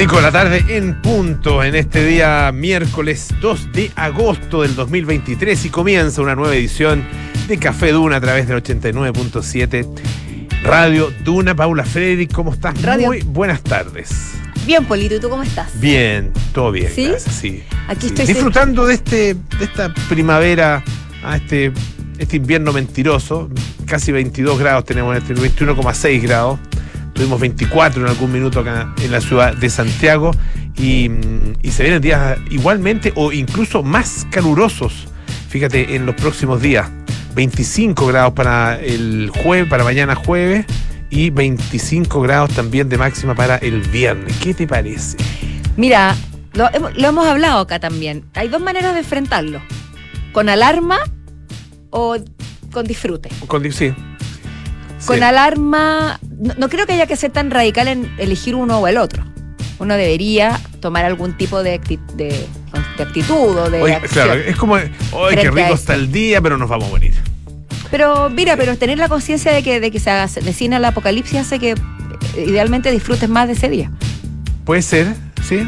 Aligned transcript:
5 0.00 0.16
de 0.16 0.22
la 0.22 0.32
tarde 0.32 0.64
en 0.66 1.02
punto 1.02 1.62
en 1.62 1.74
este 1.74 2.06
día 2.06 2.50
miércoles 2.52 3.34
2 3.42 3.70
de 3.70 3.92
agosto 3.96 4.62
del 4.62 4.74
2023 4.74 5.66
y 5.66 5.68
comienza 5.68 6.22
una 6.22 6.34
nueva 6.34 6.56
edición 6.56 7.04
de 7.46 7.58
Café 7.58 7.92
Duna 7.92 8.16
a 8.16 8.20
través 8.22 8.48
del 8.48 8.62
89.7 8.62 9.86
Radio 10.62 11.12
Duna. 11.22 11.54
Paula 11.54 11.84
Frederick, 11.84 12.32
¿cómo 12.32 12.54
estás? 12.54 12.80
Radio. 12.80 13.08
Muy 13.08 13.20
buenas 13.20 13.60
tardes. 13.60 14.30
Bien, 14.64 14.86
Polito, 14.86 15.16
¿y 15.16 15.20
tú 15.20 15.28
cómo 15.28 15.42
estás? 15.42 15.78
Bien, 15.78 16.32
todo 16.54 16.72
bien. 16.72 16.90
¿Sí? 16.94 17.04
gracias, 17.04 17.34
sí. 17.34 17.62
Aquí 17.86 18.08
Sí, 18.08 18.14
estoy 18.14 18.24
Disfrutando 18.24 18.86
de 18.86 18.94
este 18.94 19.34
de 19.34 19.64
esta 19.66 19.92
primavera, 20.08 20.82
a 21.22 21.36
este, 21.36 21.74
este 22.16 22.36
invierno 22.38 22.72
mentiroso. 22.72 23.50
Casi 23.84 24.12
22 24.12 24.58
grados 24.58 24.86
tenemos 24.86 25.14
en 25.14 25.22
este 25.22 25.34
21,6 25.34 26.22
grados. 26.22 26.58
Tuvimos 27.20 27.38
24 27.38 28.00
en 28.00 28.08
algún 28.08 28.32
minuto 28.32 28.60
acá 28.60 28.94
en 29.02 29.10
la 29.12 29.20
ciudad 29.20 29.54
de 29.54 29.68
Santiago. 29.68 30.30
Y, 30.74 31.10
mm, 31.10 31.52
y 31.62 31.70
se 31.70 31.82
vienen 31.82 32.00
días 32.00 32.38
igualmente 32.50 33.12
o 33.14 33.30
incluso 33.30 33.82
más 33.82 34.26
calurosos. 34.30 35.06
Fíjate, 35.50 35.96
en 35.96 36.06
los 36.06 36.14
próximos 36.14 36.62
días. 36.62 36.88
25 37.34 38.06
grados 38.06 38.32
para 38.32 38.80
el 38.80 39.30
jueves, 39.36 39.68
para 39.68 39.84
mañana 39.84 40.14
jueves. 40.14 40.64
Y 41.10 41.28
25 41.28 42.22
grados 42.22 42.54
también 42.54 42.88
de 42.88 42.96
máxima 42.96 43.34
para 43.34 43.56
el 43.56 43.82
viernes. 43.82 44.34
¿Qué 44.38 44.54
te 44.54 44.66
parece? 44.66 45.18
Mira, 45.76 46.16
lo, 46.54 46.72
hemos- 46.72 46.96
lo 46.96 47.06
hemos 47.08 47.26
hablado 47.26 47.58
acá 47.58 47.78
también. 47.80 48.24
Hay 48.32 48.48
dos 48.48 48.62
maneras 48.62 48.94
de 48.94 49.00
enfrentarlo. 49.00 49.60
Con 50.32 50.48
alarma 50.48 51.00
o 51.90 52.16
con 52.72 52.86
disfrute. 52.86 53.28
Con, 53.46 53.70
sí. 53.70 53.92
Con 55.06 55.16
Sí. 55.16 55.22
alarma, 55.22 56.20
no, 56.38 56.54
no 56.58 56.68
creo 56.68 56.86
que 56.86 56.92
haya 56.92 57.06
que 57.06 57.16
ser 57.16 57.30
tan 57.32 57.50
radical 57.50 57.88
en 57.88 58.12
elegir 58.18 58.54
uno 58.54 58.78
o 58.78 58.86
el 58.88 58.98
otro. 58.98 59.24
Uno 59.78 59.94
debería 59.94 60.60
tomar 60.80 61.04
algún 61.06 61.36
tipo 61.36 61.62
de, 61.62 61.80
acti- 61.80 61.98
de, 62.14 62.28
de 62.98 63.02
actitud 63.02 63.56
o 63.56 63.70
de 63.70 63.80
Oye, 63.82 63.94
acción. 63.94 64.26
claro, 64.26 64.40
es 64.40 64.56
como, 64.56 64.76
¡ay, 64.76 64.90
qué 65.40 65.50
rico 65.50 65.74
está 65.74 65.94
el 65.94 66.12
día, 66.12 66.40
pero 66.42 66.58
nos 66.58 66.68
vamos 66.68 66.88
a 66.88 66.90
morir! 66.90 67.14
Pero 67.90 68.28
mira, 68.30 68.56
pero 68.56 68.76
tener 68.76 68.98
la 68.98 69.08
conciencia 69.08 69.52
de 69.52 69.62
que, 69.62 69.80
de 69.80 69.90
que 69.90 69.98
se 69.98 70.10
avecina 70.10 70.76
el 70.76 70.84
apocalipsis 70.84 71.38
hace 71.40 71.58
que 71.58 71.70
eh, 71.70 72.44
idealmente 72.46 72.92
disfrutes 72.92 73.28
más 73.28 73.46
de 73.48 73.54
ese 73.54 73.68
día. 73.70 73.90
Puede 74.64 74.82
ser, 74.82 75.14
¿sí? 75.48 75.66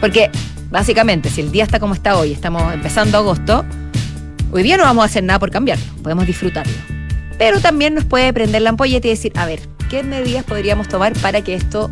Porque 0.00 0.30
básicamente, 0.70 1.28
si 1.28 1.40
el 1.42 1.50
día 1.52 1.64
está 1.64 1.78
como 1.80 1.94
está 1.94 2.16
hoy, 2.16 2.32
estamos 2.32 2.72
empezando 2.72 3.18
agosto, 3.18 3.64
hoy 4.52 4.62
día 4.62 4.76
no 4.76 4.84
vamos 4.84 5.02
a 5.02 5.06
hacer 5.06 5.24
nada 5.24 5.38
por 5.40 5.50
cambiarlo, 5.50 5.84
podemos 6.02 6.26
disfrutarlo. 6.26 6.72
Pero 7.44 7.60
también 7.60 7.94
nos 7.94 8.04
puede 8.04 8.32
prender 8.32 8.62
la 8.62 8.70
ampolleta 8.70 9.08
y 9.08 9.10
decir, 9.10 9.32
a 9.34 9.46
ver, 9.46 9.60
¿qué 9.90 10.04
medidas 10.04 10.44
podríamos 10.44 10.86
tomar 10.86 11.12
para 11.14 11.42
que 11.42 11.54
esto 11.54 11.90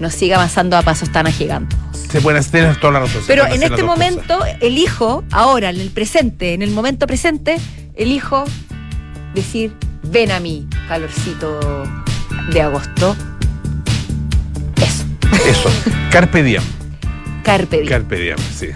nos 0.00 0.12
siga 0.12 0.36
avanzando 0.36 0.76
a 0.76 0.82
pasos 0.82 1.12
tan 1.12 1.28
agigantes? 1.28 1.78
Se 2.10 2.20
pueden 2.20 2.40
hacer 2.40 2.74
toda 2.80 2.94
la 2.94 3.00
razón. 3.00 3.22
Pero 3.28 3.46
en 3.46 3.62
este 3.62 3.68
cosas. 3.70 3.84
momento, 3.86 4.40
elijo, 4.60 5.22
ahora, 5.30 5.70
en 5.70 5.80
el 5.80 5.90
presente, 5.90 6.52
en 6.54 6.62
el 6.62 6.70
momento 6.72 7.06
presente, 7.06 7.58
elijo 7.94 8.44
decir, 9.34 9.72
ven 10.02 10.32
a 10.32 10.40
mí, 10.40 10.66
calorcito 10.88 11.60
de 12.52 12.60
agosto. 12.60 13.14
Eso, 14.78 15.04
Eso, 15.48 15.70
Carpe 16.10 16.42
Diem. 16.42 16.62
carpe 17.44 17.76
diem. 17.78 17.88
Carpe 17.88 18.16
Diem, 18.16 18.38
sí. 18.38 18.66
sí. 18.66 18.72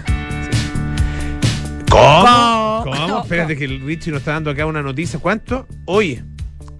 ¿Cómo? 1.89 2.21
¿Cómo? 2.21 2.76
¿Cómo? 3.21 3.25
Espérate 3.25 3.57
que 3.57 3.65
el 3.65 3.81
Richie 3.81 4.11
nos 4.11 4.19
está 4.21 4.33
dando 4.33 4.51
acá 4.51 4.65
una 4.65 4.81
noticia. 4.81 5.19
¿Cuánto? 5.19 5.67
Hoy, 5.85 6.21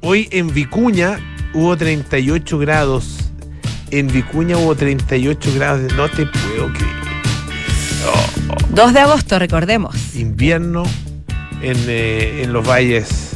hoy 0.02 0.28
en 0.32 0.54
Vicuña 0.54 1.20
hubo 1.54 1.76
38 1.76 2.58
grados. 2.60 3.32
En 3.92 4.08
Vicuña 4.08 4.58
hubo 4.58 4.76
38 4.76 5.52
grados. 5.56 5.94
No 5.94 6.10
te 6.10 6.26
puedo 6.26 6.72
creer. 6.74 6.98
2 8.70 8.94
de 8.94 9.00
agosto, 9.00 9.40
recordemos. 9.40 10.16
invierno 10.16 10.84
en, 11.62 11.78
eh, 11.88 12.44
en 12.44 12.54
los 12.54 12.66
valles 12.68 13.32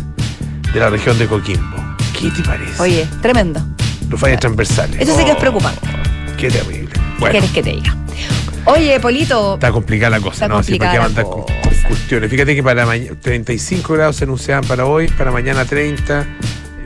de 0.74 0.80
la 0.80 0.90
región 0.90 1.18
de 1.18 1.28
Coquimbo. 1.28 1.78
¿Qué 2.20 2.30
te 2.30 2.44
parece? 2.44 2.82
Oye, 2.82 3.08
tremendo. 3.22 3.60
los 4.10 4.20
valles 4.22 4.40
transversales. 4.40 5.00
Eso 5.02 5.18
sí 5.18 5.24
que 5.24 5.32
es 5.32 5.38
Oh, 5.38 5.40
preocupante. 5.40 5.88
Qué 6.38 6.50
terrible. 6.52 6.90
¿Qué 6.94 7.00
Bueno, 7.20 7.32
quieres 7.32 7.52
que 7.52 7.64
te 7.64 7.72
diga? 7.72 7.96
Oye, 8.66 9.00
Polito, 9.00 9.56
está 9.56 9.72
complicada 9.72 10.12
la 10.12 10.20
cosa, 10.20 10.46
Está 10.46 10.48
¿no? 10.50 10.58
Así 10.60 10.78
para 10.78 10.92
qué 10.92 11.61
cuestiones. 11.82 12.30
Fíjate 12.30 12.56
que 12.56 12.64
para 12.64 12.86
mañana 12.86 13.16
35 13.22 13.94
grados 13.94 14.16
se 14.18 14.24
anunciaban 14.26 14.64
para 14.66 14.86
hoy, 14.86 15.08
para 15.10 15.32
mañana 15.32 15.66
30. 15.66 16.26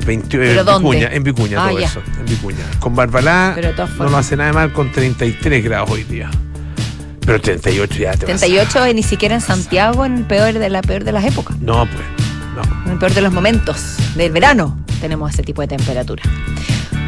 20, 0.05 0.37
¿Pero 0.37 0.59
en 0.59 0.65
dónde? 0.67 0.89
Vicuña, 0.89 1.09
en 1.15 1.23
Vicuña, 1.23 1.65
Ah, 1.65 1.69
todo 1.69 1.79
ya. 1.79 1.87
eso, 1.87 2.01
en 2.19 2.25
Vicuña. 2.27 2.63
Con 2.79 2.95
Barbalá 2.95 3.55
de 3.55 3.73
no 3.97 4.09
lo 4.09 4.17
hace 4.17 4.37
nada 4.37 4.53
mal 4.53 4.71
con 4.71 4.91
33 4.91 5.63
grados 5.63 5.89
hoy 5.89 6.03
día. 6.03 6.29
Pero 7.25 7.41
38 7.41 7.95
ya 7.95 8.11
te 8.11 8.17
vas 8.27 8.35
a- 8.35 8.45
38 8.45 8.93
ni 8.93 9.01
siquiera 9.01 9.33
en 9.33 9.41
Santiago, 9.41 10.05
en 10.05 10.25
peor 10.25 10.53
de 10.53 10.69
la 10.69 10.83
peor 10.83 11.03
de 11.05 11.11
las 11.11 11.25
épocas, 11.25 11.57
No, 11.59 11.87
pues, 11.87 12.03
no. 12.55 12.83
en 12.85 12.91
el 12.91 12.97
peor 12.99 13.13
de 13.15 13.21
los 13.21 13.33
momentos 13.33 13.95
del 14.15 14.31
verano, 14.31 14.77
tenemos 15.01 15.33
ese 15.33 15.41
tipo 15.41 15.61
de 15.63 15.69
temperatura. 15.69 16.21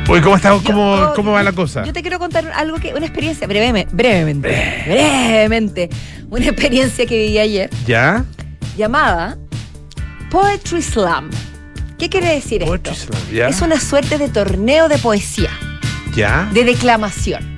Oye, 0.10 0.22
¿cómo, 0.22 0.36
está, 0.38 0.52
cómo, 0.66 0.98
Yo- 0.98 1.14
cómo 1.16 1.32
va 1.34 1.44
la 1.44 1.52
cosa? 1.52 1.84
Yo 1.86 1.92
te 1.92 2.02
quiero 2.02 2.18
contar 2.18 2.50
algo 2.56 2.78
que, 2.78 2.94
una 2.94 3.06
experiencia, 3.06 3.46
breveme- 3.48 3.88
brevemente, 3.92 4.84
brevemente, 4.88 5.90
una 6.30 6.46
experiencia 6.46 7.06
que 7.06 7.18
viví 7.18 7.38
ayer 7.40 7.70
¿Ya? 7.86 8.24
llamada 8.78 9.38
Poetry 10.32 10.82
Slam. 10.82 11.30
¿Qué 12.00 12.10
quiere 12.10 12.30
decir 12.36 12.64
Poetry 12.64 12.94
esto? 12.94 13.08
Slam, 13.14 13.22
¿ya? 13.34 13.48
Es 13.50 13.62
una 13.62 13.80
suerte 13.80 14.18
de 14.18 14.30
torneo 14.30 14.88
de 14.88 14.98
poesía. 14.98 15.50
¿Ya? 16.16 16.50
de 16.54 16.64
declamación. 16.64 17.57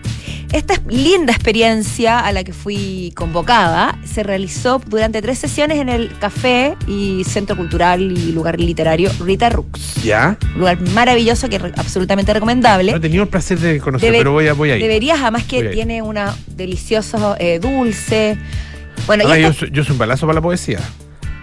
Esta 0.52 0.74
linda 0.88 1.32
experiencia 1.32 2.20
a 2.20 2.32
la 2.32 2.44
que 2.44 2.54
fui 2.54 3.14
convocada 3.16 3.96
se 4.04 4.24
realizó 4.24 4.82
durante 4.88 5.22
tres 5.22 5.38
sesiones 5.38 5.78
en 5.78 5.90
el 5.90 6.18
café 6.18 6.76
y 6.88 7.24
centro 7.24 7.56
cultural 7.56 8.02
y 8.02 8.32
lugar 8.32 8.60
literario 8.60 9.12
Rita 9.20 9.50
Rux. 9.52 10.02
¿Ya? 10.04 10.38
Un 10.56 10.62
lugar 10.62 10.82
maravilloso 10.94 11.50
que 11.50 11.58
es 11.58 11.64
absolutamente 11.78 12.34
recomendable. 12.34 12.92
No 12.92 12.98
he 12.98 13.02
tenido 13.02 13.24
el 13.24 13.30
placer 13.30 13.60
de 13.60 13.80
conocer, 13.80 14.12
Debe- 14.12 14.18
pero 14.18 14.32
voy 14.32 14.48
a, 14.48 14.54
voy 14.54 14.72
a 14.72 14.76
ir. 14.78 14.82
Deberías, 14.82 15.20
además 15.22 15.44
que 15.44 15.66
tiene 15.66 16.02
una 16.02 16.36
delicioso 16.48 17.36
eh, 17.40 17.60
dulce. 17.60 18.36
Bueno, 19.06 19.24
yo, 19.38 19.54
soy, 19.54 19.70
yo 19.72 19.84
soy 19.84 19.94
un 19.94 20.00
balazo 20.00 20.26
para 20.26 20.36
la 20.36 20.42
poesía. 20.42 20.80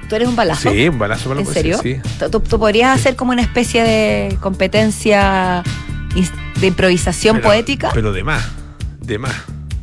tú 0.08 0.16
eres 0.16 0.26
un 0.26 0.34
balazo. 0.34 0.72
Sí, 0.72 0.88
un 0.88 0.98
balazo 0.98 1.28
para 1.28 1.36
la 1.36 1.40
¿En 1.42 1.44
poesía. 1.46 1.76
serio? 1.78 2.02
Sí. 2.02 2.10
Tú, 2.30 2.40
tú- 2.40 2.58
podrías 2.58 2.98
hacer 2.98 3.14
como 3.14 3.30
una 3.30 3.42
especie 3.42 3.84
de 3.84 4.36
competencia 4.40 5.62
de 6.60 6.66
improvisación 6.66 7.36
Pero- 7.36 7.48
poética. 7.48 7.90
Pero 7.94 8.12
de 8.12 8.24
más. 8.24 8.44
De 9.06 9.18
más. 9.18 9.34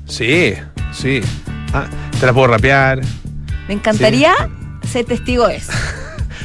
Sí, 0.07 0.53
sí. 0.91 1.21
Ah, 1.73 1.85
te 2.19 2.25
la 2.25 2.33
puedo 2.33 2.47
rapear. 2.47 3.01
Me 3.67 3.73
encantaría 3.73 4.33
ser 4.87 5.05
testigo 5.05 5.47
de 5.47 5.57
eso. 5.57 5.71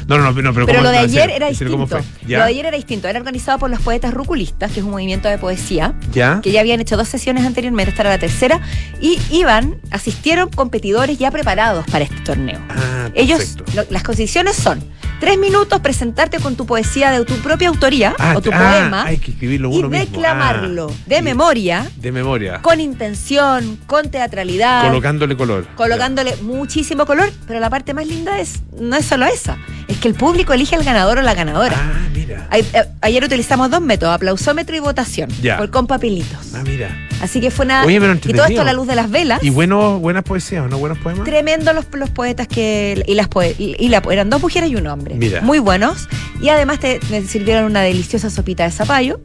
No, 0.06 0.16
no, 0.16 0.24
no, 0.24 0.34
pero, 0.34 0.54
pero, 0.54 0.64
Pero 0.66 0.78
¿cómo- 0.78 0.84
lo 0.84 0.90
de 0.90 0.98
ayer 1.00 1.28
era 1.28 1.48
en 1.48 1.54
serio, 1.54 1.70
¿cómo 1.74 1.84
distinto. 1.84 2.08
Lo 2.28 2.38
de 2.38 2.44
ayer 2.48 2.64
era 2.64 2.74
distinto. 2.78 3.08
Era 3.08 3.18
organizado 3.18 3.58
por 3.58 3.68
los 3.68 3.78
poetas 3.82 4.14
ruculistas, 4.14 4.72
que 4.72 4.80
es 4.80 4.84
un 4.86 4.90
movimiento 4.92 5.28
de 5.28 5.36
poesía, 5.36 5.92
¿Ya? 6.14 6.40
que 6.42 6.50
ya 6.50 6.60
habían 6.60 6.80
hecho 6.80 6.96
dos 6.96 7.08
sesiones 7.08 7.44
anteriormente, 7.44 7.90
esta 7.90 8.04
era 8.04 8.10
la 8.12 8.18
tercera, 8.18 8.58
y 9.02 9.18
iban, 9.30 9.76
asistieron 9.90 10.48
competidores 10.48 11.18
ya 11.18 11.30
preparados 11.30 11.84
para 11.90 12.04
este 12.04 12.18
torneo. 12.20 12.58
Ah, 12.70 13.10
Ellos, 13.14 13.58
lo- 13.74 13.84
las 13.90 14.02
condiciones 14.02 14.56
son 14.56 14.82
tres 15.20 15.38
minutos 15.38 15.80
presentarte 15.80 16.38
con 16.38 16.54
tu 16.56 16.66
poesía 16.66 17.10
de 17.10 17.24
tu 17.24 17.34
propia 17.36 17.68
autoría 17.68 18.14
Ah, 18.18 18.34
o 18.36 18.40
tu 18.40 18.50
ah, 18.52 18.58
poema 18.58 19.04
hay 19.04 19.18
que 19.18 19.32
escribirlo 19.32 19.70
y 19.70 19.78
uno 19.78 19.88
mismo. 19.88 20.04
declamarlo 20.06 20.88
Ah, 20.90 21.02
de 21.06 21.18
y- 21.18 21.22
memoria, 21.22 21.86
De 21.96 22.12
memoria. 22.12 22.60
con 22.62 22.80
intención, 22.80 23.78
con 23.86 24.10
teatralidad. 24.10 24.86
Colocándole 24.86 25.36
color. 25.36 25.66
colocándole 25.74 26.36
muchísimo 26.42 27.06
color, 27.06 27.30
pero 27.46 27.60
la 27.60 27.70
parte 27.70 27.94
más 27.94 28.06
linda 28.06 28.38
es 28.38 28.60
no 28.78 28.96
es 28.96 29.04
solo 29.06 29.26
esa, 29.26 29.58
es 29.88 29.96
que 29.98 30.08
el 30.08 30.14
público 30.14 30.52
elige 30.52 30.76
al 30.76 30.84
ganador 30.84 31.18
o 31.18 31.22
la 31.22 31.34
ganadora. 31.34 31.76
Ah, 31.78 32.08
mira. 32.14 32.48
Eh, 32.52 32.64
Ayer 33.00 33.24
utilizamos 33.24 33.70
dos 33.70 33.80
métodos, 33.80 34.14
aplausómetro 34.14 34.76
y 34.76 34.80
votación, 34.80 35.28
Ya. 35.42 35.56
por- 35.56 35.70
con 35.70 35.86
papelitos. 35.86 36.54
Ah, 36.54 36.62
mira. 36.64 37.07
Así 37.20 37.40
que 37.40 37.50
fue 37.50 37.64
una 37.64 37.84
Oye, 37.84 38.00
pero 38.00 38.14
y 38.14 38.32
todo 38.32 38.46
esto 38.46 38.60
a 38.60 38.64
la 38.64 38.72
luz 38.72 38.86
de 38.86 38.94
las 38.94 39.10
velas. 39.10 39.42
¿Y 39.42 39.50
bueno, 39.50 39.98
buenas 39.98 40.22
poesías, 40.22 40.68
no 40.70 40.78
buenos 40.78 40.98
poemas? 40.98 41.24
Tremendo 41.24 41.72
los, 41.72 41.86
los 41.92 42.10
poetas 42.10 42.46
que 42.46 43.02
y 43.06 43.14
las 43.14 43.28
poe- 43.28 43.54
y, 43.58 43.88
la- 43.88 44.02
eran 44.10 44.30
dos 44.30 44.40
mujeres 44.40 44.70
y 44.70 44.76
un 44.76 44.86
hombre. 44.86 45.14
Mira. 45.16 45.40
Muy 45.40 45.58
buenos 45.58 46.08
y 46.40 46.48
además 46.48 46.78
te 46.78 47.00
sirvieron 47.26 47.64
una 47.64 47.80
deliciosa 47.82 48.30
sopita 48.30 48.64
de 48.64 48.70
zapallo. 48.70 49.20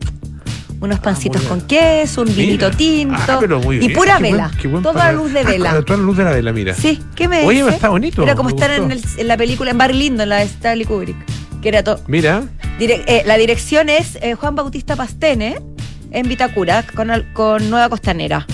Unos 0.81 0.99
pancitos 0.99 1.41
Ah, 1.45 1.49
muy 1.49 1.59
con 1.59 1.67
queso, 1.67 2.21
un 2.23 2.35
vinito 2.35 2.65
Mira. 2.65 2.77
tinto 2.77 3.15
Ah, 3.29 3.37
pero 3.39 3.59
muy 3.61 3.77
y 3.77 3.89
pura 3.89 4.15
Qué 4.17 4.19
buen- 4.23 4.31
vela. 4.33 4.51
qué 4.61 4.67
buen 4.67 4.83
toda 4.83 4.95
para- 4.95 5.11
luz 5.13 5.31
de 5.31 5.39
Ah, 5.39 5.43
vela. 5.43 5.81
toda 5.85 5.97
la 5.97 6.03
luz 6.03 6.17
de 6.17 6.23
la 6.25 6.31
vela, 6.31 6.51
mira. 6.51 6.73
Sí, 6.75 6.99
¿qué 7.15 7.27
me 7.29 7.45
Oye, 7.45 7.63
dice? 7.63 7.75
está 7.75 7.87
bonito, 7.89 8.21
Era 8.23 8.35
como 8.35 8.49
estar 8.49 8.69
en, 8.71 8.91
el- 8.91 9.01
en 9.17 9.27
la 9.29 9.37
película 9.37 9.71
en 9.71 9.77
Barry 9.77 9.93
Lindo, 9.93 10.23
en 10.23 10.29
la 10.29 10.37
de 10.39 10.43
Stanley 10.43 10.85
Kubrick. 10.85 11.15
Que 11.61 11.69
era 11.69 11.83
todo. 11.85 12.01
Mira. 12.07 12.43
Dire- 12.79 13.01
eh, 13.07 13.23
la 13.25 13.37
dirección 13.37 13.87
es 13.87 14.17
eh, 14.21 14.33
Juan 14.33 14.55
Bautista 14.55 14.97
Pastene 14.97 15.55
en 16.13 16.27
Vitacura 16.29 16.83
con, 16.83 17.11
al- 17.11 17.31
con 17.33 17.69
Nueva 17.69 17.89
Costanera. 17.89 18.45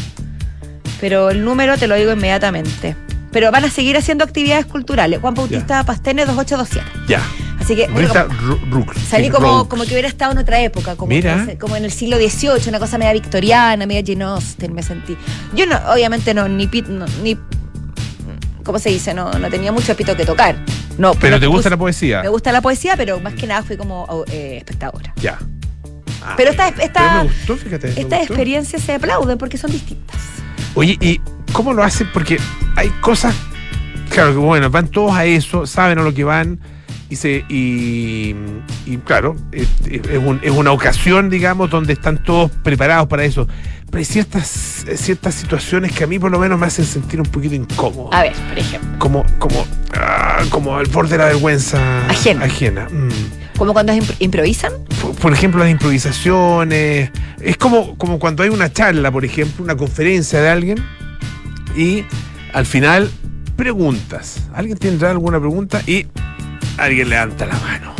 Pero 1.00 1.30
el 1.30 1.46
número 1.46 1.78
te 1.78 1.88
lo 1.88 1.96
digo 1.96 2.12
inmediatamente. 2.12 2.96
Pero 3.32 3.52
van 3.52 3.64
a 3.64 3.70
seguir 3.70 3.96
haciendo 3.96 4.24
actividades 4.24 4.66
culturales. 4.66 5.20
Juan 5.22 5.36
Bautista 5.36 5.84
Pastene 5.84 6.26
2827. 6.26 7.06
Ya. 7.08 7.22
Así 7.60 7.76
que 7.76 7.86
Rita 7.88 8.26
como- 8.26 8.86
salí 9.08 9.30
como, 9.30 9.70
como 9.70 9.84
que 9.84 9.92
hubiera 9.92 10.08
estado 10.08 10.32
en 10.32 10.40
otra 10.40 10.60
época, 10.62 10.96
como, 10.96 11.10
Mira. 11.10 11.46
como 11.60 11.76
en 11.76 11.84
el 11.86 11.92
siglo 11.92 12.18
XVIII, 12.18 12.70
una 12.70 12.80
cosa 12.80 12.98
media 12.98 13.14
victoriana, 13.14 13.86
media 13.86 14.02
Jane 14.06 14.24
Austen, 14.24 14.74
me 14.74 14.82
sentí. 14.82 15.16
Yo 15.54 15.66
no, 15.68 15.78
obviamente 15.94 16.34
no, 16.34 16.48
ni 16.48 16.66
pit, 16.68 16.88
no, 16.88 17.06
ni 17.22 17.38
¿cómo 18.64 18.80
se 18.80 18.90
dice? 18.90 19.14
No, 19.14 19.32
no 19.34 19.50
tenía 19.50 19.72
mucho 19.72 19.96
pito 19.96 20.16
que 20.16 20.26
tocar. 20.26 20.56
No, 20.98 21.14
Pero 21.16 21.40
te 21.40 21.46
gusta 21.48 21.68
puse- 21.68 21.72
la 21.72 21.78
poesía. 21.78 22.22
Me 22.24 22.30
gusta 22.30 22.52
la 22.52 22.62
poesía, 22.62 22.96
pero 22.98 23.20
más 23.20 23.34
que 23.36 23.46
nada 23.46 23.62
fui 23.62 23.78
como 23.78 24.26
eh, 24.32 24.56
espectadora. 24.58 25.14
Ya. 25.22 25.38
Pero 26.38 26.52
esta- 26.52 26.68
esta- 26.70 27.24
Estas 27.24 27.24
gustó. 27.98 28.10
experiencias 28.18 28.82
se 28.82 28.94
aplauden 28.94 29.38
porque 29.38 29.58
son 29.58 29.72
distintas. 29.72 30.18
Oye, 30.76 30.98
¿y 31.02 31.20
cómo 31.52 31.74
lo 31.74 31.84
hacen? 31.84 32.08
Porque 32.14 32.40
hay 32.76 32.90
cosas, 33.02 33.34
claro, 34.10 34.32
que 34.32 34.38
bueno, 34.38 34.70
van 34.70 34.88
todos 34.88 35.14
a 35.14 35.26
eso, 35.26 35.66
saben 35.66 36.00
a 36.00 36.04
lo 36.04 36.14
que 36.14 36.24
van, 36.24 36.60
y 37.10 37.16
se 37.16 37.44
y, 37.50 38.36
y 38.86 38.98
claro, 39.04 39.36
es, 39.52 39.68
es 39.90 40.18
un- 40.24 40.40
es 40.44 40.52
una 40.52 40.72
ocasión, 40.72 41.30
digamos, 41.30 41.70
donde 41.72 41.94
están 41.94 42.22
todos 42.24 42.52
preparados 42.64 43.08
para 43.08 43.24
eso. 43.24 43.48
Pero 43.88 43.98
hay 43.98 44.06
ciertas, 44.06 44.86
ciertas 44.96 45.34
situaciones 45.34 45.92
que 45.94 46.04
a 46.04 46.08
mí 46.08 46.20
por 46.20 46.30
lo 46.30 46.38
menos 46.38 46.60
me 46.60 46.68
hacen 46.68 46.86
sentir 46.86 47.20
un 47.20 47.26
poquito 47.26 47.56
incómodo. 47.56 48.14
A 48.14 48.22
ver, 48.22 48.34
por 48.48 48.60
ejemplo, 48.60 49.00
Como, 49.00 49.26
como, 49.40 49.66
ah, 49.96 50.44
como 50.52 50.78
al 50.78 50.86
borde 50.86 51.14
de 51.14 51.18
la 51.18 51.26
vergüenza 51.26 52.06
Ajena. 52.08 52.46
ajena. 52.46 52.88
Mm. 52.92 53.10
Como 53.60 53.74
cuando 53.74 53.94
impro- 53.94 54.16
improvisan, 54.20 54.72
por, 55.02 55.14
por 55.16 55.34
ejemplo, 55.34 55.62
las 55.62 55.70
improvisaciones. 55.70 57.12
Es 57.42 57.58
como, 57.58 57.96
como 57.98 58.18
cuando 58.18 58.42
hay 58.42 58.50
una 58.50 58.72
charla, 58.74 59.12
por 59.12 59.24
ejemplo, 59.26 59.64
una 59.64 59.76
conferencia 59.76 60.42
de 60.42 60.50
alguien 60.50 60.78
y 61.76 62.06
al 62.54 62.66
final 62.66 63.12
preguntas. 63.56 64.48
¿Alguien 64.54 64.78
tendrá 64.78 65.12
alguna 65.12 65.40
pregunta? 65.40 65.82
Y 65.86 66.08
alguien 66.78 67.10
levanta 67.10 67.46
la 67.46 67.60
mano. 67.60 67.99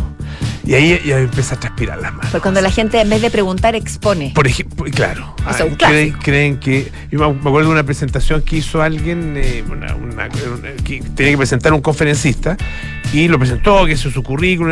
Y 0.70 0.76
ahí 0.76 1.02
ya 1.04 1.18
empieza 1.20 1.56
a 1.56 1.60
transpirar 1.60 1.98
las 2.00 2.14
manos. 2.14 2.30
pues 2.30 2.44
cuando 2.44 2.62
la 2.62 2.70
gente 2.70 3.02
en 3.02 3.10
vez 3.10 3.24
de 3.24 3.32
preguntar 3.32 3.74
expone. 3.74 4.34
Por 4.36 4.46
ejemplo, 4.46 4.86
claro. 4.94 5.34
Un 5.68 5.76
creen, 5.76 6.12
creen 6.12 6.60
que. 6.60 6.92
Yo 7.12 7.18
me 7.18 7.26
acuerdo 7.40 7.70
de 7.70 7.74
una 7.74 7.84
presentación 7.84 8.44
que 8.44 8.58
hizo 8.58 8.80
alguien, 8.84 9.34
eh, 9.36 9.64
una- 9.68 9.96
una- 9.96 10.28
una- 10.28 10.72
que 10.84 11.02
tenía 11.16 11.32
que 11.32 11.38
presentar 11.38 11.74
un 11.74 11.82
conferencista, 11.82 12.56
y 13.12 13.28
lo 13.28 13.40
presentó, 13.40 13.84
que 13.88 13.94
hizo 13.94 14.12
su 14.12 14.22
currículum, 14.22 14.72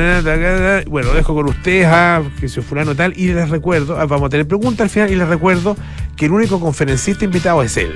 bueno, 0.87 1.07
lo 1.09 1.13
dejo 1.15 1.33
con 1.33 1.49
ustedes, 1.49 1.87
ah, 1.89 2.21
que 2.39 2.47
soy 2.47 2.61
fulano 2.61 2.93
tal, 2.93 3.13
y 3.17 3.33
les 3.33 3.49
recuerdo, 3.49 3.99
ah, 3.99 4.05
vamos 4.05 4.27
a 4.27 4.29
tener 4.29 4.47
preguntas 4.47 4.81
al 4.83 4.89
final, 4.91 5.11
y 5.11 5.15
les 5.15 5.27
recuerdo 5.27 5.75
que 6.15 6.25
el 6.25 6.31
único 6.31 6.59
conferencista 6.59 7.25
invitado 7.25 7.63
es 7.63 7.75
él. 7.75 7.93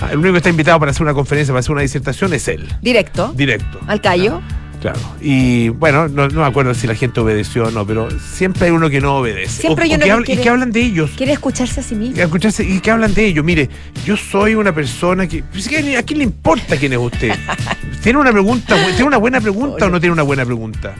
Ah, 0.00 0.08
el 0.12 0.18
único 0.18 0.32
que 0.32 0.38
está 0.38 0.48
invitado 0.48 0.78
para 0.78 0.92
hacer 0.92 1.02
una 1.02 1.12
conferencia, 1.12 1.52
para 1.52 1.60
hacer 1.60 1.72
una 1.72 1.82
disertación, 1.82 2.32
es 2.32 2.48
él. 2.48 2.66
Directo. 2.80 3.32
Directo. 3.36 3.80
Al 3.86 4.00
callo. 4.00 4.40
Claro. 4.80 4.98
Y 5.20 5.70
bueno, 5.70 6.06
no, 6.08 6.28
no 6.28 6.40
me 6.42 6.46
acuerdo 6.46 6.72
si 6.74 6.86
la 6.86 6.94
gente 6.94 7.18
obedeció 7.20 7.64
o 7.64 7.70
no, 7.70 7.84
pero 7.86 8.08
siempre 8.20 8.66
hay 8.66 8.70
uno 8.70 8.88
que 8.88 9.00
no 9.00 9.16
obedece. 9.16 9.60
Siempre 9.62 9.84
O- 9.84 9.88
hay 9.88 9.90
uno 9.94 9.98
que 10.00 10.04
que 10.06 10.10
habla- 10.12 10.24
quiere- 10.24 10.40
Y 10.40 10.44
que 10.44 10.48
hablan 10.50 10.70
de 10.72 10.80
ellos. 10.80 11.10
Quiere 11.16 11.32
escucharse 11.32 11.80
a 11.80 11.82
sí 11.82 11.94
mismo. 11.96 12.16
Y 12.16 12.20
escucharse 12.20 12.62
y 12.64 12.78
que 12.80 12.90
hablan 12.90 13.12
de 13.12 13.26
ello. 13.26 13.42
Mire, 13.42 13.68
yo 14.04 14.16
soy 14.16 14.54
una 14.54 14.72
persona 14.74 15.26
que. 15.26 15.42
pues, 15.42 15.68
¿qué- 15.68 15.96
¿A 15.96 16.02
quién 16.02 16.18
le 16.18 16.24
importa 16.24 16.76
quién 16.76 16.92
es 16.92 16.98
usted? 16.98 17.32
¿Tiene 18.02 18.18
una 18.18 18.30
pregunta? 18.32 18.76
¿Tiene 18.90 19.04
una 19.04 19.16
buena 19.16 19.40
pregunta 19.40 19.86
o 19.86 19.88
no 19.90 19.98
tiene 20.00 20.12
una 20.12 20.22
buena 20.22 20.44
pregunta? 20.44 20.94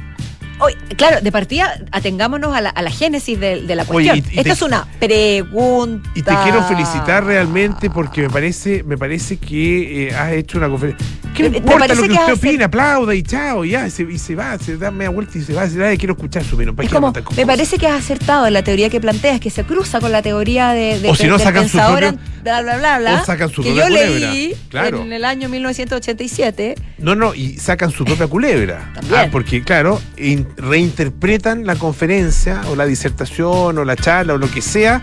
Oye, 0.61 0.75
claro, 0.97 1.21
de 1.21 1.31
partida, 1.31 1.73
atengámonos 1.93 2.53
a 2.53 2.61
la, 2.61 2.71
a 2.71 2.83
la 2.83 2.91
génesis 2.91 3.39
de, 3.39 3.63
de 3.63 3.77
la 3.77 3.85
Oye, 3.85 4.09
cuestión. 4.09 4.17
y- 4.19 4.21
y 4.21 4.39
Esto 4.41 4.43
te- 4.43 4.51
es 4.51 4.63
una 4.63 4.89
pregunta. 4.99 6.11
Y 6.17 6.23
te 6.23 6.33
quiero 6.43 6.63
felicitar 6.65 7.25
realmente 7.25 7.91
porque 7.91 8.23
me 8.23 8.31
parece, 8.31 8.83
me 8.83 8.99
parece 8.99 9.37
que 9.37 10.09
eh, 10.09 10.15
has 10.17 10.33
hecho 10.33 10.59
una 10.59 10.69
conferencia. 10.69 11.07
¿Qué 11.38 11.50
me 11.50 11.56
importa 11.58 11.79
parece 11.79 11.96
lo 11.96 12.02
que 12.02 12.08
que 12.08 12.14
usted 12.14 12.32
hace- 12.35 12.46
opina? 12.49 12.64
Aplauda 12.67 13.14
y 13.14 13.23
chao, 13.23 13.64
y 13.64 13.70
ya, 13.70 13.87
y 13.87 13.90
se, 13.90 14.02
y 14.02 14.19
se 14.19 14.35
va, 14.35 14.58
se 14.58 14.76
da 14.76 14.90
media 14.90 15.11
vuelta 15.11 15.38
y 15.38 15.43
se 15.43 15.55
va. 15.55 15.69
Se 15.69 15.79
da, 15.79 15.96
quiero 15.96 16.14
escuchar 16.14 16.44
su 16.44 16.55
opinión. 16.56 16.75
¿para 16.76 16.87
Es 16.87 16.93
como, 16.93 17.12
me 17.12 17.23
cosas? 17.23 17.44
parece 17.46 17.79
que 17.79 17.87
has 17.87 18.05
acertado 18.05 18.46
en 18.46 18.52
la 18.52 18.62
teoría 18.62 18.90
que 18.90 19.00
planteas, 19.00 19.40
que 19.40 19.50
se 19.50 19.64
cruza 19.64 20.00
con 20.00 20.12
la 20.12 20.20
teoría 20.23 20.70
de, 20.73 20.99
de 21.00 21.08
O 21.11 21.14
si 21.14 21.26
no, 21.26 21.38
del 21.38 21.46
sacan 21.46 21.69
su 21.69 21.79
propio- 21.79 22.19
bla, 22.43 22.62
bla, 22.62 22.76
bla, 22.79 22.99
bla, 22.99 23.20
o 23.23 23.25
sacan 23.25 23.49
su 23.50 23.62
que 23.62 23.69
propia 23.73 23.88
yo 23.88 23.94
culebra. 23.94 24.31
leí 24.32 24.55
Claro. 24.69 25.02
en 25.02 25.12
el 25.12 25.25
año 25.25 25.49
1987. 25.49 26.75
No, 26.99 27.14
no, 27.14 27.35
y 27.35 27.56
sacan 27.58 27.91
su 27.91 28.05
propia 28.05 28.26
culebra. 28.26 28.91
También. 28.94 29.20
Ah, 29.20 29.29
porque, 29.31 29.62
claro, 29.62 30.00
in- 30.17 30.46
reinterpretan 30.56 31.67
la 31.67 31.76
conferencia 31.76 32.62
o 32.70 32.76
la 32.76 32.87
disertación 32.87 33.79
o 33.79 33.84
la 33.84 33.96
charla 33.96 34.34
o 34.34 34.38
lo 34.38 34.50
que 34.50 34.62
sea 34.62 35.02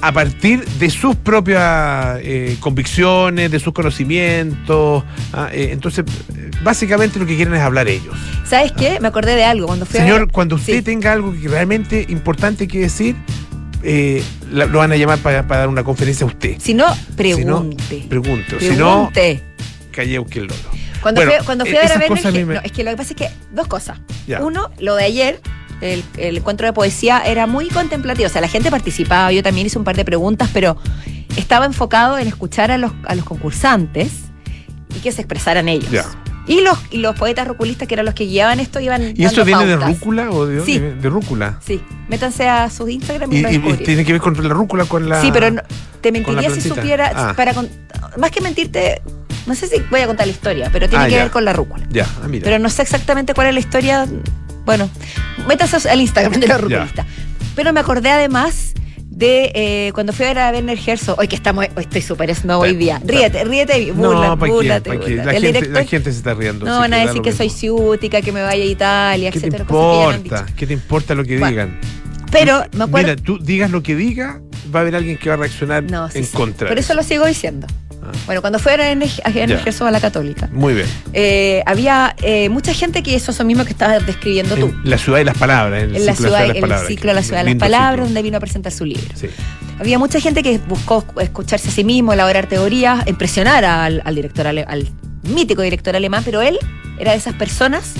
a 0.00 0.12
partir 0.12 0.64
de 0.64 0.90
sus 0.90 1.14
propias 1.16 2.18
eh, 2.22 2.56
convicciones, 2.60 3.50
de 3.50 3.60
sus 3.60 3.72
conocimientos. 3.72 5.04
ah, 5.32 5.48
eh, 5.52 5.71
entonces, 5.72 6.04
básicamente 6.62 7.18
lo 7.18 7.26
que 7.26 7.36
quieren 7.36 7.54
es 7.54 7.60
hablar 7.60 7.88
ellos. 7.88 8.14
¿Sabes 8.44 8.72
qué? 8.72 8.98
Me 9.00 9.08
acordé 9.08 9.34
de 9.34 9.44
algo 9.44 9.66
cuando 9.66 9.86
fui 9.86 9.98
a 9.98 10.02
Señor, 10.02 10.20
ver- 10.20 10.28
cuando 10.32 10.56
usted 10.56 10.74
Sí. 10.76 10.82
tenga 10.82 11.12
algo 11.12 11.32
que 11.32 11.48
realmente 11.48 12.06
importante 12.08 12.68
que 12.68 12.80
decir, 12.80 13.16
eh, 13.82 14.22
la- 14.50 14.66
lo 14.66 14.78
van 14.78 14.92
a 14.92 14.96
llamar 14.96 15.18
para, 15.18 15.46
para 15.46 15.60
dar 15.60 15.68
una 15.68 15.82
conferencia 15.84 16.24
a 16.24 16.28
usted. 16.28 16.56
Si 16.58 16.74
no, 16.74 16.94
Si 16.94 17.00
no, 17.00 17.16
pregunte. 17.16 18.04
pregunte. 18.08 18.60
Si 18.60 18.76
no, 18.76 19.10
que 20.26 20.38
el 20.38 20.46
loro. 20.46 20.60
Cuando, 21.00 21.20
Bueno, 21.20 21.32
fui, 21.38 21.46
cuando 21.46 21.64
fui 21.66 21.74
a 21.76 21.80
ver 21.80 21.92
a 21.92 21.98
Werner 21.98 22.46
me- 22.46 22.54
no, 22.54 22.60
es 22.62 22.70
que 22.72 22.84
lo 22.84 22.90
que 22.92 22.96
pasa 22.96 23.10
es 23.10 23.16
que 23.16 23.28
dos 23.52 23.66
cosas. 23.66 23.98
Ya. 24.28 24.40
Uno, 24.40 24.70
lo 24.78 24.94
de 24.94 25.04
ayer, 25.04 25.40
el, 25.80 26.04
el 26.16 26.36
encuentro 26.36 26.64
de 26.66 26.72
poesía 26.72 27.20
era 27.26 27.46
muy 27.48 27.68
contemplativo. 27.68 28.28
O 28.28 28.30
sea, 28.30 28.40
la 28.40 28.46
gente 28.48 28.70
participaba, 28.70 29.32
yo 29.32 29.42
también 29.42 29.66
hice 29.66 29.78
un 29.78 29.84
par 29.84 29.96
de 29.96 30.04
preguntas, 30.04 30.48
pero 30.52 30.76
estaba 31.36 31.66
enfocado 31.66 32.18
en 32.18 32.28
escuchar 32.28 32.70
a 32.70 32.78
los, 32.78 32.92
a 33.04 33.14
los 33.16 33.24
concursantes 33.24 34.12
y 34.96 35.00
que 35.00 35.12
se 35.12 35.22
expresaran 35.22 35.68
ellos. 35.68 35.90
Ya. 35.90 36.04
Y 36.46 36.60
los, 36.60 36.76
y 36.90 36.98
los 36.98 37.14
poetas 37.16 37.46
ruculistas, 37.46 37.86
que 37.86 37.94
eran 37.94 38.04
los 38.04 38.14
que 38.14 38.24
guiaban 38.24 38.58
esto, 38.58 38.80
iban. 38.80 39.14
¿Y 39.16 39.24
eso 39.24 39.44
viene 39.44 39.64
de 39.64 39.76
rúcula 39.76 40.28
o 40.30 40.44
de, 40.46 40.64
Sí. 40.64 40.78
de, 40.78 40.94
de 40.96 41.08
rúcula? 41.08 41.60
Sí, 41.64 41.80
métanse 42.08 42.48
a 42.48 42.68
sus 42.68 42.90
Instagram 42.90 43.32
y, 43.32 43.36
Y, 43.36 43.42
lo 43.42 43.48
y- 43.48 43.50
y 43.50 43.54
descubrirán. 43.58 43.84
tiene 43.84 44.04
que 44.04 44.12
ver 44.12 44.20
con 44.20 44.42
la 44.48 44.54
rúcula, 44.54 44.84
con 44.86 45.08
la. 45.08 45.20
Sí, 45.20 45.30
pero 45.32 45.50
no- 45.52 45.62
te 46.00 46.10
la 46.10 46.12
mentiría 46.18 46.50
si 46.50 46.60
supiera. 46.60 47.12
Ah. 47.14 47.34
Para 47.36 47.54
con- 47.54 47.68
más 48.18 48.32
que 48.32 48.40
mentirte, 48.40 49.02
no 49.46 49.54
sé 49.54 49.68
si 49.68 49.76
voy 49.88 50.00
a 50.00 50.06
contar 50.08 50.26
la 50.26 50.32
historia, 50.32 50.68
pero 50.72 50.88
tiene 50.88 51.04
Ah, 51.04 51.06
que 51.06 51.14
ya. 51.14 51.22
ver 51.22 51.30
con 51.30 51.44
la 51.44 51.52
rúcula. 51.52 51.86
Ya, 51.90 52.06
ah, 52.22 52.26
mira. 52.28 52.42
Pero 52.44 52.58
no 52.58 52.68
sé 52.70 52.82
exactamente 52.82 53.34
cuál 53.34 53.46
es 53.46 53.54
la 53.54 53.60
historia. 53.60 54.06
Bueno, 54.64 54.90
métase 55.46 55.88
al 55.88 56.00
Instagram 56.00 56.40
de 56.40 56.48
los 56.48 56.60
ruculistas. 56.60 57.06
Pero 57.54 57.72
me 57.72 57.78
acordé 57.80 58.10
además 58.10 58.72
de 59.22 59.52
eh, 59.54 59.92
cuando 59.94 60.12
fui 60.12 60.24
a 60.26 60.28
ver 60.28 60.38
a 60.40 60.50
Werner 60.50 60.78
Herzog, 60.84 61.18
hoy 61.18 61.28
que 61.28 61.36
estamos, 61.36 61.64
hoy 61.76 61.82
estoy 61.84 62.02
súper 62.02 62.34
snob 62.34 62.60
hoy 62.62 62.74
día. 62.74 63.00
Ríete, 63.04 63.44
ríete, 63.44 63.92
burla, 63.92 64.36
no. 64.36 64.36
La, 64.36 64.80
gente, 64.80 65.40
director- 65.40 65.68
la 65.68 65.84
gente 65.84 66.10
se 66.12 66.18
está 66.18 66.34
riendo. 66.34 66.66
no 66.66 66.80
van 66.80 66.92
a 66.92 67.06
decir 67.06 67.22
que 67.22 67.32
soy 67.32 67.48
ciútica, 67.48 68.20
que 68.20 68.32
me 68.32 68.42
vaya 68.42 68.62
a 68.64 68.66
Italia, 68.66 69.30
¿Qué 69.30 69.40
te 69.40 69.46
etcétera. 69.46 69.64
han 69.68 70.16
importa? 70.20 70.46
¿Qué 70.56 70.66
te 70.66 70.72
importa 70.72 71.14
lo 71.14 71.24
que 71.24 71.38
Bueno, 71.38 71.50
digan? 71.50 71.80
Pero 72.30 72.64
me 72.76 72.84
acuerdo. 72.84 73.10
Mira, 73.10 73.22
tú 73.22 73.38
digas 73.38 73.70
lo 73.70 73.82
que 73.82 73.94
diga, 73.94 74.40
va 74.74 74.80
a 74.80 74.82
haber 74.82 74.96
alguien 74.96 75.18
que 75.18 75.28
va 75.28 75.34
a 75.34 75.38
reaccionar 75.38 75.84
no, 75.84 76.10
sí, 76.10 76.18
en 76.18 76.24
sí. 76.24 76.36
contra. 76.36 76.68
Por 76.68 76.78
eso 76.78 76.94
lo 76.94 77.02
sigo 77.02 77.26
diciendo. 77.26 77.66
Bueno, 78.26 78.40
cuando 78.40 78.58
fui 78.58 78.72
a 78.72 78.76
ver 78.76 78.80
a 79.86 79.90
la 79.90 80.00
Católica, 80.00 80.48
Muy 80.52 80.74
bien. 80.74 80.86
eh, 81.12 81.62
había 81.66 82.14
eh, 82.22 82.48
mucha 82.48 82.72
gente 82.72 83.02
que 83.02 83.14
eso 83.16 83.30
es 83.32 83.38
lo 83.38 83.44
mismo 83.44 83.64
que 83.64 83.70
estabas 83.70 84.06
describiendo 84.06 84.54
tú. 84.56 84.66
En 84.66 84.90
la 84.90 84.98
ciudad 84.98 85.18
y 85.20 85.24
las 85.24 85.36
palabras. 85.36 85.82
En 85.82 85.90
el 85.90 85.96
en 85.96 86.06
la 86.06 86.12
ciclo 86.14 86.28
ciudad, 86.28 86.40
de 86.54 86.60
las 86.60 86.82
el 86.82 86.86
ciclo 86.88 87.08
de 87.10 87.14
la 87.14 87.22
ciudad 87.22 87.44
de 87.44 87.50
las 87.50 87.58
palabras, 87.58 87.92
ciclo. 87.94 88.04
donde 88.04 88.22
vino 88.22 88.36
a 88.36 88.40
presentar 88.40 88.72
su 88.72 88.84
libro. 88.84 89.02
Sí. 89.14 89.28
Había 89.80 89.98
mucha 89.98 90.20
gente 90.20 90.42
que 90.44 90.58
buscó 90.58 91.04
escucharse 91.20 91.68
a 91.68 91.72
sí 91.72 91.82
mismo, 91.82 92.12
elaborar 92.12 92.46
teorías, 92.46 93.06
impresionar 93.08 93.64
al, 93.64 94.00
al 94.04 94.14
director 94.14 94.46
ale- 94.46 94.64
al 94.68 94.88
mítico 95.24 95.62
director 95.62 95.96
alemán, 95.96 96.22
pero 96.24 96.42
él 96.42 96.58
era 96.98 97.12
de 97.12 97.18
esas 97.18 97.34
personas 97.34 97.92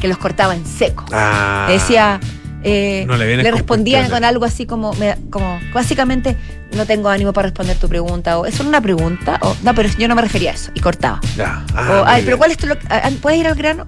que 0.00 0.08
los 0.08 0.18
cortaba 0.18 0.54
en 0.56 0.66
seco. 0.66 1.04
Ah. 1.12 1.66
Decía, 1.70 2.18
eh, 2.64 3.04
No 3.06 3.16
le 3.16 3.50
respondían 3.50 4.10
con 4.10 4.24
algo 4.24 4.44
así 4.44 4.66
como, 4.66 4.92
me- 4.94 5.16
como, 5.30 5.58
básicamente, 5.72 6.36
no 6.76 6.86
tengo 6.86 7.08
ánimo 7.08 7.32
para 7.32 7.46
responder 7.48 7.76
tu 7.78 7.88
pregunta, 7.88 8.38
o 8.38 8.46
¿es 8.46 8.54
solo 8.54 8.68
una 8.68 8.80
pregunta? 8.80 9.38
O, 9.42 9.56
no, 9.62 9.74
pero 9.74 9.88
yo 9.98 10.08
no 10.08 10.14
me 10.14 10.22
refería 10.22 10.50
a 10.50 10.54
eso, 10.54 10.70
y 10.74 10.80
cortaba. 10.80 11.20
Ya. 11.36 11.64
o, 11.72 11.76
Ah, 11.76 11.82
muy 11.84 11.94
ay, 12.06 12.14
bien. 12.16 12.24
pero 12.26 12.38
¿cuál 12.38 12.50
es 12.50 12.56
tu, 12.58 12.66
lo- 12.66 12.76
¿puedes 13.20 13.40
ir 13.40 13.46
al 13.46 13.54
grano? 13.54 13.86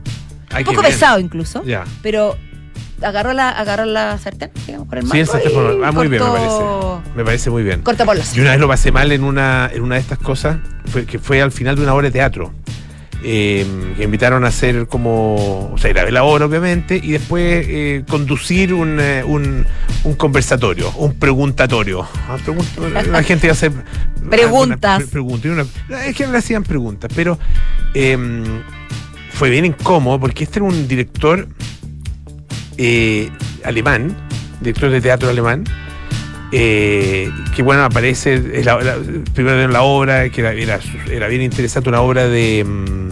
Ay, 0.51 0.63
Un 0.63 0.75
poco 0.75 0.83
pesado 0.83 1.19
incluso, 1.19 1.63
Ya. 1.65 1.85
pero 2.03 2.37
agarró 3.03 3.33
la, 3.33 3.49
agarró 3.51 3.85
la 3.87 4.19
sartén, 4.19 4.51
digamos, 4.67 4.87
por 4.89 4.99
el 4.99 5.05
Sí, 5.05 5.19
el 5.21 5.27
mango 5.27 5.33
sartén 5.33 5.51
y 5.51 5.55
por- 5.55 5.85
ah, 5.85 5.93
muy 5.93 6.09
bien, 6.09 6.23
me 6.23 6.31
parece. 6.31 6.65
Me 7.17 7.25
parece 7.25 7.51
muy 7.51 7.63
bien. 7.63 7.83
Cortó 7.83 8.05
por 8.05 8.17
los 8.17 8.33
Yo 8.35 8.43
una 8.43 8.53
vez 8.53 8.61
lo 8.61 8.69
pasé 8.69 8.93
mal 8.93 9.11
en 9.13 9.25
una, 9.25 9.71
en 9.73 9.83
una 9.83 9.95
de 9.97 10.01
estas 10.03 10.19
cosas, 10.19 10.59
fue, 10.87 11.07
que 11.07 11.19
fue 11.19 11.41
al 11.43 11.51
final 11.53 11.77
de 11.77 11.83
una 11.83 11.95
obra 11.95 12.07
de 12.09 12.13
teatro. 12.13 12.53
Eh, 13.23 13.67
que 13.97 14.05
invitaron 14.05 14.45
a 14.45 14.49
hacer 14.49 14.87
como, 14.87 15.71
o 15.73 15.79
sea, 15.79 15.91
grabé 15.93 16.11
la 16.13 16.25
obra 16.25 16.47
obviamente, 16.47 17.01
y 17.03 17.13
después 17.13 17.67
eh, 17.69 18.05
conducir 18.09 18.73
un, 18.75 18.99
eh, 19.01 19.23
un, 19.25 19.67
un 20.05 20.15
conversatorio, 20.15 20.91
un 20.93 21.15
preguntatorio. 21.15 22.07
Ah, 22.29 22.37
La 23.11 23.23
gente 23.23 23.47
iba 23.47 23.53
a 23.53 23.55
hacer 23.55 23.73
Preguntas. 24.29 25.03
preguntas, 25.05 25.51
una- 25.91 26.05
es 26.07 26.15
que 26.17 26.27
le 26.27 26.39
hacían 26.39 26.63
preguntas, 26.63 27.11
pero 27.15 27.39
eh, 27.95 28.17
fue 29.33 29.51
bien 29.51 29.65
incómodo 29.65 30.21
porque 30.21 30.45
este 30.45 30.59
era 30.59 30.67
un 30.69 30.87
director 30.89 31.49
eh, 32.79 33.31
alemán, 33.65 34.17
director 34.61 34.91
de 34.91 35.01
teatro 35.01 35.29
alemán, 35.31 35.65
eh, 36.53 37.31
que 37.55 37.63
bueno, 37.63 37.85
aparece, 37.85 38.35
es 38.55 38.65
la- 38.65 38.81
la- 38.83 38.97
primero 39.35 39.63
en 39.63 39.73
la 39.73 39.83
obra, 39.83 40.29
que 40.31 40.41
era, 40.41 40.51
bien 41.29 41.43
interesante, 41.43 41.89
una 41.89 42.01
obra 42.01 42.27
de... 42.29 42.65
mm, 42.65 43.11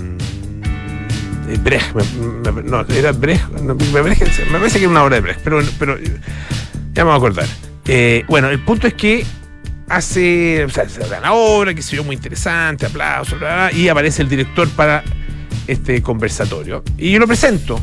Brecht, 1.62 1.94
me- 1.94 2.62
no, 2.62 2.84
era 2.94 3.12
Brecht, 3.12 3.48
me, 3.50 3.74
parece, 4.02 4.78
que 4.78 4.84
era 4.84 4.88
una 4.90 5.02
obra 5.04 5.16
de 5.16 5.22
Brecht, 5.22 5.40
pero, 5.42 5.60
pero 5.78 5.96
ya 5.98 7.04
me 7.04 7.04
voy 7.04 7.12
a 7.12 7.16
acordar. 7.16 7.46
Eh, 7.86 8.24
bueno, 8.28 8.48
el 8.50 8.58
punto 8.60 8.86
es 8.86 8.94
que 8.94 9.24
hace, 9.88 10.64
o 10.64 10.68
sea, 10.68 10.84
la 11.22 11.32
obra, 11.32 11.72
que 11.74 11.80
se 11.82 11.96
vio 11.96 12.04
muy 12.04 12.16
interesante, 12.16 12.84
aplausos, 12.86 13.38
y 13.72 13.88
aparece 13.88 14.22
el 14.22 14.28
director 14.28 14.68
para 14.70 15.02
este 15.66 16.02
conversatorio. 16.02 16.82
Y 16.98 17.12
yo 17.12 17.18
lo 17.18 17.26
presento. 17.26 17.80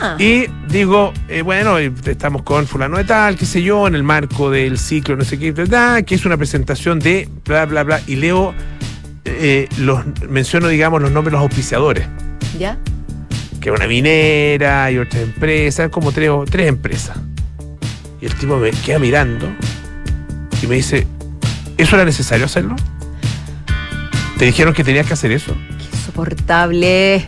Ah, 0.00 0.16
Y 0.18 0.46
digo, 0.68 1.12
eh, 1.28 1.42
bueno, 1.42 1.78
eh, 1.78 1.92
estamos 2.06 2.42
con 2.42 2.66
fulano 2.66 2.98
de 2.98 3.04
tal, 3.04 3.36
qué 3.36 3.46
sé 3.46 3.62
yo, 3.62 3.86
en 3.86 3.94
el 3.94 4.02
marco 4.02 4.50
del 4.50 4.78
ciclo, 4.78 5.16
no 5.16 5.24
sé 5.24 5.38
qué, 5.38 5.52
bla, 5.52 6.02
que 6.02 6.14
es 6.14 6.26
una 6.26 6.36
presentación 6.36 6.98
de 6.98 7.28
bla, 7.44 7.64
bla, 7.66 7.82
bla, 7.82 8.00
y 8.06 8.16
leo, 8.16 8.54
eh, 9.24 9.68
los, 9.78 10.04
menciono, 10.28 10.68
digamos, 10.68 11.00
los 11.00 11.10
nombres 11.10 11.32
de 11.32 11.38
los 11.38 11.42
auspiciadores, 11.42 12.06
¿ya? 12.58 12.78
que 13.60 13.70
una 13.70 13.86
minera 13.86 14.90
y 14.90 14.98
otras 14.98 15.22
empresas, 15.22 15.90
como 15.90 16.12
tres, 16.12 16.30
tres 16.50 16.68
empresas. 16.68 17.16
Y 18.20 18.26
el 18.26 18.34
tipo 18.34 18.56
me 18.56 18.70
queda 18.70 18.98
mirando 18.98 19.48
y 20.62 20.66
me 20.66 20.76
dice, 20.76 21.06
¿eso 21.76 21.96
era 21.96 22.04
necesario 22.04 22.46
hacerlo? 22.46 22.76
¿Te 24.38 24.44
dijeron 24.44 24.74
que 24.74 24.84
tenías 24.84 25.06
que 25.06 25.14
hacer 25.14 25.32
eso? 25.32 25.56
Qué 25.78 25.96
insoportable. 25.96 27.26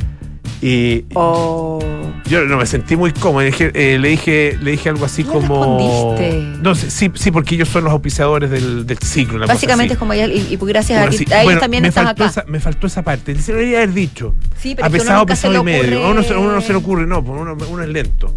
Y 0.61 1.05
Oh. 1.15 1.79
Yo 2.27 2.45
no 2.45 2.57
me 2.57 2.67
sentí 2.67 2.97
muy 2.97 3.13
cómodo. 3.13 3.45
Dije- 3.45 3.71
eh, 3.75 3.99
le 3.99 4.09
dije, 4.09 4.59
le 4.61 4.73
dije 4.73 4.89
algo 4.89 5.05
así 5.05 5.23
¿No 5.25 5.33
como. 5.35 5.79
respondiste? 5.79 6.59
No 6.63 6.75
sí, 6.75 7.11
sí, 7.15 7.31
porque 7.31 7.55
ellos 7.55 7.69
son 7.69 7.85
los 7.85 7.93
auspiciadores 7.93 8.51
del, 8.51 8.87
del 8.87 8.99
ciclo. 8.99 9.47
Básicamente 9.47 9.95
es 9.95 9.99
como 9.99 10.13
ella, 10.13 10.27
y, 10.27 10.49
y 10.53 10.57
gracias 10.57 10.99
Como 11.01 11.15
a, 11.15 11.17
ti, 11.17 11.25
a 11.33 11.37
ellos 11.37 11.45
Bueno, 11.45 11.61
también 11.61 11.83
me 11.83 11.89
estás 11.89 12.05
faltó 12.05 12.25
acá. 12.25 12.31
Esa, 12.33 12.45
me 12.49 12.61
faltó 12.61 12.87
esa 12.89 13.03
parte. 13.03 13.35
Se 13.37 13.53
lo 13.53 13.59
debería 13.59 13.79
haber 13.79 13.93
dicho. 13.95 14.35
Sí, 14.61 14.75
pero 14.75 14.89
a 14.89 14.91
pesado, 14.91 15.27
pesado 15.27 15.53
le 15.55 15.61
y 15.61 15.63
medio. 15.63 16.05
A 16.05 16.11
uno, 16.11 16.15
no 16.15 16.23
se 16.23 16.31
le 16.73 16.75
ocurre. 16.75 17.05
ocurre, 17.05 17.07
no, 17.07 17.25
pues 17.25 17.41
uno, 17.41 17.57
uno 17.71 17.83
es 17.83 17.89
lento. 17.89 18.35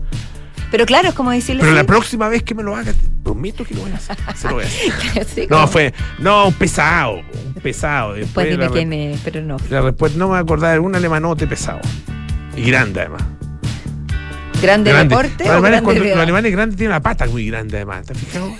Pero 0.72 0.86
claro, 0.86 1.10
es 1.10 1.13
como 1.13 1.32
decirle 1.32 1.62
Pero 1.63 1.75
la 1.75 1.84
próxima 1.84 2.30
vez 2.30 2.44
que 2.44 2.56
me 2.56 2.63
lo 2.63 2.75
haga, 2.75 2.94
te 2.94 3.00
prometo 3.24 3.63
que 3.66 3.75
lo 3.75 3.82
voy 3.82 3.92
a 3.92 3.96
hacer. 3.96 4.18
Se 4.36 4.48
lo 4.48 4.54
voy 4.56 4.63
a 4.63 4.68
hacer. 4.68 5.25
Sí, 5.36 5.48
No, 5.50 5.68
fue. 5.68 5.94
No, 6.20 6.48
un 6.48 6.54
pesado. 6.54 7.18
Un 7.56 7.62
pesado. 7.62 8.10
Pues 8.12 8.22
Después 8.22 8.50
dime 8.50 8.70
quién 8.70 8.94
es, 8.94 9.20
pero 9.24 9.42
no. 9.42 9.58
la 9.70 9.82
respuesta, 9.82 10.18
no 10.18 10.25
me 10.25 10.30
voy 10.32 10.38
a 10.38 10.42
acordar, 10.42 10.80
un 10.80 10.96
alemanote 10.96 11.46
pesado. 11.48 11.82
Y 12.56 12.63
grande 12.63 13.01
además. 13.01 13.24
¿Grande 14.62 14.92
Grande. 14.92 15.16
deporte 15.16 15.44
Los 15.44 15.54
alemanes, 15.54 15.62
grande 15.82 15.84
cuando- 15.84 16.04
los 16.06 16.18
alemanes 16.20 16.51
grandes 16.51 16.78
tienen 16.78 16.92
la 16.92 17.00
pata 17.01 17.25
muy 17.25 17.48
grande 17.48 17.78
además. 17.78 18.06
¿Te 18.06 18.13
has 18.13 18.20
fijado? 18.20 18.54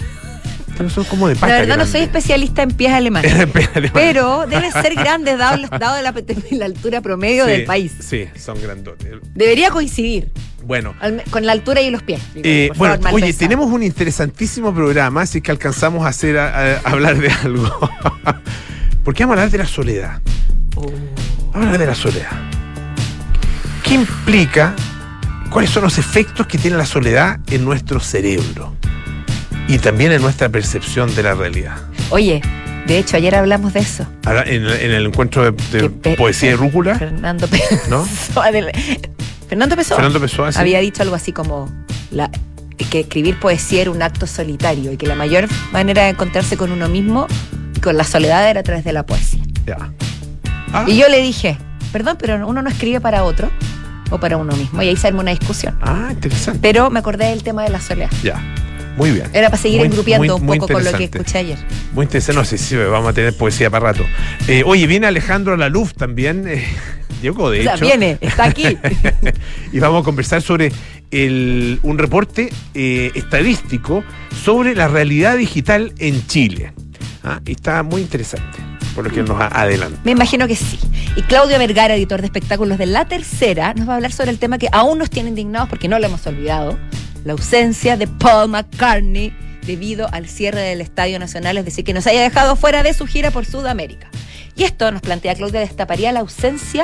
Son 0.89 1.03
como 1.05 1.27
de 1.27 1.35
La 1.35 1.41
pata. 1.41 1.53
verdad 1.59 1.77
no 1.77 1.85
soy 1.85 2.01
especialista 2.01 2.63
en 2.63 2.71
pies 2.71 2.91
alemanes. 2.93 3.33
Pero 3.93 4.45
deben 4.47 4.71
ser 4.71 4.95
grandes 4.95 5.38
dado, 5.38 5.57
dado 5.79 6.01
la, 6.01 6.13
la 6.51 6.65
altura 6.65 7.01
promedio 7.01 7.45
Sí, 7.45 7.51
del 7.51 7.65
país. 7.65 7.93
Sí, 8.00 8.25
son 8.38 8.61
grandotes. 8.61 9.07
Debería 9.35 9.69
coincidir 9.69 10.31
Bueno. 10.63 10.93
al 11.00 11.23
con 11.29 11.45
la 11.45 11.51
altura 11.51 11.81
y 11.81 11.89
los 11.89 12.03
pies. 12.03 12.21
digo, 12.33 12.41
eh, 12.47 12.71
bueno, 12.75 12.95
favor, 12.95 13.13
oye, 13.15 13.25
pensado. 13.27 13.47
tenemos 13.50 13.71
un 13.71 13.83
interesantísimo 13.83 14.73
programa, 14.73 15.21
así 15.21 15.41
que 15.41 15.51
alcanzamos 15.51 16.05
a 16.05 16.09
hacer 16.09 16.38
a- 16.38 16.77
a 16.77 16.89
hablar 16.89 17.17
de 17.19 17.29
algo. 17.29 17.69
¿Por 19.03 19.13
qué 19.13 19.23
vamos 19.23 19.38
a 19.38 19.41
hablar 19.41 19.51
de 19.51 19.57
la 19.57 19.65
soledad? 19.67 20.21
Vamos 20.75 21.55
a 21.55 21.57
hablar 21.57 21.77
de 21.79 21.85
la 21.88 21.95
soledad. 21.95 22.29
¿Qué 23.83 23.95
implica? 23.95 24.73
¿Cuáles 25.50 25.69
son 25.71 25.83
los 25.83 25.97
efectos 25.97 26.47
que 26.47 26.57
tiene 26.57 26.77
la 26.77 26.85
soledad 26.85 27.39
en 27.50 27.65
nuestro 27.65 28.00
cerebro? 28.00 28.75
Y 29.68 29.77
también 29.80 30.12
en 30.12 30.22
nuestra 30.22 30.50
percepción 30.50 31.13
de 31.15 31.24
la 31.24 31.34
realidad. 31.34 31.77
Oye, 32.10 32.41
de 32.88 32.98
hecho, 32.98 33.18
ayer 33.18 33.36
hablamos 33.36 33.74
de 33.74 33.80
eso. 33.82 34.06
Ahora, 34.25 34.44
en, 34.46 34.65
en 34.68 34.91
el 34.91 35.06
encuentro 35.06 35.44
de, 35.51 35.89
poesía 36.18 36.50
de 36.51 36.56
rúcula, 36.58 36.96
Fernando 36.98 37.48
Pessoa. 37.48 37.80
¿no? 37.89 38.03
Fernando 39.48 39.75
Pessoa 39.75 39.98
Fernando 39.98 40.20
Pessoa, 40.22 40.51
sí. 40.51 40.60
había 40.60 40.80
dicho 40.80 41.03
algo 41.03 41.15
así 41.15 41.34
como 41.34 41.70
la, 42.10 42.32
que 42.89 43.01
escribir 43.01 43.38
poesía 43.39 43.82
era 43.82 43.91
un 43.91 44.01
acto 44.01 44.25
solitario 44.25 44.91
y 44.94 44.98
que 44.98 45.08
la 45.08 45.15
mayor 45.15 45.48
manera 45.72 46.03
de 46.03 46.10
encontrarse 46.10 46.56
con 46.58 46.72
uno 46.72 46.88
mismo 46.89 47.27
y 47.75 47.80
con 47.82 47.98
la 47.98 48.03
soledad 48.06 48.50
era 48.50 48.62
a 48.62 48.63
través 48.63 48.84
de 48.86 48.94
la 48.94 49.06
poesía. 49.06 49.44
Ya. 49.65 49.77
Ah, 50.74 50.86
Y 50.88 50.98
yo 50.98 51.10
le 51.10 51.22
dije, 51.22 51.58
perdón, 51.91 52.18
pero 52.20 52.48
uno 52.48 52.62
no 52.62 52.70
escribe 52.70 53.01
para 53.01 53.24
otro 53.25 53.51
o 54.10 54.20
para 54.20 54.38
uno 54.38 54.56
mismo. 54.56 54.82
Y 54.82 54.88
ahí 54.88 54.96
se 54.98 55.08
armó 55.08 55.20
una 55.20 55.32
discusión. 55.32 55.77
ah, 55.82 56.10
interesante. 56.12 56.60
Pero 56.62 56.89
me 56.89 57.00
acordé 57.00 57.27
del 57.27 57.44
tema 57.44 57.63
de 57.63 57.70
la 57.70 57.82
soledad. 57.82 58.10
Ya. 58.24 58.41
Muy 58.98 59.12
bien. 59.12 59.27
Era 59.33 59.50
para 59.50 59.62
seguir 59.62 59.79
Muy- 59.79 59.89
muy- 59.89 60.29
un 60.29 60.45
poco 60.60 60.67
con 60.67 60.83
lo 60.83 60.91
que 60.93 61.05
escuché 61.05 61.38
ayer. 61.39 61.57
Muy 61.93 62.03
interesante. 62.05 62.39
No 62.39 62.45
sé 62.45 62.57
si 62.57 62.75
vamos 62.75 63.10
a 63.10 63.13
tener 63.13 63.36
poesía 63.36 63.69
para 63.69 63.91
rato. 63.93 64.03
Eh, 64.48 64.63
oye, 64.65 64.86
viene 64.88 65.07
Alejandro 65.07 65.55
Laluf 65.57 65.93
también. 65.93 66.45
eh, 66.48 66.63
llegó, 67.21 67.50
de 67.50 67.62
O 67.62 67.63
sea, 67.63 67.75
hecho. 67.75 67.86
viene, 67.86 68.17
está 68.21 68.45
aquí. 68.45 68.77
y 69.71 69.79
vamos 69.79 70.01
a 70.01 70.05
conversar 70.05 70.41
sobre 70.41 70.71
el- 71.12 71.79
un 71.83 71.98
reporte 71.98 72.50
eh, 72.74 73.12
estadístico 73.15 74.03
sobre 74.43 74.75
la 74.75 74.88
realidad 74.88 75.38
digital 75.38 75.93
en 76.00 76.25
Chile. 76.27 76.74
Ah, 77.24 77.39
y 77.45 77.51
está 77.51 77.83
muy 77.83 78.01
interesante, 78.01 78.57
por 78.95 79.03
lo 79.05 79.12
que 79.12 79.21
nos 79.21 79.39
adelanta. 79.39 80.00
Me 80.03 80.12
imagino 80.12 80.48
que 80.48 80.55
sí. 80.55 80.79
Y 81.15 81.21
Claudio 81.24 81.60
Vergara, 81.60 81.95
editor 81.95 82.21
de 82.21 82.25
espectáculos 82.27 82.77
de 82.79 82.88
La 82.88 83.05
Tercera, 83.05 83.74
nos 83.75 83.88
va 83.88 83.93
a 83.93 83.95
hablar 83.98 84.12
sobre 84.12 84.31
el 84.31 84.39
tema 84.39 84.57
que 84.57 84.69
aún 84.71 84.98
nos 84.98 85.10
tiene 85.12 85.29
indignados 85.29 85.69
porque 85.69 85.88
no 85.88 86.00
lo 86.00 86.07
hemos 86.07 86.25
olvidado, 86.25 86.79
la 87.24 87.34
ausencia 87.34 87.98
de 87.98 88.08
Paul 88.08 88.50
McCartney 88.50 89.34
debido 89.66 90.12
al 90.12 90.28
cierre 90.28 90.62
del 90.62 90.82
Estadio 90.82 91.20
Nacional, 91.20 91.58
es 91.58 91.66
decir, 91.66 91.84
que 91.86 91.94
nos 91.94 92.08
haya 92.08 92.22
dejado 92.22 92.56
fuera 92.56 92.82
de 92.84 92.94
su 92.94 93.06
gira 93.06 93.30
por 93.32 93.46
Sudamérica. 93.46 94.10
Y 94.56 94.63
esto, 94.63 94.92
nos 94.92 95.01
plantea 95.01 95.36
Claudia, 95.36 95.60
destaparía 95.60 96.12
la 96.12 96.22
ausencia 96.22 96.84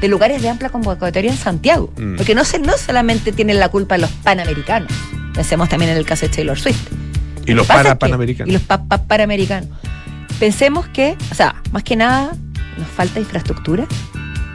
de 0.00 0.08
lugares 0.08 0.42
de 0.42 0.48
amplia 0.48 0.68
convocatoria 0.70 1.30
en 1.30 1.36
Santiago. 1.36 1.92
Mm. 1.96 2.16
Porque 2.16 2.34
no, 2.34 2.44
se, 2.44 2.58
no 2.58 2.76
solamente 2.76 3.32
tienen 3.32 3.58
la 3.60 3.68
culpa 3.68 3.96
los 3.96 4.10
panamericanos, 4.10 4.90
pensemos 5.34 5.68
también 5.68 5.92
en 5.92 5.96
el 5.98 6.04
caso 6.04 6.26
de 6.26 6.34
Taylor 6.34 6.58
Swift. 6.58 6.88
Y 7.46 7.52
los 7.54 7.66
para 7.66 7.90
que- 7.90 7.96
panamericanos. 7.96 8.48
Y 8.50 8.52
los 8.52 8.62
pa- 8.62 8.82
pa- 8.84 9.02
panamericanos. 9.04 9.70
Pensemos 10.40 10.86
que, 10.88 11.16
o 11.30 11.34
sea, 11.34 11.62
más 11.72 11.82
que 11.84 11.96
nada, 11.96 12.32
nos 12.76 12.88
falta 12.88 13.20
infraestructura, 13.20 13.86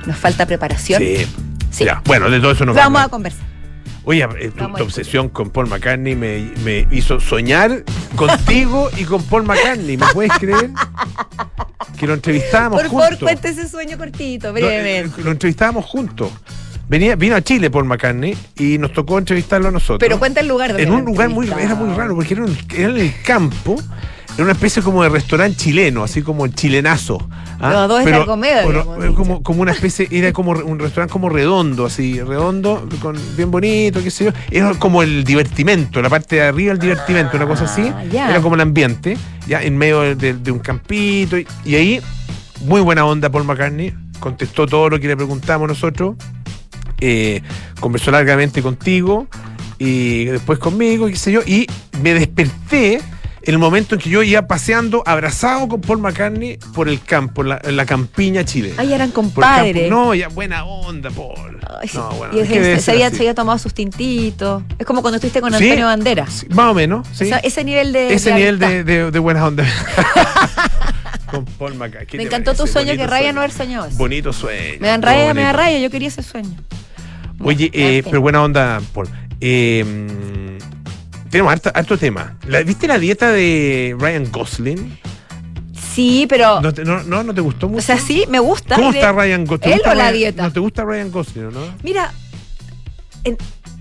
nos 0.06 0.18
falta 0.18 0.46
preparación. 0.46 1.02
Sí. 1.02 1.26
Sí. 1.72 1.86
Ya, 1.86 2.02
bueno, 2.06 2.30
de 2.30 2.40
todo 2.42 2.52
eso 2.52 2.66
nos 2.66 2.76
Vamos 2.76 2.94
vamos 2.94 3.08
a 3.08 3.10
conversar. 3.10 3.46
Oye, 4.04 4.28
eh, 4.40 4.52
tu, 4.52 4.84
obsesión 4.84 5.30
con 5.30 5.52
Paul 5.52 5.68
McCartney 5.68 6.16
me, 6.16 6.52
me 6.64 6.88
hizo 6.92 7.20
soñar 7.20 7.84
contigo 8.16 8.90
y 8.98 9.04
con 9.04 9.24
Paul 9.24 9.44
McCartney. 9.44 9.98
¿Me 9.98 10.08
puedes 10.14 10.32
creer? 10.40 10.72
Que 12.00 12.08
lo 12.08 12.16
entrevistábamos 12.16 12.82
Por 12.82 12.90
favor, 12.90 13.10
juntos. 13.10 13.24
cuente 13.24 13.50
ese 13.50 13.70
sueño 13.70 13.98
cortito, 13.98 14.52
Lo, 14.52 14.58
eh, 14.58 14.62
brevemente. 14.62 15.22
lo 15.22 15.32
entrevistábamos 15.32 15.86
juntos. 15.86 16.32
Venía, 16.90 17.16
vino 17.16 17.36
a 17.36 17.42
Chile 17.42 17.70
Paul 17.70 17.86
McCartney 17.86 18.36
y 18.58 18.78
nos 18.78 18.92
tocó 18.92 19.18
entrevistarlo 19.18 19.70
a 19.70 19.72
nosotros. 19.72 20.00
Pero 20.00 20.20
cuenta 20.20 20.42
el 20.42 20.48
lugar 20.48 20.70
donde 20.70 20.84
en 20.84 20.92
un 20.92 21.06
lugar 21.06 21.30
muy 21.30 21.48
era 21.48 21.76
muy 21.76 21.96
raro 21.96 22.16
porque 22.16 22.34
era 22.34 22.46
en 22.46 22.98
el 22.98 23.14
campo 23.24 23.78
era 24.36 24.44
una 24.44 24.54
especie 24.54 24.82
como 24.82 25.04
de 25.04 25.10
restaurante 25.10 25.58
chileno 25.58 26.04
así 26.04 26.22
como 26.22 26.46
el 26.46 26.56
chilenazo 26.56 27.18
¿ah? 27.60 27.72
Los 27.74 27.88
dos 27.90 28.02
pero, 28.04 28.18
habíamos 28.32 29.04
eh, 29.06 29.14
como, 29.16 29.44
como 29.44 29.62
una 29.62 29.72
especie 29.72 30.08
era 30.10 30.32
como 30.34 30.52
un 30.52 30.80
restaurante 30.80 31.12
como 31.12 31.30
redondo 31.30 31.86
así 31.86 32.20
redondo 32.22 32.88
con 33.02 33.18
bien 33.36 33.52
bonito 33.52 34.02
qué 34.02 34.10
sé 34.10 34.26
yo. 34.26 34.32
Era 34.50 34.74
como 34.76 35.04
el 35.04 35.24
divertimento 35.24 36.02
la 36.02 36.10
parte 36.10 36.38
de 36.38 36.44
arriba 36.44 36.72
el 36.74 36.80
divertimento 36.80 37.36
una 37.38 37.46
cosa 37.48 37.66
así. 37.66 37.84
Ah, 37.94 38.04
era 38.30 38.42
como 38.42 38.56
el 38.56 38.62
ambiente 38.62 39.18
ya 39.48 39.62
en 39.62 39.78
medio 39.78 40.02
de, 40.02 40.16
de- 40.16 40.34
de 40.36 40.52
un 40.52 40.60
campito 40.60 41.38
y, 41.38 41.46
y 41.66 41.76
ahí 41.76 42.02
muy 42.66 42.82
buena 42.82 43.06
onda 43.06 43.30
Paul 43.30 43.44
McCartney 43.44 43.94
contestó 44.20 44.66
todo 44.68 44.90
lo 44.90 45.00
que 45.00 45.08
le 45.08 45.18
preguntamos 45.18 45.68
nosotros 45.68 46.16
eh, 47.00 47.42
conversó 47.80 48.12
largamente 48.12 48.62
contigo 48.62 49.28
y 49.80 50.26
después 50.26 50.60
conmigo, 50.60 51.08
qué 51.08 51.16
sé 51.16 51.32
yo, 51.32 51.42
y 51.44 51.66
me 52.04 52.14
desperté 52.14 53.02
el 53.44 53.58
momento 53.58 53.96
en 53.96 54.02
que 54.02 54.10
yo 54.10 54.22
iba 54.24 54.44
paseando 54.48 55.04
abrazado 55.06 55.68
con 55.68 55.82
Paul 55.82 56.00
McCartney 56.00 56.58
por 56.74 56.88
el 56.90 57.02
campo, 57.02 57.44
la, 57.44 57.60
la 57.64 57.86
campiña 57.86 58.46
chilena. 58.46 58.76
Ay, 58.78 58.94
eran 58.94 59.12
compadres. 59.12 59.90
No, 59.90 60.14
ya 60.14 60.28
buena 60.28 60.64
onda, 60.64 61.10
Paul. 61.10 61.60
Ay. 61.82 61.90
No, 61.94 62.10
bueno, 62.12 62.38
y 62.38 62.40
es 62.42 62.50
que 62.50 62.80
se, 62.80 62.92
había, 62.92 63.08
así. 63.08 63.16
se 63.18 63.22
había 63.24 63.34
tomado 63.34 63.58
sus 63.58 63.74
tintitos. 63.74 64.64
Es 64.78 64.86
como 64.86 65.02
cuando 65.02 65.16
estuviste 65.18 65.42
con 65.42 65.52
Sí. 65.54 65.64
Antonio 65.64 65.86
Banderas. 65.88 66.32
Sí, 66.32 66.48
más 66.50 66.68
o 66.72 66.74
menos, 66.74 67.08
sí. 67.14 67.24
O 67.26 67.28
sea, 67.28 67.38
ese 67.40 67.64
nivel 67.64 67.92
de. 67.94 68.14
Ese 68.14 68.30
de 68.30 68.36
nivel 68.36 68.60
de, 68.60 68.84
de, 68.84 69.12
de 69.12 69.20
buena 69.20 69.46
onda. 69.46 69.66
con 71.32 71.46
Paul 71.46 71.76
McCartney. 71.76 72.08
¿Qué 72.08 72.18
Me 72.18 72.24
encantó 72.24 72.54
tu 72.54 72.68
sueño, 72.68 72.92
que 72.94 73.08
sueño. 73.08 73.34
no 73.34 73.40
haber 73.42 73.52
soñado 73.52 73.86
eso. 73.88 73.98
Bonito 73.98 74.34
sueño. 74.34 74.78
Me 74.80 74.88
dan 74.88 75.02
raya, 75.02 75.34
me 75.34 75.42
da 75.42 75.48
bonito. 75.52 75.64
raya, 75.64 75.80
yo 75.80 75.90
quería 75.90 76.10
ese 76.10 76.24
sueño. 76.24 76.56
Oye, 77.44 77.70
Bueno, 77.74 77.88
eh, 77.88 78.04
pero 78.04 78.22
buena 78.22 78.44
onda, 78.44 78.82
Paul. 78.94 79.08
Eh, 79.40 79.84
tenemos 81.32 81.52
harto, 81.54 81.72
harto 81.74 81.98
tema. 81.98 82.38
La- 82.48 82.62
¿Viste 82.62 82.88
la 82.88 83.00
dieta 83.00 83.32
de 83.32 83.96
Ryan 84.00 84.32
Gosling? 84.32 85.00
Sí, 85.94 86.26
pero. 86.30 86.62
¿No 86.62 86.74
te, 86.74 86.84
no, 86.86 87.04
no, 87.04 87.24
¿no 87.24 87.34
te 87.34 87.42
gustó 87.42 87.68
mucho? 87.68 87.80
o 87.80 87.82
sea, 87.82 87.98
sí, 88.00 88.26
me 88.30 88.40
gusta. 88.40 88.76
¿Cómo 88.76 88.92
está 88.92 89.12
Ryan 89.12 89.46
Gosling? 89.46 89.74
él 89.74 89.82
o 89.90 89.94
la 89.94 90.12
dieta? 90.12 90.44
¿No 90.44 90.52
te 90.54 90.60
gusta 90.60 90.84
Ryan 90.86 91.12
Gosling 91.12 91.46
o 91.48 91.52
no? 91.52 91.62
Mira, 91.84 92.14
en- 93.24 93.38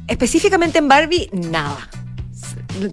específicamente 0.08 0.78
en 0.78 0.88
Barbie, 0.88 1.28
nada. 1.32 1.76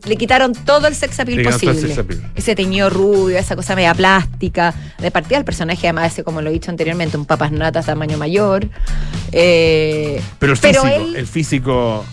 Le 0.06 0.18
quitaron 0.18 0.54
todo 0.54 0.88
el 0.88 0.96
sex 0.96 1.20
appeal 1.20 1.44
posible. 1.44 1.80
sex 1.80 1.98
appeal. 1.98 2.32
Ese 2.36 2.56
teñido 2.56 2.90
rubio, 2.90 3.38
esa 3.38 3.56
cosa 3.56 3.76
media 3.76 3.94
plástica. 3.94 4.74
De 5.00 5.12
partida 5.12 5.38
el 5.38 5.46
personaje, 5.46 5.88
además, 5.88 6.12
ese, 6.14 6.24
como 6.24 6.42
lo 6.42 6.50
he 6.50 6.54
dicho 6.54 6.70
anteriormente, 6.72 7.16
un 7.18 7.26
papas 7.26 7.52
natas 7.52 7.86
tamaño 7.86 8.18
mayor. 8.18 8.68
Eh, 9.32 10.22
Pero 10.40 10.54
el 10.54 10.60
Pero 10.60 10.82
físico, 10.84 11.02
él- 11.10 11.16
el 11.16 11.28
físico, 11.28 12.06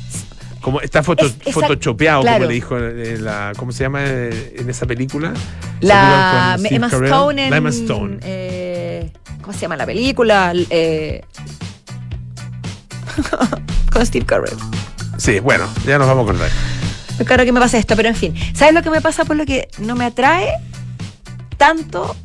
como 0.65 0.81
está 0.81 1.03
foto, 1.03 1.27
Es- 1.27 1.39
exact- 1.41 1.53
photoshopeado, 1.53 2.23
claro. 2.23 2.39
como 2.39 2.49
le 2.49 2.55
dijo 2.55 2.79
en 2.79 3.23
la, 3.23 3.53
¿cómo 3.59 3.71
se 3.71 3.85
llama 3.85 4.01
eh, 4.03 4.57
en 4.59 4.71
esa 4.71 4.87
película? 4.87 5.35
la 5.81 6.57
Emma. 6.59 6.87
Stone 6.89 7.45
en. 7.45 7.51
La 7.51 7.57
Emma 7.59 7.69
Stone. 7.69 8.19
eh, 8.23 9.13
¿Cómo 9.43 9.53
se 9.53 9.61
llama 9.61 9.77
la 9.77 9.85
película? 9.85 10.55
Eh, 10.71 11.23
con 13.93 14.07
Steve 14.07 14.25
Carell. 14.25 14.57
Sí, 15.19 15.39
bueno, 15.41 15.69
ya 15.87 15.99
nos 15.99 16.07
vamos 16.09 16.25
con 16.25 16.39
la. 16.39 16.47
Muy 17.19 17.27
claro 17.27 17.45
que 17.45 17.53
me 17.53 17.61
pasa 17.61 17.77
esto, 17.77 17.95
pero 17.95 18.09
en 18.09 18.17
fin. 18.17 18.35
¿Sabes 18.55 18.73
lo 18.73 18.83
que 18.83 18.89
me 18.89 19.03
pasa 19.03 19.27
por 19.27 19.37
lo 19.37 19.45
que 19.45 19.69
no 19.79 19.95
me 19.97 20.07
atrae 20.07 20.49
tanto 21.59 22.17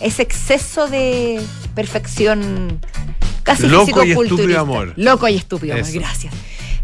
ese 0.00 0.20
exceso 0.22 0.86
de 0.86 1.40
perfección 1.74 2.78
casi 3.42 3.66
Loco 3.68 4.04
y 4.04 4.12
estúpido 4.12 4.60
amor. 4.60 4.92
Loco 4.96 5.26
y 5.28 5.36
estúpido 5.36 5.74
amor, 5.74 5.90
gracias. 5.92 6.32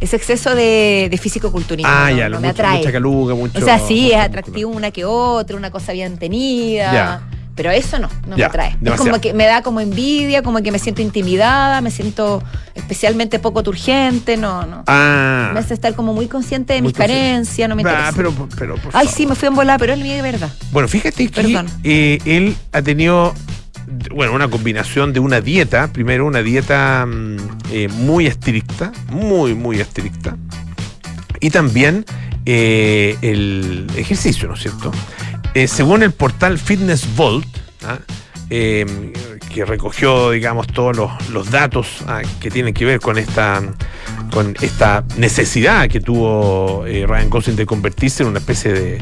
Ese 0.00 0.16
exceso 0.16 0.54
de, 0.54 1.09
de 1.11 1.19
físico-culturismo 1.19 1.90
Ah, 1.92 2.09
no, 2.11 2.16
ya, 2.16 2.25
no 2.25 2.37
lo- 2.37 2.40
me 2.40 2.49
mucho- 2.49 2.62
atrae. 2.62 2.78
mucha 2.78 2.92
caluga, 2.92 3.35
mucho. 3.35 3.59
o 3.59 3.62
sea, 3.62 3.78
sí, 3.78 4.11
es 4.12 4.19
atractivo 4.19 4.71
una 4.71 4.90
que 4.90 5.04
otra, 5.04 5.57
una 5.57 5.71
cosa 5.71 5.92
bien 5.92 6.16
tenida. 6.19 6.92
Ya. 6.92 7.21
Pero 7.57 7.71
eso 7.73 7.99
no, 7.99 8.09
no 8.26 8.37
Ya, 8.38 8.45
me 8.45 8.45
atrae. 8.45 8.76
Es 8.83 8.92
como 8.92 9.21
que 9.21 9.35
me 9.35 9.45
da 9.45 9.61
como 9.61 9.80
envidia, 9.80 10.42
como 10.42 10.62
que 10.62 10.73
me 10.73 10.78
siento 10.78 11.02
intimidada, 11.02 11.83
me 11.83 11.90
siento 11.90 12.42
especialmente 12.75 13.38
poco 13.38 13.62
turgente, 13.62 14.38
no, 14.38 14.64
no. 14.64 14.85
Ah. 14.87 15.50
Me 15.52 15.61
hace 15.61 15.75
estar 15.75 15.95
como 15.95 16.14
muy 16.14 16.26
consciente 16.26 16.73
de 16.73 16.80
Muy 16.80 16.88
mis 16.90 16.97
carencias, 16.97 17.69
no 17.69 17.76
me 17.76 17.83
Ah, 17.83 17.90
interesa. 18.11 18.12
pero, 18.16 18.49
pero, 18.59 18.75
por 18.76 18.87
Ay, 18.97 19.04
favor. 19.04 19.09
sí, 19.09 19.26
me 19.26 19.35
fui 19.35 19.49
en 19.49 19.54
volar, 19.57 19.78
pero 19.78 19.92
él 19.92 20.00
me 20.00 20.14
de 20.14 20.23
verdad. 20.23 20.49
Bueno, 20.73 20.88
fíjate 20.88 21.28
que 21.28 21.42
Perdón. 21.42 21.66
eh, 21.85 22.19
él 22.25 22.57
ha 22.73 22.80
tenido 22.80 23.35
bueno, 24.14 24.35
una 24.35 24.49
combinación 24.49 25.12
de 25.12 25.20
una 25.20 25.40
dieta, 25.40 25.88
primero 25.92 26.26
una 26.26 26.42
dieta 26.42 27.06
mm, 27.06 27.37
eh, 27.73 27.88
muy 27.88 28.26
estricta, 28.26 28.92
muy, 29.11 29.54
muy 29.54 29.80
estricta, 29.80 30.37
y 31.40 31.50
también 31.50 32.04
eh, 32.47 33.16
el 33.23 33.87
ejercicio, 33.97 34.49
¿no 34.49 34.54
es 34.54 34.61
cierto? 34.61 34.90
Eh, 35.54 35.66
según 35.66 36.02
el 36.02 36.12
portal 36.12 36.59
Fitness 36.59 37.06
Vault, 37.16 37.47
¿ah? 37.85 37.99
que 38.49 39.64
recogió, 39.64 40.30
digamos, 40.30 40.66
todos 40.66 40.97
los, 40.97 41.30
los 41.30 41.50
datos 41.50 42.04
ah, 42.09 42.23
que 42.40 42.50
tienen 42.50 42.75
que 42.75 42.85
ver 42.85 42.99
con 42.99 43.16
esta, 43.16 43.62
con 44.32 44.56
esta 44.61 45.04
necesidad 45.16 45.88
que 45.88 46.00
tuvo 46.00 46.85
Ryan 46.85 47.30
Gosling 47.30 47.56
de 47.56 47.66
convertirse 47.66 48.25
en 48.25 48.30
una 48.30 48.40
especie 48.40 48.73
de, 48.73 48.99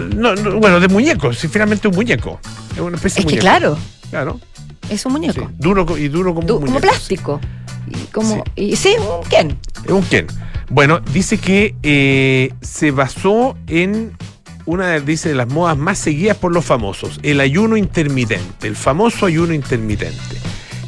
no, 0.00 0.34
no, 0.34 0.58
bueno, 0.60 0.80
de 0.80 0.88
muñeco, 0.88 1.32
si 1.32 1.48
finalmente 1.48 1.88
un 1.88 1.94
muñeco. 1.94 2.40
Es 2.74 2.80
una 2.80 2.96
especie 2.96 3.20
Es 3.20 3.26
de 3.26 3.30
que 3.30 3.36
muñeco. 3.36 3.42
claro, 3.42 3.78
Claro. 4.10 4.40
es 4.88 5.04
un 5.06 5.12
sí. 5.12 5.18
muñeco. 5.18 5.50
Duro 5.58 5.98
y 5.98 6.08
duro 6.08 6.34
como 6.34 6.46
Du- 6.46 6.54
un 6.56 6.60
como 6.60 6.72
muñeco. 6.74 6.88
plástico. 6.92 7.40
Y 7.88 7.98
como, 8.12 8.42
y, 8.56 8.74
sí, 8.76 8.94
un 8.98 9.28
Ken. 9.28 9.58
Es 9.84 9.90
un 9.92 10.02
Ken. 10.02 10.26
Bueno, 10.70 10.98
dice 11.12 11.38
que 11.38 11.74
eh, 11.84 12.52
se 12.60 12.90
basó 12.90 13.56
en 13.68 14.16
una 14.64 14.88
de, 14.88 15.00
dice, 15.00 15.28
de 15.28 15.36
las 15.36 15.46
modas 15.46 15.76
más 15.78 15.96
seguidas 15.98 16.36
por 16.36 16.52
los 16.52 16.64
famosos, 16.64 17.20
el 17.22 17.38
ayuno 17.40 17.76
intermitente, 17.76 18.66
el 18.66 18.74
famoso 18.74 19.26
ayuno 19.26 19.52
intermitente. 19.54 20.18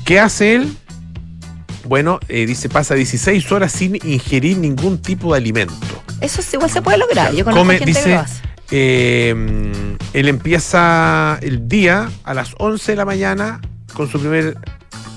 ¿Qué 0.05 0.19
hace 0.19 0.57
él? 0.57 0.77
Bueno, 1.85 2.19
eh, 2.29 2.45
dice, 2.47 2.69
pasa 2.69 2.95
16 2.95 3.51
horas 3.53 3.71
sin 3.73 3.95
ingerir 4.05 4.59
ningún 4.59 4.99
tipo 4.99 5.33
de 5.33 5.39
alimento. 5.39 5.75
Eso 6.21 6.43
sí, 6.43 6.51
igual 6.55 6.71
se 6.71 6.83
puede 6.83 6.99
lograr. 6.99 7.33
Yo 7.33 7.45
conozco 7.45 7.61
Come, 7.63 7.79
gente 7.79 7.93
que 7.93 7.99
dice, 7.99 8.15
lo 8.15 8.21
hace. 8.21 8.43
Eh, 8.71 9.35
él 10.13 10.29
empieza 10.29 11.39
el 11.43 11.69
día 11.69 12.11
a 12.25 12.35
las 12.35 12.55
11 12.59 12.93
de 12.93 12.97
la 12.97 13.05
mañana 13.05 13.61
con 13.95 14.09
su 14.09 14.21
primer, 14.21 14.57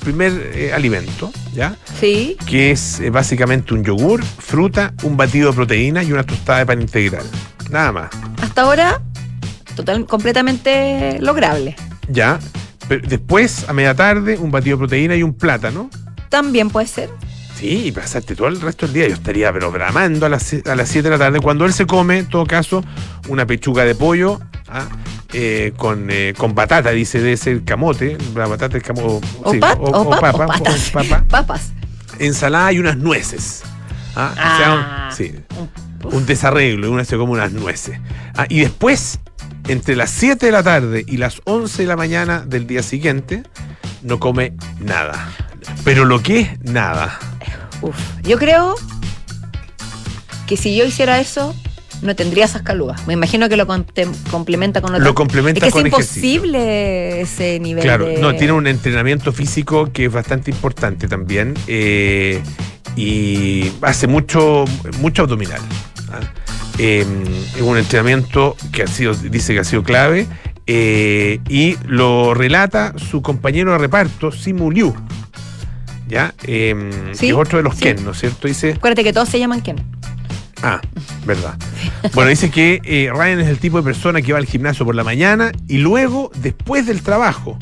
primer 0.03 0.51
eh, 0.53 0.73
alimento, 0.73 1.31
¿ya? 1.53 1.75
Sí. 1.99 2.37
Que 2.45 2.71
es 2.71 2.99
eh, 2.99 3.09
básicamente 3.09 3.73
un 3.73 3.83
yogur, 3.83 4.23
fruta, 4.23 4.93
un 5.03 5.17
batido 5.17 5.49
de 5.49 5.55
proteína 5.55 6.03
y 6.03 6.11
una 6.11 6.23
tostada 6.23 6.59
de 6.59 6.65
pan 6.65 6.81
integral. 6.81 7.25
Nada 7.69 7.91
más, 7.91 8.09
Hasta 8.41 8.61
ahora, 8.63 9.01
total, 9.75 10.05
completamente 10.05 11.19
lograble. 11.19 11.75
¿ya? 12.09 12.39
Pero 12.87 13.07
después, 13.07 13.67
a 13.69 13.73
media 13.73 13.95
tarde, 13.95 14.37
un 14.37 14.51
batido 14.51 14.77
de 14.77 14.79
proteína 14.79 15.15
y 15.15 15.23
un 15.23 15.33
plátano. 15.33 15.89
También 16.29 16.69
puede 16.69 16.87
ser. 16.87 17.09
Sí, 17.61 17.85
y 17.87 17.91
pasaste 17.91 18.35
todo 18.35 18.47
el 18.47 18.59
resto 18.59 18.87
del 18.87 18.93
día. 18.95 19.07
Yo 19.07 19.13
estaría 19.13 19.53
programando 19.53 20.25
a 20.25 20.29
las, 20.29 20.51
a 20.65 20.75
las 20.75 20.89
7 20.89 21.09
de 21.09 21.15
la 21.15 21.23
tarde. 21.23 21.39
Cuando 21.39 21.63
él 21.65 21.73
se 21.73 21.85
come, 21.85 22.17
en 22.17 22.25
todo 22.27 22.43
caso, 22.47 22.83
una 23.27 23.45
pechuga 23.45 23.85
de 23.85 23.93
pollo 23.93 24.39
¿ah? 24.67 24.87
Eh, 25.31 25.71
con, 25.77 26.07
eh, 26.09 26.33
con 26.35 26.55
batata, 26.55 26.89
dice, 26.89 27.19
debe 27.21 27.37
ser 27.37 27.63
camote. 27.63 28.17
La 28.35 28.47
batata 28.47 28.77
es 28.77 28.83
camote. 28.83 29.25
O, 29.43 29.53
pat- 29.59 29.77
o 29.79 29.91
pap- 29.91 30.05
o 30.07 30.09
papa, 30.09 30.47
Papas. 31.29 31.71
ensalada 32.17 32.73
y 32.73 32.79
unas 32.79 32.97
nueces. 32.97 33.61
¿ah? 34.15 34.31
O 34.33 34.57
sea, 34.57 34.73
un- 34.73 34.79
Ah. 34.81 35.09
sí, 35.15 35.35
un 36.03 36.25
desarreglo. 36.25 36.87
y 36.87 36.89
Uno 36.89 37.05
se 37.05 37.15
come 37.15 37.33
unas 37.33 37.51
nueces. 37.51 37.99
Ah, 38.35 38.47
y 38.49 38.61
después, 38.61 39.19
entre 39.67 39.95
las 39.95 40.09
7 40.09 40.47
de 40.47 40.51
la 40.51 40.63
tarde 40.63 41.05
y 41.07 41.17
las 41.17 41.41
11 41.45 41.83
de 41.83 41.87
la 41.87 41.95
mañana 41.95 42.39
del 42.39 42.65
día 42.65 42.81
siguiente, 42.81 43.43
no 44.01 44.19
come 44.19 44.53
nada. 44.79 45.29
Pero 45.85 46.05
lo 46.05 46.23
que 46.23 46.39
es 46.41 46.59
nada. 46.63 47.19
Uf. 47.81 47.95
Yo 48.23 48.37
creo 48.37 48.75
que 50.47 50.57
si 50.57 50.75
yo 50.75 50.85
hiciera 50.85 51.19
eso, 51.19 51.55
no 52.01 52.15
tendría 52.15 52.45
esas 52.45 52.61
calugas. 52.63 53.05
Me 53.07 53.13
imagino 53.13 53.47
que 53.47 53.55
lo 53.57 53.67
complementa 54.29 54.81
con 54.81 54.93
otra. 54.93 55.03
Lo 55.05 55.13
complementa 55.13 55.65
es 55.65 55.73
que 55.73 55.79
con 55.79 55.87
es 55.87 55.93
ejercicio. 55.93 56.29
imposible 56.35 57.21
ese 57.21 57.59
nivel 57.59 57.83
Claro, 57.83 58.05
de... 58.07 58.17
no, 58.19 58.35
tiene 58.35 58.53
un 58.53 58.67
entrenamiento 58.67 59.31
físico 59.31 59.91
que 59.93 60.05
es 60.05 60.11
bastante 60.11 60.51
importante 60.51 61.07
también 61.07 61.53
eh, 61.67 62.41
y 62.95 63.71
hace 63.81 64.07
mucho, 64.07 64.65
mucho 64.99 65.23
abdominal. 65.23 65.61
¿ah? 66.11 66.19
Eh, 66.79 67.05
es 67.55 67.61
un 67.61 67.77
entrenamiento 67.77 68.55
que 68.71 68.83
ha 68.83 68.87
sido, 68.87 69.13
dice 69.13 69.53
que 69.53 69.59
ha 69.59 69.63
sido 69.63 69.83
clave 69.83 70.25
eh, 70.65 71.39
y 71.47 71.77
lo 71.85 72.33
relata 72.33 72.93
su 72.97 73.21
compañero 73.21 73.73
de 73.73 73.77
reparto, 73.77 74.31
Simu 74.31 74.71
Liu, 74.71 74.95
¿ya? 76.11 76.35
Eh, 76.43 76.91
Sí, 77.13 77.29
es 77.29 77.33
otro 77.33 77.57
de 77.57 77.63
los 77.63 77.75
sí. 77.75 77.83
Ken, 77.85 78.03
¿no 78.05 78.11
es 78.11 78.19
cierto? 78.19 78.47
Dice, 78.47 78.73
Acuérdate 78.73 79.03
que 79.03 79.13
todos 79.13 79.29
se 79.29 79.39
llaman 79.39 79.61
Ken. 79.61 79.77
Ah, 80.61 80.79
verdad. 81.25 81.55
Bueno, 82.13 82.29
dice 82.29 82.51
que 82.51 82.81
eh, 82.83 83.09
Ryan 83.11 83.39
es 83.39 83.47
el 83.47 83.57
tipo 83.57 83.77
de 83.77 83.83
persona 83.83 84.21
que 84.21 84.31
va 84.31 84.37
al 84.37 84.45
gimnasio 84.45 84.85
por 84.85 84.93
la 84.93 85.03
mañana 85.03 85.51
y 85.67 85.79
luego 85.79 86.29
después 86.35 86.85
del 86.85 87.01
trabajo. 87.01 87.57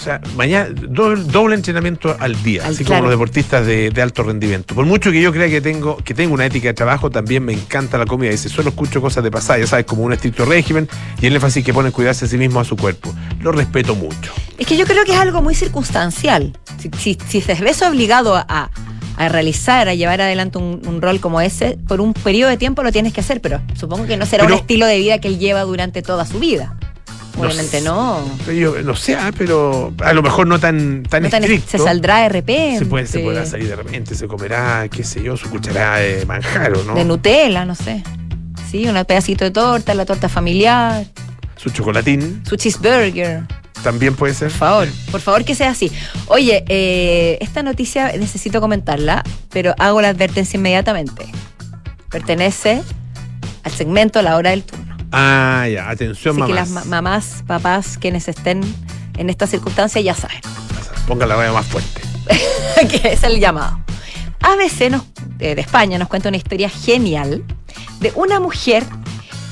O 0.00 0.02
sea, 0.02 0.18
mañana 0.34 0.70
doble, 0.70 1.22
doble 1.24 1.54
entrenamiento 1.56 2.16
al 2.18 2.42
día, 2.42 2.64
Al- 2.64 2.72
así 2.72 2.84
claro. 2.86 3.00
como 3.02 3.10
los 3.10 3.18
deportistas 3.18 3.66
de, 3.66 3.90
de 3.90 4.00
alto 4.00 4.22
rendimiento. 4.22 4.74
Por 4.74 4.86
mucho 4.86 5.12
que 5.12 5.20
yo 5.20 5.30
crea 5.30 5.46
que 5.50 5.60
tengo, 5.60 5.98
que 5.98 6.14
tengo 6.14 6.32
una 6.32 6.46
ética 6.46 6.68
de 6.68 6.74
trabajo, 6.74 7.10
también 7.10 7.44
me 7.44 7.52
encanta 7.52 7.98
la 7.98 8.06
comida. 8.06 8.30
Dice, 8.30 8.48
solo 8.48 8.70
escucho 8.70 9.02
cosas 9.02 9.22
de 9.22 9.30
pasada, 9.30 9.58
ya 9.58 9.66
sabes, 9.66 9.84
como 9.84 10.02
un 10.02 10.14
estricto 10.14 10.46
régimen 10.46 10.88
y 11.20 11.26
el 11.26 11.34
énfasis 11.34 11.62
que 11.62 11.74
pone 11.74 11.88
en 11.88 11.92
cuidarse 11.92 12.24
a 12.24 12.28
sí 12.28 12.38
mismo, 12.38 12.60
a 12.60 12.64
su 12.64 12.76
cuerpo. 12.78 13.14
Lo 13.42 13.52
respeto 13.52 13.94
mucho. 13.94 14.32
Es 14.56 14.66
que 14.66 14.78
yo 14.78 14.86
creo 14.86 15.04
que 15.04 15.12
es 15.12 15.18
algo 15.18 15.42
muy 15.42 15.54
circunstancial. 15.54 16.56
Si, 16.78 16.90
si, 16.98 17.18
si 17.28 17.40
se 17.42 17.54
ves 17.56 17.82
obligado 17.82 18.36
a, 18.36 18.70
a 19.18 19.28
realizar, 19.28 19.86
a 19.88 19.94
llevar 19.94 20.22
adelante 20.22 20.56
un, 20.56 20.80
un 20.86 21.02
rol 21.02 21.20
como 21.20 21.42
ese, 21.42 21.76
por 21.88 22.00
un 22.00 22.14
periodo 22.14 22.48
de 22.48 22.56
tiempo 22.56 22.82
lo 22.82 22.90
tienes 22.90 23.12
que 23.12 23.20
hacer, 23.20 23.42
pero 23.42 23.60
supongo 23.74 24.06
que 24.06 24.16
no 24.16 24.24
será 24.24 24.44
Pero- 24.44 24.54
un 24.54 24.60
estilo 24.62 24.86
de 24.86 24.98
vida 24.98 25.18
que 25.18 25.28
él 25.28 25.38
lleva 25.38 25.60
durante 25.64 26.00
toda 26.00 26.24
su 26.24 26.38
vida. 26.38 26.74
No 27.36 27.42
Obviamente 27.46 27.80
no. 27.80 28.24
Pero 28.44 28.52
yo 28.76 28.82
no 28.82 28.94
sé, 28.96 29.14
ah, 29.14 29.30
pero 29.36 29.92
a 30.04 30.12
lo 30.12 30.22
mejor 30.22 30.46
no 30.46 30.58
tan, 30.58 31.02
tan 31.04 31.22
No 31.22 31.30
tan- 31.30 31.42
estricto. 31.44 31.70
se 31.70 31.78
saldrá 31.78 32.18
de 32.22 32.28
repente. 32.28 32.78
Se, 32.80 32.86
puede, 32.86 33.06
se 33.06 33.20
podrá 33.20 33.46
salir 33.46 33.68
de 33.68 33.76
repente, 33.76 34.14
se 34.14 34.26
comerá, 34.26 34.86
qué 34.90 35.04
sé 35.04 35.22
yo, 35.22 35.36
su 35.36 35.48
cucharada 35.48 35.98
de 35.98 36.26
manjar 36.26 36.72
o 36.76 36.84
no. 36.84 36.94
De 36.94 37.04
Nutella, 37.04 37.64
no 37.64 37.74
sé. 37.74 38.02
Sí, 38.70 38.86
un 38.86 39.02
pedacito 39.04 39.44
de 39.44 39.50
torta, 39.52 39.94
la 39.94 40.04
torta 40.04 40.28
familiar, 40.28 41.04
Su 41.56 41.70
chocolatín 41.70 42.42
su 42.48 42.56
cheeseburger. 42.56 43.42
también 43.82 44.14
puede 44.14 44.34
ser. 44.34 44.48
Por 44.48 44.58
favor, 44.58 44.88
por 45.10 45.20
favor 45.20 45.44
que 45.44 45.54
sea 45.54 45.70
así. 45.70 45.90
Oye, 46.26 46.64
eh, 46.68 47.38
esta 47.40 47.62
noticia 47.62 48.12
necesito 48.18 48.60
comentarla, 48.60 49.24
pero 49.50 49.74
hago 49.78 50.00
la 50.02 50.08
advertencia 50.10 50.56
inmediatamente. 50.58 51.24
Pertenece 52.10 52.82
al 53.62 53.72
segmento 53.72 54.20
La 54.22 54.36
Hora 54.36 54.50
del 54.50 54.62
Turno. 54.64 54.79
Ah, 55.12 55.66
ya, 55.72 55.90
atención, 55.90 56.36
Así 56.36 56.46
que 56.46 56.52
mamás. 56.54 56.70
las 56.70 56.70
ma- 56.86 57.02
mamás, 57.02 57.44
papás, 57.46 57.98
quienes 57.98 58.28
estén 58.28 58.60
en 59.18 59.28
esta 59.30 59.46
circunstancia 59.46 60.00
ya 60.00 60.14
saben 60.14 60.40
Ponga 61.08 61.26
la 61.26 61.34
raya 61.36 61.52
más 61.52 61.66
fuerte. 61.66 62.00
que 62.88 63.12
es 63.12 63.22
el 63.24 63.40
llamado. 63.40 63.80
ABC 64.40 64.88
nos, 64.90 65.02
eh, 65.40 65.54
de 65.56 65.60
España 65.60 65.98
nos 65.98 66.08
cuenta 66.08 66.28
una 66.28 66.36
historia 66.38 66.68
genial 66.68 67.42
de 68.00 68.12
una 68.14 68.38
mujer 68.40 68.84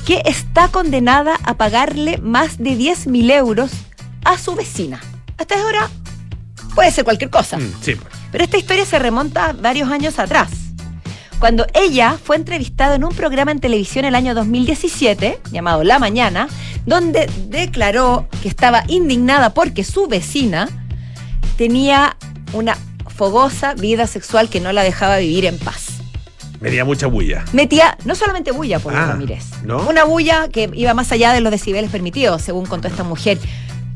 que 0.05 0.21
está 0.25 0.69
condenada 0.69 1.37
a 1.43 1.55
pagarle 1.55 2.17
más 2.19 2.57
de 2.57 2.75
10 2.75 3.07
mil 3.07 3.29
euros 3.29 3.71
a 4.23 4.37
su 4.37 4.55
vecina. 4.55 4.99
Hasta 5.37 5.59
ahora 5.61 5.89
puede 6.73 6.91
ser 6.91 7.03
cualquier 7.03 7.29
cosa. 7.29 7.57
Mm, 7.57 7.73
sí, 7.81 7.95
pues. 7.95 8.13
Pero 8.31 8.43
esta 8.43 8.57
historia 8.57 8.85
se 8.85 8.97
remonta 8.97 9.53
varios 9.53 9.89
años 9.91 10.17
atrás. 10.17 10.49
Cuando 11.39 11.65
ella 11.73 12.17
fue 12.21 12.35
entrevistada 12.35 12.95
en 12.95 13.03
un 13.05 13.13
programa 13.15 13.51
en 13.51 13.59
televisión 13.59 14.03
el 14.03 14.13
año 14.15 14.35
2017, 14.35 15.39
llamado 15.51 15.83
La 15.85 15.97
Mañana, 15.97 16.49
donde 16.85 17.29
declaró 17.47 18.27
que 18.41 18.49
estaba 18.49 18.83
indignada 18.87 19.53
porque 19.53 19.85
su 19.85 20.07
vecina 20.07 20.67
tenía 21.57 22.17
una 22.51 22.77
fogosa 23.15 23.73
vida 23.73 24.05
sexual 24.07 24.49
que 24.49 24.59
no 24.59 24.73
la 24.73 24.83
dejaba 24.83 25.17
vivir 25.17 25.45
en 25.45 25.57
paz. 25.57 25.87
Metía 26.59 26.83
mucha 26.83 27.07
bulla. 27.07 27.45
Metía 27.53 27.97
no 28.03 28.15
solamente 28.15 28.51
bulla, 28.51 28.79
por 28.79 28.93
Ah, 28.93 29.05
Ramírez, 29.07 29.45
¿no? 29.63 29.87
una 29.87 30.03
bulla 30.03 30.49
que 30.49 30.69
iba 30.73 30.93
más 30.93 31.09
allá 31.13 31.31
de 31.31 31.39
los 31.39 31.51
decibeles 31.51 31.89
permitidos, 31.89 32.41
según 32.41 32.65
contó 32.65 32.89
esta 32.89 33.03
mujer 33.05 33.37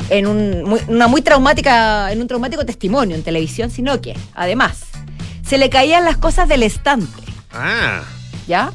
en 0.10 0.28
un, 0.28 0.64
muy- 0.64 0.80
una 0.88 1.08
muy 1.08 1.22
traumática, 1.22 2.10
en 2.14 2.22
un 2.22 2.28
traumático 2.28 2.66
testimonio 2.66 3.18
en 3.18 3.24
televisión, 3.24 3.70
sino 3.70 4.00
que, 4.00 4.16
además, 4.34 4.80
se 5.46 5.58
le 5.58 5.70
caían 5.70 6.06
las 6.06 6.16
cosas 6.16 6.48
del 6.48 6.64
estante. 6.64 7.23
Ah, 7.54 8.02
¿ya? 8.48 8.72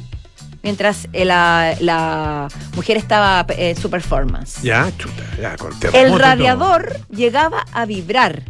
Mientras 0.63 1.07
eh, 1.13 1.23
la, 1.25 1.75
la 1.79 2.47
mujer 2.75 2.97
estaba 2.97 3.45
eh, 3.49 3.71
en 3.71 3.77
su 3.81 3.89
performance. 3.89 4.61
ya, 4.61 4.91
chuta, 4.97 5.23
ya, 5.41 5.55
con 5.57 5.71
El 5.93 6.17
radiador 6.19 6.99
llegaba 7.09 7.65
a 7.71 7.85
vibrar. 7.85 8.43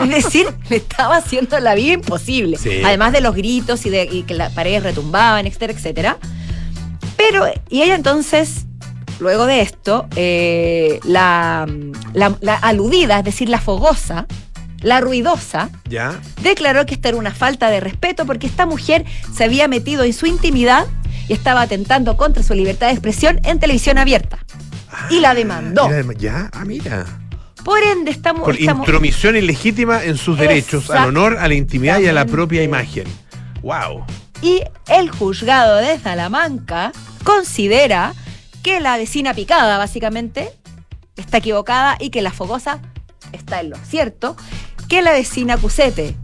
es 0.00 0.08
decir, 0.08 0.46
le 0.68 0.76
estaba 0.76 1.16
haciendo 1.16 1.58
la 1.60 1.74
vida 1.74 1.94
imposible. 1.94 2.56
Sí. 2.58 2.82
Además 2.84 3.12
de 3.12 3.20
los 3.20 3.34
gritos 3.34 3.86
y 3.86 3.90
de 3.90 4.04
y 4.10 4.22
que 4.24 4.34
las 4.34 4.52
paredes 4.52 4.82
retumbaban, 4.82 5.46
etcétera, 5.46 5.72
etcétera. 5.72 6.16
Pero, 7.16 7.46
y 7.68 7.82
ella 7.82 7.94
entonces, 7.94 8.66
luego 9.20 9.46
de 9.46 9.60
esto, 9.60 10.06
eh, 10.16 10.98
la, 11.04 11.66
la- 12.12 12.36
la 12.40 12.54
aludida, 12.56 13.18
es 13.20 13.24
decir, 13.24 13.48
la 13.48 13.60
fogosa, 13.60 14.26
la 14.82 15.00
ruidosa, 15.00 15.70
Ya. 15.88 16.20
declaró 16.42 16.84
que 16.86 16.94
esta 16.94 17.08
era 17.08 17.18
una 17.18 17.32
falta 17.32 17.70
de 17.70 17.80
respeto 17.80 18.26
porque 18.26 18.46
esta 18.46 18.66
mujer 18.66 19.04
se 19.34 19.44
había 19.44 19.68
metido 19.68 20.04
en 20.04 20.12
su 20.12 20.26
intimidad 20.26 20.86
y 21.28 21.32
estaba 21.32 21.62
atentando 21.62 22.16
contra 22.16 22.42
su 22.42 22.54
libertad 22.54 22.88
de 22.88 22.92
expresión 22.94 23.40
en 23.44 23.58
televisión 23.60 23.98
abierta. 23.98 24.38
Y 25.10 25.20
la 25.20 25.34
demandó. 25.34 25.88
Mira, 25.88 26.04
Ya, 26.18 26.50
ah, 26.52 26.64
mira. 26.64 27.06
Por 27.64 27.80
ende, 27.82 28.10
estamos... 28.10 28.42
Por 28.42 28.56
estamos- 28.56 28.86
intromisión 28.86 29.36
ilegítima 29.36 30.02
en 30.04 30.16
sus 30.18 30.36
derechos, 30.38 30.90
al 30.90 31.08
honor, 31.08 31.38
a 31.38 31.46
la 31.48 31.54
intimidad 31.54 32.00
y 32.00 32.08
a 32.08 32.12
la 32.12 32.24
propia 32.26 32.62
imagen. 32.62 33.04
Wow. 33.62 34.04
y 34.42 34.60
el 34.88 35.08
juzgado 35.08 35.76
de 35.76 35.96
Salamanca 36.00 36.90
considera 37.22 38.12
que 38.64 38.80
la 38.80 38.96
vecina 38.96 39.34
picada, 39.34 39.78
básicamente, 39.78 40.48
está 41.16 41.38
equivocada 41.38 41.96
y 42.00 42.10
que 42.10 42.22
la 42.22 42.32
fogosa 42.32 42.80
está 43.30 43.60
en 43.60 43.70
lo 43.70 43.76
cierto, 43.76 44.36
que 44.92 45.00
la 45.00 45.12
vecina 45.12 45.56
Cusete 45.56 46.14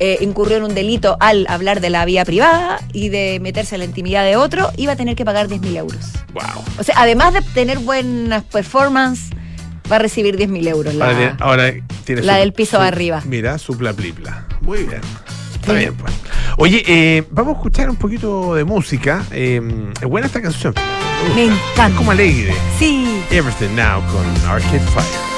eh, 0.00 0.18
incurrió 0.22 0.56
en 0.56 0.64
un 0.64 0.74
delito 0.74 1.16
al 1.20 1.46
hablar 1.48 1.80
de 1.80 1.88
la 1.88 2.04
vía 2.04 2.24
privada 2.24 2.80
y 2.92 3.10
de 3.10 3.38
meterse 3.40 3.76
en 3.76 3.78
la 3.78 3.84
intimidad 3.84 4.24
de 4.24 4.34
otro, 4.34 4.72
iba 4.76 4.94
a 4.94 4.96
tener 4.96 5.14
que 5.14 5.24
pagar 5.24 5.46
10.000 5.46 5.76
euros. 5.76 6.00
Wow. 6.32 6.64
O 6.78 6.82
sea, 6.82 6.96
además 6.98 7.32
de 7.32 7.42
tener 7.54 7.78
buenas 7.78 8.42
performance, 8.42 9.30
va 9.90 9.96
a 9.96 9.98
recibir 10.00 10.36
10.000 10.36 10.66
euros. 10.66 10.94
La... 10.96 11.04
Ahora, 11.06 11.16
tiene- 11.18 11.36
ahora 11.38 11.72
tiene 12.04 12.22
la 12.22 12.36
del 12.38 12.52
piso 12.52 12.80
de 12.80 12.88
arriba. 12.88 13.22
Mira, 13.24 13.56
su 13.58 13.78
plaplipla. 13.78 14.46
Muy 14.62 14.78
bien. 14.82 15.00
Está 15.54 15.72
Sí. 15.72 15.78
bien, 15.78 15.94
pues. 15.94 16.12
Oye, 16.56 16.82
eh, 16.88 17.22
vamos 17.30 17.54
a 17.54 17.56
escuchar 17.58 17.88
un 17.88 17.96
poquito 17.96 18.56
de 18.56 18.64
música. 18.64 19.24
Eh, 19.30 19.60
es 20.00 20.08
buena 20.08 20.26
esta 20.26 20.42
canción. 20.42 20.74
Me 21.36 21.44
gusta. 21.46 21.62
encanta. 21.74 21.86
Es 21.88 21.94
como 21.94 22.10
alegre. 22.10 22.52
Sí. 22.80 23.22
Everything 23.30 23.76
Now 23.76 24.02
con 24.10 24.50
Arcade 24.50 24.80
Fire. 24.80 25.29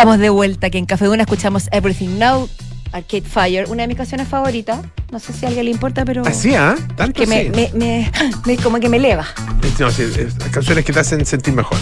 Estamos 0.00 0.18
de 0.18 0.30
vuelta 0.30 0.68
aquí 0.68 0.78
en 0.78 0.86
Café 0.86 1.04
Duna, 1.04 1.24
escuchamos 1.24 1.68
Everything 1.72 2.18
Now, 2.18 2.48
Arcade 2.90 3.20
Fire, 3.20 3.66
una 3.68 3.82
de 3.82 3.88
mis 3.88 3.98
canciones 3.98 4.26
favoritas. 4.28 4.80
No 5.12 5.18
sé 5.18 5.34
si 5.34 5.44
a 5.44 5.48
alguien 5.48 5.66
le 5.66 5.72
importa, 5.72 6.06
pero. 6.06 6.26
Así, 6.26 6.54
¿ah? 6.54 6.74
Tanto 6.96 7.20
que 7.20 7.26
me, 7.26 7.50
me, 7.50 7.70
me- 7.74 8.10
me- 8.46 8.56
como 8.56 8.80
que 8.80 8.88
me 8.88 8.96
eleva, 8.96 9.26
No, 9.78 9.90
sí, 9.90 10.04
canciones 10.52 10.86
que 10.86 10.94
te 10.94 11.00
hacen 11.00 11.26
sentir 11.26 11.52
mejor. 11.52 11.76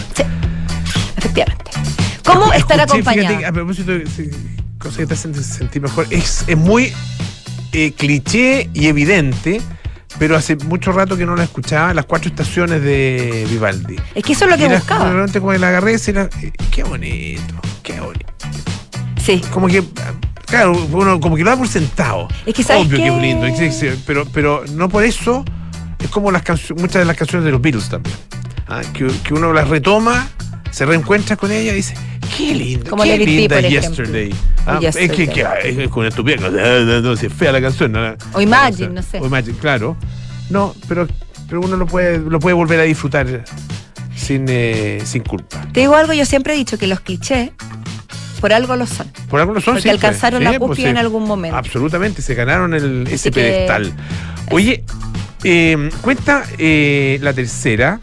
efectivamente. 1.15 1.71
¿Cómo 2.25 2.51
Escuché, 2.51 2.57
estar 2.57 2.75
fíjate, 2.89 2.91
acompañada? 3.09 3.47
a 3.47 3.51
propósito 3.53 3.91
de 3.93 4.05
sí, 4.05 4.29
cosas 4.77 4.97
que 4.97 5.05
te 5.05 5.13
hacen 5.13 5.33
sentir 5.41 5.81
mejor, 5.81 6.05
es, 6.09 6.43
es 6.45 6.57
muy 6.57 6.91
eh, 7.71 7.93
cliché 7.93 8.69
y 8.73 8.87
evidente, 8.87 9.61
pero 10.19 10.35
hace 10.35 10.57
mucho 10.57 10.91
rato 10.91 11.15
que 11.15 11.25
no 11.25 11.37
la 11.37 11.43
escuchaba, 11.45 11.93
las 11.93 12.03
cuatro 12.03 12.29
estaciones 12.29 12.81
de 12.83 13.47
Vivaldi. 13.49 13.95
Es 14.13 14.23
que 14.25 14.33
eso 14.33 14.43
es 14.43 14.51
lo 14.51 14.57
que 14.57 14.65
Y 14.65 14.67
buscaba. 14.75 15.05
Realmente 15.05 15.39
como 15.39 15.53
que 15.53 15.59
la 15.59 15.69
agarré 15.69 15.93
y 15.93 16.09
era, 16.09 16.23
eh, 16.41 16.51
qué 16.69 16.83
bonito, 16.83 17.53
qué 17.93 17.99
bonito. 17.99 18.25
Sí. 19.23 19.41
Como 19.51 19.67
que, 19.67 19.83
claro, 20.45 20.73
uno 20.91 21.19
como 21.19 21.35
que 21.35 21.43
lo 21.43 21.49
da 21.51 21.57
por 21.57 21.67
sentado. 21.67 22.27
Es 22.45 22.53
que 22.53 22.63
¿sabes 22.63 22.87
Obvio 22.87 22.97
que 22.97 23.07
es 23.07 23.21
lindo, 23.21 23.47
pero, 24.05 24.25
pero 24.25 24.63
no 24.73 24.89
por 24.89 25.03
eso 25.03 25.43
es 25.99 26.09
como 26.09 26.31
las 26.31 26.43
muchas 26.71 26.95
de 26.95 27.05
las 27.05 27.17
canciones 27.17 27.45
de 27.45 27.51
los 27.51 27.61
Beatles 27.61 27.89
también. 27.89 28.15
Ah, 28.67 28.81
que, 28.93 29.07
que 29.23 29.33
uno 29.33 29.51
las 29.51 29.67
retoma, 29.67 30.29
se 30.71 30.85
reencuentra 30.85 31.35
con 31.35 31.51
ella 31.51 31.71
y 31.71 31.75
dice, 31.77 31.95
qué 32.37 32.53
lindo, 32.53 32.89
Como 32.89 33.03
qué 33.03 33.17
linda 33.17 33.59
ejemplo. 33.59 33.81
Yesterday. 33.81 34.35
Ah, 34.67 34.79
es 34.83 34.95
que, 34.95 35.27
que- 35.27 35.45
es 35.63 35.89
con 35.89 36.05
estupidez, 36.05 36.41
no, 36.41 37.01
no, 37.01 37.13
es 37.13 37.33
fea 37.33 37.51
la 37.51 37.61
canción. 37.61 37.91
no, 37.91 38.15
O 38.33 38.41
Imagine, 38.41 38.89
no 38.89 39.01
sé. 39.01 39.19
O 39.19 39.25
Imagine, 39.25 39.57
claro. 39.57 39.97
No, 40.49 40.75
pero, 40.87 41.07
pero 41.47 41.61
uno 41.61 41.75
lo 41.77 41.85
puede, 41.87 42.19
lo 42.19 42.39
puede 42.39 42.53
volver 42.53 42.79
a 42.79 42.83
disfrutar 42.83 43.43
sin, 44.15 44.45
eh, 44.49 45.01
sin 45.03 45.23
culpa. 45.23 45.65
Te 45.73 45.79
digo 45.81 45.95
algo, 45.95 46.13
yo 46.13 46.25
siempre 46.25 46.53
he 46.53 46.57
dicho 46.57 46.77
que 46.77 46.85
los 46.87 46.99
clichés, 46.99 47.51
por 48.39 48.53
algo 48.53 48.75
lo 48.75 48.85
son. 48.87 49.07
Por 49.29 49.39
algunos 49.39 49.63
son 49.63 49.75
Porque 49.75 49.89
pues, 49.89 49.93
alcanzaron 50.03 50.43
la 50.43 50.51
pues, 50.57 50.69
cúspide 50.69 50.89
en 50.89 50.97
algún 50.97 51.23
momento. 51.25 51.57
Absolutamente, 51.57 52.21
se 52.21 52.35
ganaron 52.35 52.73
el, 52.73 53.07
ese 53.09 53.31
que- 53.31 53.41
pedestal. 53.41 53.93
Oye, 54.51 54.83
eh, 55.43 55.89
cuenta 56.01 56.43
eh, 56.57 57.19
la 57.21 57.33
tercera, 57.33 57.99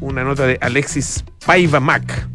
una 0.00 0.24
nota 0.24 0.46
de 0.46 0.58
Alexis 0.60 1.24
Paiva 1.44 1.80
Mac, 1.80 2.28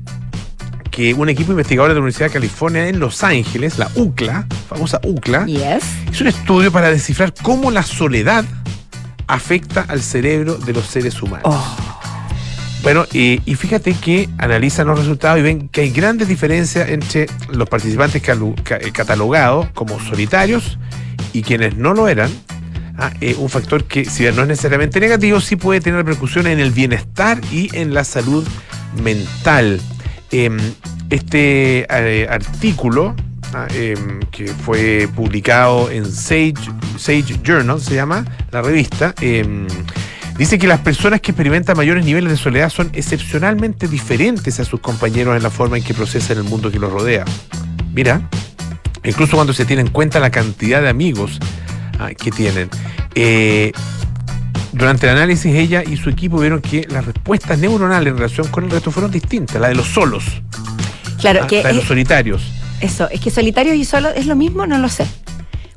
que 0.91 1.13
un 1.13 1.29
equipo 1.29 1.51
investigador 1.51 1.89
de 1.89 1.95
la 1.95 1.99
Universidad 2.01 2.27
de 2.27 2.33
California 2.33 2.87
en 2.87 2.99
Los 2.99 3.23
Ángeles, 3.23 3.77
la 3.77 3.89
UCLA, 3.95 4.45
famosa 4.69 4.99
UCLA, 5.03 5.45
Yes. 5.45 5.83
hizo 6.11 6.23
un 6.23 6.27
estudio 6.27 6.71
para 6.71 6.89
descifrar 6.91 7.33
cómo 7.41 7.71
la 7.71 7.83
soledad 7.83 8.43
afecta 9.27 9.85
al 9.87 10.01
cerebro 10.01 10.55
de 10.55 10.73
los 10.73 10.85
seres 10.85 11.21
humanos. 11.21 11.43
Oh. 11.45 11.90
Bueno, 12.83 13.05
y, 13.13 13.41
y 13.45 13.55
fíjate 13.55 13.93
que 13.93 14.27
analizan 14.39 14.87
los 14.87 14.97
resultados 14.97 15.39
y 15.39 15.43
ven 15.43 15.69
que 15.69 15.81
hay 15.81 15.91
grandes 15.91 16.27
diferencias 16.27 16.89
entre 16.89 17.27
los 17.51 17.69
participantes 17.69 18.23
eh, 18.27 18.91
catalogados 18.91 19.69
como 19.71 19.99
solitarios 19.99 20.79
y 21.31 21.43
quienes 21.43 21.77
no 21.77 21.93
lo 21.93 22.07
eran. 22.07 22.31
Ah, 22.97 23.11
eh, 23.21 23.35
un 23.37 23.49
factor 23.49 23.85
que, 23.85 24.05
si 24.05 24.23
bien 24.23 24.35
no 24.35 24.43
es 24.43 24.47
necesariamente 24.47 24.99
negativo, 24.99 25.39
sí 25.41 25.55
puede 25.55 25.79
tener 25.79 25.97
repercusiones 25.97 26.53
en 26.53 26.59
el 26.59 26.71
bienestar 26.71 27.39
y 27.51 27.75
en 27.75 27.93
la 27.93 28.03
salud 28.03 28.47
mental. 29.03 29.79
Em, 30.31 30.57
este 31.09 31.85
eh, 31.89 32.27
artículo 32.29 33.15
ah, 33.53 33.67
em, 33.73 34.19
que 34.31 34.47
fue 34.47 35.07
publicado 35.15 35.89
en 35.91 36.05
Sage, 36.05 36.53
Sage 36.97 37.39
Journal, 37.43 37.79
se 37.79 37.95
llama 37.95 38.25
la 38.51 38.61
revista, 38.61 39.13
em, 39.21 39.67
dice 40.37 40.57
que 40.57 40.67
las 40.67 40.79
personas 40.79 41.21
que 41.21 41.31
experimentan 41.31 41.77
mayores 41.77 42.05
niveles 42.05 42.31
de 42.31 42.37
soledad 42.37 42.69
son 42.69 42.89
excepcionalmente 42.93 43.87
diferentes 43.87 44.59
a 44.59 44.65
sus 44.65 44.79
compañeros 44.79 45.35
en 45.35 45.43
la 45.43 45.49
forma 45.49 45.77
en 45.77 45.83
que 45.83 45.93
procesan 45.93 46.37
el 46.37 46.43
mundo 46.43 46.71
que 46.71 46.79
los 46.79 46.91
rodea. 46.91 47.25
Mira, 47.93 48.29
incluso 49.03 49.35
cuando 49.35 49.53
se 49.53 49.65
tiene 49.65 49.81
en 49.81 49.89
cuenta 49.89 50.19
la 50.19 50.29
cantidad 50.31 50.81
de 50.81 50.89
amigos 50.89 51.39
ah, 51.99 52.09
que 52.11 52.31
tienen. 52.31 52.69
Eh, 53.15 53.71
durante 54.73 55.05
el 55.07 55.17
análisis, 55.17 55.53
ella 55.53 55.83
y 55.85 55.97
su 55.97 56.09
equipo 56.09 56.39
vieron 56.39 56.61
que 56.61 56.87
las 56.89 57.05
respuestas 57.05 57.59
neuronales 57.59 58.11
en 58.11 58.17
relación 58.17 58.47
con 58.47 58.63
el 58.63 58.71
resto 58.71 58.89
fueron 58.91 59.11
distintas, 59.11 59.59
la 59.59 59.67
de 59.67 59.75
los 59.75 59.87
solos, 59.87 60.23
Claro, 61.19 61.41
ah, 61.43 61.47
que 61.47 61.61
la 61.61 61.69
de 61.69 61.75
los 61.75 61.85
solitarios. 61.85 62.41
eso, 62.79 63.09
es 63.09 63.19
que 63.19 63.29
solitario 63.29 63.73
y 63.73 63.83
solo 63.85 64.09
es 64.09 64.25
lo 64.25 64.35
mismo, 64.35 64.65
no 64.65 64.77
lo 64.77 64.87
sé. 64.87 65.05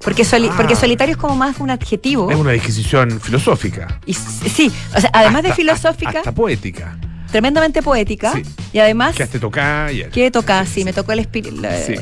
Porque, 0.04 0.24
soli- 0.24 0.48
Ah. 0.50 0.54
porque 0.56 0.76
solitario 0.76 1.14
es 1.14 1.20
como 1.20 1.34
más 1.34 1.58
un 1.60 1.70
adjetivo. 1.70 2.30
Es 2.30 2.36
una 2.36 2.52
disquisición 2.52 3.20
filosófica. 3.20 3.98
Y 4.06 4.14
sí, 4.14 4.70
o 4.94 5.00
sea, 5.00 5.10
además 5.12 5.42
de 5.42 5.52
filosófica, 5.54 6.18
Hasta 6.18 6.32
poética. 6.32 6.96
tremendamente 7.30 7.82
poética. 7.82 8.32
Sí. 8.32 8.42
Y 8.74 8.78
además, 8.80 9.16
Que 9.16 9.26
te 9.26 9.38
toca 9.38 9.86
ayer. 9.86 10.10
¿qué 10.10 10.30
toca? 10.30 10.64
Sí, 10.66 10.84
me 10.84 10.92
tocó 10.92 11.12
el 11.12 11.20
espíritu. 11.20 11.56
Sí. 11.86 11.94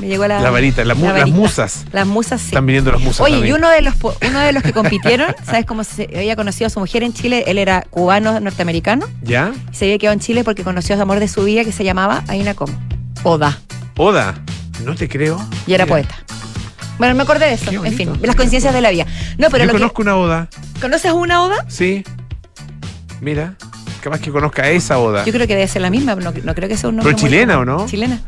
Me 0.00 0.06
llegó 0.06 0.28
la, 0.28 0.40
La 0.40 0.50
varita, 0.50 0.84
la 0.84 0.94
mu- 0.94 1.06
la 1.06 1.18
las 1.18 1.28
musas. 1.30 1.84
Las 1.90 2.06
musas, 2.06 2.40
sí. 2.40 2.46
Están 2.50 2.64
viniendo 2.66 2.92
las 2.92 3.00
musas. 3.00 3.20
Oye, 3.20 3.32
también. 3.32 3.52
y 3.56 3.58
uno 3.58 3.68
de 3.68 3.82
los 3.82 3.94
uno 4.04 4.38
de 4.38 4.52
los 4.52 4.62
que 4.62 4.72
compitieron, 4.72 5.34
¿sabes 5.44 5.66
cómo 5.66 5.82
se 5.82 6.04
había 6.14 6.36
conocido 6.36 6.68
a 6.68 6.70
su 6.70 6.78
mujer 6.78 7.02
en 7.02 7.12
Chile? 7.12 7.42
Él 7.48 7.58
era 7.58 7.82
cubano 7.90 8.38
norteamericano 8.38 9.08
¿Ya? 9.24 9.52
y 9.72 9.74
se 9.74 9.86
había 9.86 9.98
quedado 9.98 10.12
en 10.14 10.20
Chile 10.20 10.44
porque 10.44 10.62
conoció 10.62 10.94
a 10.94 10.98
su 10.98 11.02
amor 11.02 11.18
de 11.18 11.26
su 11.26 11.42
vida 11.42 11.64
que 11.64 11.72
se 11.72 11.82
llamaba 11.82 12.22
Aina 12.28 12.54
Com. 12.54 12.70
Oda. 13.24 13.58
Oda, 13.96 14.36
no 14.84 14.94
te 14.94 15.08
creo. 15.08 15.36
Y 15.66 15.74
era 15.74 15.84
Mira, 15.84 15.86
poeta. 15.96 16.14
Bueno, 16.98 17.14
me 17.14 17.22
acordé 17.22 17.46
de 17.46 17.52
eso. 17.54 17.70
En 17.84 17.92
fin, 17.94 18.10
las 18.22 18.34
coincidencias 18.36 18.74
de 18.74 18.80
la 18.80 18.90
vida. 18.90 19.06
No, 19.38 19.48
pero 19.50 19.64
Yo 19.64 19.66
lo 19.66 19.72
conozco 19.72 20.02
una 20.02 20.16
Oda. 20.16 20.48
¿Conoces 20.80 21.12
una 21.12 21.42
Oda? 21.42 21.64
Sí. 21.68 22.04
Mira, 23.20 23.54
capaz 24.02 24.20
que 24.20 24.30
conozca 24.30 24.68
esa 24.70 24.98
Oda. 24.98 25.24
Yo 25.24 25.32
creo 25.32 25.46
que 25.46 25.54
debe 25.54 25.68
ser 25.68 25.82
la 25.82 25.90
misma, 25.90 26.14
no, 26.14 26.32
no 26.32 26.54
creo 26.54 26.68
que 26.68 26.76
sea 26.76 26.88
un 26.90 26.96
nombre. 26.96 27.14
Pero 27.14 27.28
chilena. 27.28 27.58
¿o 27.58 27.64
no? 27.64 27.86
Chilena. 27.86 28.20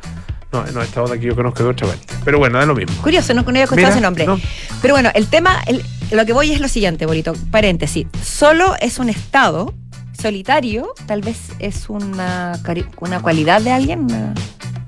No, 0.52 0.64
no, 0.66 0.82
esta 0.82 1.02
Oda 1.02 1.16
que 1.16 1.26
yo 1.26 1.36
conozco 1.36 1.62
de 1.62 1.68
otra 1.70 1.86
parte. 1.86 2.06
Pero 2.24 2.38
bueno, 2.38 2.58
da 2.58 2.66
lo 2.66 2.74
mismo. 2.74 2.94
Curioso, 3.02 3.34
no, 3.34 3.42
no 3.42 3.48
había 3.50 3.64
escuchado 3.64 3.88
ese 3.88 4.00
nombre. 4.00 4.26
no. 4.26 4.40
Pero 4.82 4.94
bueno, 4.94 5.10
el 5.14 5.26
tema, 5.28 5.62
el- 5.66 5.84
lo 6.10 6.26
que 6.26 6.32
voy 6.32 6.50
es 6.52 6.60
lo 6.60 6.66
siguiente, 6.66 7.06
Bolito. 7.06 7.34
Paréntesis. 7.52 8.06
Solo 8.24 8.74
es 8.80 8.98
un 8.98 9.08
estado 9.08 9.74
solitario, 10.20 10.92
tal 11.06 11.22
vez 11.22 11.38
es 11.60 11.88
una, 11.88 12.58
una 12.98 13.20
cualidad 13.20 13.60
de 13.62 13.70
alguien, 13.70 14.00
una 14.00 14.34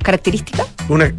característica. 0.02 0.64
Una, 0.88 1.12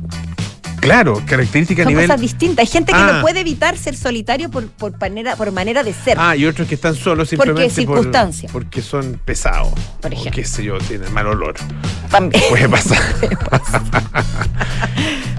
claro, 0.84 1.22
característica 1.26 1.84
a 1.84 1.86
nivel. 1.86 2.08
cosas 2.08 2.22
distintas. 2.22 2.60
Hay 2.65 2.72
gente 2.72 2.91
que 2.91 2.98
Ah. 2.98 3.13
no 3.15 3.22
puede 3.22 3.39
evitar 3.39 3.78
ser 3.78 3.96
solitario 3.96 4.50
por, 4.50 4.67
por, 4.67 4.98
manera, 5.00 5.36
por 5.36 5.52
manera 5.52 5.84
de 5.84 5.93
ser. 5.93 6.17
Ah, 6.19 6.36
y 6.36 6.46
otros 6.46 6.67
que 6.67 6.76
están 6.76 6.96
solos 6.96 7.30
simplemente 7.30 7.69
Circunstancia. 7.74 8.50
porque 8.52 8.82
son 8.82 9.19
pesados. 9.26 9.74
Por 10.02 10.12
O 10.12 10.13
ejemplo. 10.13 10.41
qué 10.41 10.46
sé 10.48 10.63
yo, 10.63 10.78
tienen 10.80 11.12
mal 11.13 11.28
olor. 11.28 11.56
También. 12.10 12.43
Puede 12.50 12.69
pasar. 12.69 13.00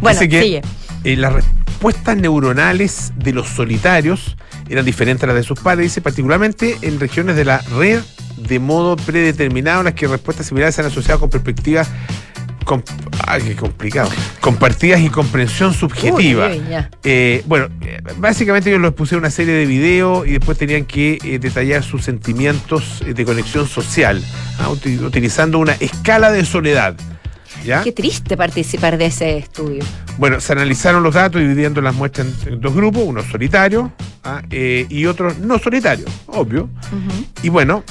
bueno, 0.00 0.20
Dice 0.20 0.28
que 0.28 0.42
sigue. 0.42 0.62
eh, 1.04 1.16
las 1.16 1.32
respuestas 1.32 2.16
neuronales 2.16 3.12
de 3.16 3.32
los 3.32 3.48
solitarios 3.48 4.36
eran 4.68 4.84
diferentes 4.84 5.24
a 5.24 5.26
las 5.28 5.36
de 5.36 5.42
sus 5.42 5.58
padres, 5.60 5.84
dice, 5.86 6.00
particularmente 6.00 6.78
en 6.82 6.98
regiones 7.00 7.36
de 7.36 7.44
la 7.44 7.58
red 7.76 8.00
de 8.36 8.58
modo 8.58 8.96
predeterminado, 8.96 9.80
en 9.80 9.84
las 9.86 9.94
que 9.94 10.06
respuestas 10.08 10.46
similares 10.46 10.74
se 10.74 10.80
han 10.80 10.88
asociado 10.88 11.20
con 11.20 11.30
perspectivas. 11.30 11.88
Com- 12.64 12.82
ay, 13.26 13.42
qué 13.42 13.56
complicado. 13.56 14.10
Compartidas 14.40 15.00
y 15.00 15.08
comprensión 15.08 15.72
subjetiva. 15.74 16.48
Uy. 16.48 16.62
Eh, 17.04 17.42
bueno, 17.46 17.68
eh, 17.82 17.98
básicamente 18.18 18.70
ellos 18.70 18.82
les 18.82 18.92
pusieron 18.92 19.22
una 19.22 19.30
serie 19.30 19.54
de 19.54 19.66
videos 19.66 20.26
y 20.26 20.32
después 20.32 20.58
tenían 20.58 20.84
que 20.84 21.18
eh, 21.24 21.38
detallar 21.38 21.82
sus 21.82 22.02
sentimientos 22.04 23.02
eh, 23.06 23.14
de 23.14 23.24
conexión 23.24 23.68
social, 23.68 24.22
ah, 24.58 24.68
uti- 24.70 24.98
utilizando 25.00 25.58
una 25.58 25.72
escala 25.74 26.30
de 26.32 26.44
soledad. 26.44 26.96
¿Ya? 27.64 27.82
Qué 27.82 27.92
triste 27.92 28.36
participar 28.36 28.98
de 28.98 29.06
ese 29.06 29.38
estudio. 29.38 29.82
Bueno, 30.18 30.38
se 30.40 30.52
analizaron 30.52 31.02
los 31.02 31.14
datos 31.14 31.40
dividiendo 31.40 31.80
las 31.80 31.94
muestras 31.94 32.26
en 32.46 32.60
dos 32.60 32.74
grupos, 32.74 33.02
unos 33.04 33.24
solitarios 33.26 33.88
ah, 34.22 34.42
y 34.50 35.06
otros 35.06 35.38
no 35.38 35.58
solitarios, 35.58 36.10
obvio. 36.26 36.68
Y 37.42 37.48
bueno, 37.48 37.82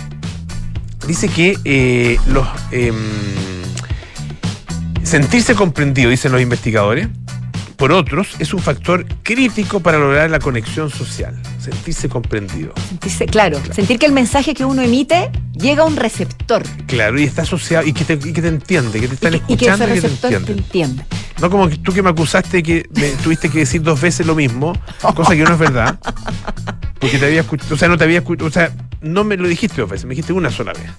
dice 1.07 1.27
que 1.27 2.19
los 2.27 2.47
em, 2.71 2.93
sentirse 5.03 5.55
comprendido, 5.55 6.09
dicen 6.09 6.31
los 6.31 6.41
investigadores, 6.41 7.07
por 7.77 7.91
otros 7.91 8.29
es 8.39 8.53
un 8.53 8.61
factor 8.61 9.05
crítico 9.23 9.81
para 9.81 9.97
lograr 9.97 10.29
la 10.29 10.39
conexión 10.39 10.89
social. 10.89 11.37
Sentirse 11.59 12.07
comprendido. 12.07 12.73
Sentirse, 12.87 13.25
claro, 13.25 13.59
sentir 13.73 13.99
que 13.99 14.05
el 14.05 14.13
mensaje 14.13 14.53
que 14.53 14.63
uno 14.63 14.81
emite 14.81 15.31
llega 15.53 15.83
a 15.83 15.85
un 15.85 15.95
receptor. 15.95 16.63
Claro, 16.87 17.19
y 17.19 17.23
está 17.23 17.41
asociado, 17.41 17.85
y 17.85 17.93
que 17.93 18.05
te, 18.05 18.13
y 18.13 18.33
que 18.33 18.41
te 18.41 18.47
entiende, 18.47 18.99
que 18.99 19.07
te 19.07 19.15
están 19.15 19.33
y, 19.33 19.39
que, 19.39 19.53
y 19.53 19.57
que 19.57 19.65
escuchando 19.65 19.85
ese 19.85 19.95
y 19.95 20.01
que, 20.01 20.07
te 20.07 20.29
receptor 20.29 20.45
te 20.45 20.51
entiende. 20.53 21.05
No 21.41 21.49
como 21.49 21.67
que 21.67 21.77
tú 21.77 21.91
que 21.91 22.01
me 22.01 22.09
acusaste 22.09 22.57
de 22.57 22.63
que 22.63 22.89
me 22.95 23.09
tuviste 23.21 23.49
que 23.49 23.59
decir 23.59 23.81
dos 23.81 23.99
veces 23.99 24.25
lo 24.25 24.35
mismo, 24.35 24.73
cosa 25.13 25.35
que 25.35 25.43
no 25.43 25.53
es 25.53 25.59
verdad. 25.59 25.99
Porque 26.99 27.17
te 27.17 27.25
había 27.25 27.41
escuchado, 27.41 27.75
o 27.75 27.77
sea, 27.77 27.89
no 27.89 27.97
te 27.97 28.05
había 28.05 28.19
escuchado, 28.19 28.47
o 28.47 28.51
sea, 28.51 28.71
no 29.01 29.25
me 29.25 29.35
lo 29.35 29.47
dijiste 29.47 29.81
dos 29.81 29.89
veces, 29.89 30.05
me 30.05 30.11
dijiste 30.11 30.31
una 30.31 30.49
sola 30.49 30.71
vez. 30.71 30.89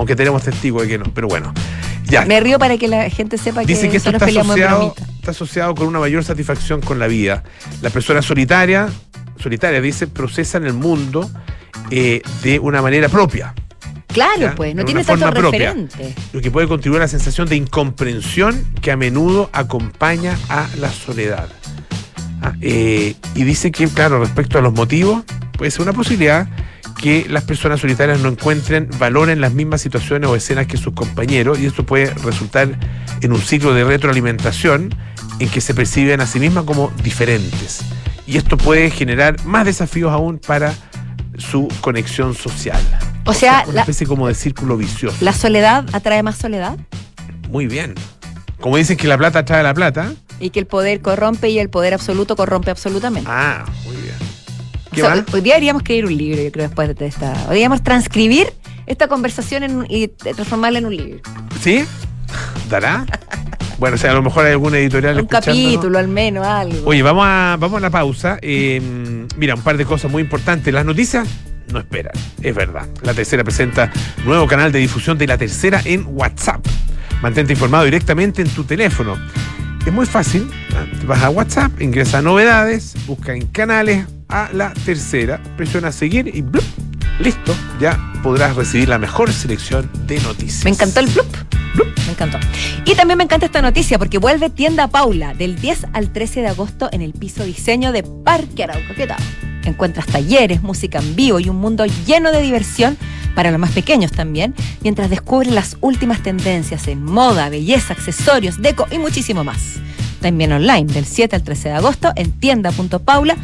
Aunque 0.00 0.16
tenemos 0.16 0.42
testigos 0.42 0.80
de 0.80 0.88
que 0.88 0.96
no, 0.96 1.04
pero 1.12 1.28
bueno. 1.28 1.52
Ya, 2.04 2.24
Me 2.24 2.40
río 2.40 2.58
para 2.58 2.78
que 2.78 2.88
la 2.88 3.10
gente 3.10 3.36
sepa 3.36 3.60
dice 3.60 3.82
que, 3.82 3.90
que 3.90 3.96
esto 3.98 4.08
está 4.08 4.24
asociado 4.24 4.94
está 4.96 5.32
asociado 5.32 5.74
con 5.74 5.88
una 5.88 6.00
mayor 6.00 6.24
satisfacción 6.24 6.80
con 6.80 6.98
la 6.98 7.06
vida. 7.06 7.44
Las 7.82 7.92
personas 7.92 8.24
solitarias, 8.24 8.90
solitarias, 9.38 9.82
dice, 9.82 10.06
procesan 10.06 10.64
el 10.64 10.72
mundo 10.72 11.30
eh, 11.90 12.22
de 12.42 12.58
una 12.58 12.80
manera 12.80 13.10
propia. 13.10 13.54
Claro, 14.06 14.40
¿ya? 14.40 14.54
pues, 14.54 14.74
no 14.74 14.86
tiene 14.86 15.04
tanto 15.04 15.26
forma 15.26 15.38
propia. 15.38 15.74
referente. 15.74 16.14
Lo 16.32 16.40
que 16.40 16.50
puede 16.50 16.66
contribuir 16.66 17.02
a 17.02 17.04
la 17.04 17.08
sensación 17.08 17.46
de 17.46 17.56
incomprensión 17.56 18.64
que 18.80 18.92
a 18.92 18.96
menudo 18.96 19.50
acompaña 19.52 20.38
a 20.48 20.66
la 20.78 20.90
soledad. 20.90 21.50
Ah, 22.40 22.54
eh, 22.62 23.16
y 23.34 23.44
dice 23.44 23.70
que, 23.70 23.86
claro, 23.86 24.18
respecto 24.18 24.58
a 24.58 24.62
los 24.62 24.72
motivos, 24.72 25.24
puede 25.58 25.70
ser 25.70 25.82
una 25.82 25.92
posibilidad 25.92 26.48
que 27.00 27.26
las 27.28 27.44
personas 27.44 27.80
solitarias 27.80 28.20
no 28.20 28.28
encuentren 28.28 28.88
valor 28.98 29.30
en 29.30 29.40
las 29.40 29.52
mismas 29.52 29.80
situaciones 29.80 30.28
o 30.28 30.36
escenas 30.36 30.66
que 30.66 30.76
sus 30.76 30.92
compañeros 30.92 31.58
y 31.58 31.66
esto 31.66 31.84
puede 31.86 32.12
resultar 32.14 32.68
en 33.22 33.32
un 33.32 33.40
ciclo 33.40 33.72
de 33.74 33.84
retroalimentación 33.84 34.94
en 35.38 35.48
que 35.48 35.60
se 35.60 35.72
perciben 35.74 36.20
a 36.20 36.26
sí 36.26 36.38
mismas 36.38 36.64
como 36.64 36.90
diferentes. 37.02 37.80
Y 38.26 38.36
esto 38.36 38.56
puede 38.58 38.90
generar 38.90 39.42
más 39.44 39.64
desafíos 39.64 40.12
aún 40.12 40.38
para 40.38 40.74
su 41.38 41.68
conexión 41.80 42.34
social. 42.34 42.80
O 43.24 43.32
sea, 43.32 43.62
una 43.66 43.74
la- 43.76 43.80
especie 43.82 44.06
como 44.06 44.28
de 44.28 44.34
círculo 44.34 44.76
vicioso. 44.76 45.16
¿La 45.20 45.32
soledad 45.32 45.86
atrae 45.94 46.22
más 46.22 46.36
soledad? 46.36 46.76
Muy 47.48 47.66
bien. 47.66 47.94
Como 48.60 48.76
dicen 48.76 48.96
que 48.98 49.08
la 49.08 49.16
plata 49.16 49.44
trae 49.44 49.62
la 49.62 49.72
plata. 49.72 50.12
Y 50.38 50.50
que 50.50 50.60
el 50.60 50.66
poder 50.66 51.00
corrompe 51.00 51.48
y 51.48 51.58
el 51.58 51.70
poder 51.70 51.94
absoluto 51.94 52.36
corrompe 52.36 52.70
absolutamente. 52.70 53.28
Ah, 53.32 53.64
muy 53.86 53.96
bien. 53.96 54.14
O 54.90 54.94
¿Qué 54.94 55.00
sea, 55.02 55.10
más? 55.10 55.24
hoy, 55.32 55.40
día 55.40 55.54
deberíamos 55.54 55.82
escribir 55.82 56.06
un 56.06 56.16
libro, 56.16 56.42
yo 56.42 56.50
creo, 56.50 56.66
después 56.66 56.96
de 56.96 57.06
esta. 57.06 57.32
Hoy 57.32 57.48
deberíamos 57.48 57.82
transcribir 57.82 58.52
esta 58.86 59.06
conversación 59.08 59.62
en 59.62 59.86
y 59.88 60.08
transformarla 60.08 60.80
en 60.80 60.86
un 60.86 60.96
libro. 60.96 61.20
¿Sí? 61.60 61.84
¿Dará? 62.68 63.06
Bueno, 63.78 63.94
o 63.94 63.98
sea, 63.98 64.10
a 64.10 64.14
lo 64.14 64.22
mejor 64.22 64.44
hay 64.44 64.52
algún 64.52 64.74
editorial 64.74 65.18
Un 65.20 65.26
capítulo, 65.26 65.98
al 65.98 66.08
menos, 66.08 66.46
algo. 66.46 66.86
Oye, 66.86 67.02
vamos 67.02 67.24
a, 67.26 67.56
vamos 67.58 67.78
a 67.78 67.80
la 67.80 67.90
pausa. 67.90 68.38
Eh, 68.42 69.26
mira, 69.36 69.54
un 69.54 69.62
par 69.62 69.76
de 69.78 69.86
cosas 69.86 70.10
muy 70.10 70.22
importantes. 70.22 70.72
Las 70.74 70.84
noticias 70.84 71.26
no 71.72 71.78
esperan, 71.78 72.12
es 72.42 72.54
verdad. 72.54 72.86
La 73.02 73.14
tercera 73.14 73.42
presenta 73.42 73.90
nuevo 74.24 74.46
canal 74.46 74.70
de 74.70 74.80
difusión 74.80 75.16
de 75.16 75.26
la 75.26 75.38
tercera 75.38 75.80
en 75.84 76.04
WhatsApp. 76.08 76.64
Mantente 77.22 77.52
informado 77.52 77.84
directamente 77.84 78.42
en 78.42 78.48
tu 78.48 78.64
teléfono. 78.64 79.16
Es 79.86 79.92
muy 79.92 80.06
fácil. 80.06 80.50
Vas 81.06 81.22
a 81.22 81.30
WhatsApp, 81.30 81.80
ingresa 81.80 82.18
a 82.18 82.22
novedades, 82.22 82.94
busca 83.06 83.34
en 83.34 83.46
canales 83.46 84.06
a 84.28 84.50
la 84.52 84.72
tercera, 84.72 85.42
presiona 85.56 85.90
seguir 85.90 86.30
y 86.34 86.42
¡blup! 86.42 86.64
listo. 87.20 87.54
Ya 87.80 87.98
podrás 88.22 88.56
recibir 88.56 88.88
la 88.88 88.98
mejor 88.98 89.32
selección 89.32 89.90
de 90.06 90.20
noticias. 90.20 90.64
Me 90.64 90.70
encantó 90.70 91.00
el 91.00 91.06
blup. 91.06 91.26
Me 92.06 92.12
encantó. 92.12 92.38
Y 92.84 92.94
también 92.94 93.18
me 93.18 93.24
encanta 93.24 93.46
esta 93.46 93.62
noticia 93.62 93.98
porque 93.98 94.18
vuelve 94.18 94.50
Tienda 94.50 94.88
Paula 94.88 95.34
del 95.34 95.60
10 95.60 95.86
al 95.92 96.12
13 96.12 96.40
de 96.42 96.48
agosto 96.48 96.88
en 96.92 97.02
el 97.02 97.12
piso 97.12 97.44
diseño 97.44 97.92
de 97.92 98.02
Parque 98.02 98.64
Arauco. 98.64 98.94
¿Qué 98.96 99.06
tal? 99.06 99.22
Encuentras 99.64 100.06
talleres, 100.06 100.62
música 100.62 100.98
en 100.98 101.14
vivo 101.14 101.38
y 101.38 101.48
un 101.48 101.56
mundo 101.56 101.84
lleno 102.06 102.32
de 102.32 102.40
diversión 102.42 102.96
para 103.34 103.50
los 103.50 103.60
más 103.60 103.70
pequeños 103.70 104.10
también, 104.10 104.54
mientras 104.82 105.08
descubres 105.10 105.52
las 105.52 105.76
últimas 105.80 106.22
tendencias 106.22 106.88
en 106.88 107.04
moda, 107.04 107.48
belleza, 107.48 107.92
accesorios, 107.92 108.60
deco 108.60 108.86
y 108.90 108.98
muchísimo 108.98 109.44
más. 109.44 109.76
También 110.20 110.52
online 110.52 110.92
del 110.92 111.04
7 111.04 111.36
al 111.36 111.42
13 111.42 111.68
de 111.70 111.74
agosto 111.76 112.12
en 112.16 112.32
tienda.paula.cl. 112.32 113.36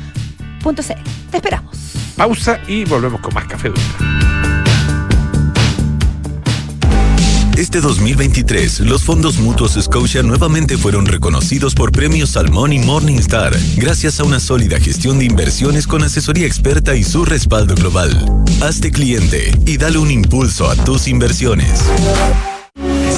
Te 1.31 1.37
esperamos. 1.37 1.77
Pausa 2.17 2.61
y 2.67 2.85
volvemos 2.85 3.21
con 3.21 3.33
más 3.35 3.45
Café 3.47 3.69
Dulce. 3.69 4.66
Este 7.57 7.81
2023, 7.81 8.81
los 8.81 9.03
fondos 9.03 9.39
mutuos 9.39 9.79
Scotia 9.81 10.23
nuevamente 10.23 10.77
fueron 10.77 11.07
reconocidos 11.07 11.75
por 11.75 11.91
premios 11.91 12.29
Salmón 12.31 12.75
y 12.75 12.79
Morningstar, 12.79 13.55
gracias 13.77 14.21
a 14.21 14.25
una 14.25 14.41
sólida 14.41 14.79
gestión 14.79 15.19
de 15.19 15.25
inversiones 15.25 15.87
con 15.87 16.03
asesoría 16.03 16.47
experta 16.47 16.95
y 16.97 17.03
su 17.03 17.25
respaldo 17.25 17.75
global. 17.75 18.13
Hazte 18.61 18.93
cliente 18.93 19.53
y 19.65 19.79
dale 19.79 19.97
un 19.97 20.11
impulso 20.11 20.69
a 20.69 20.77
tus 20.77 21.09
inversiones. 21.09 21.83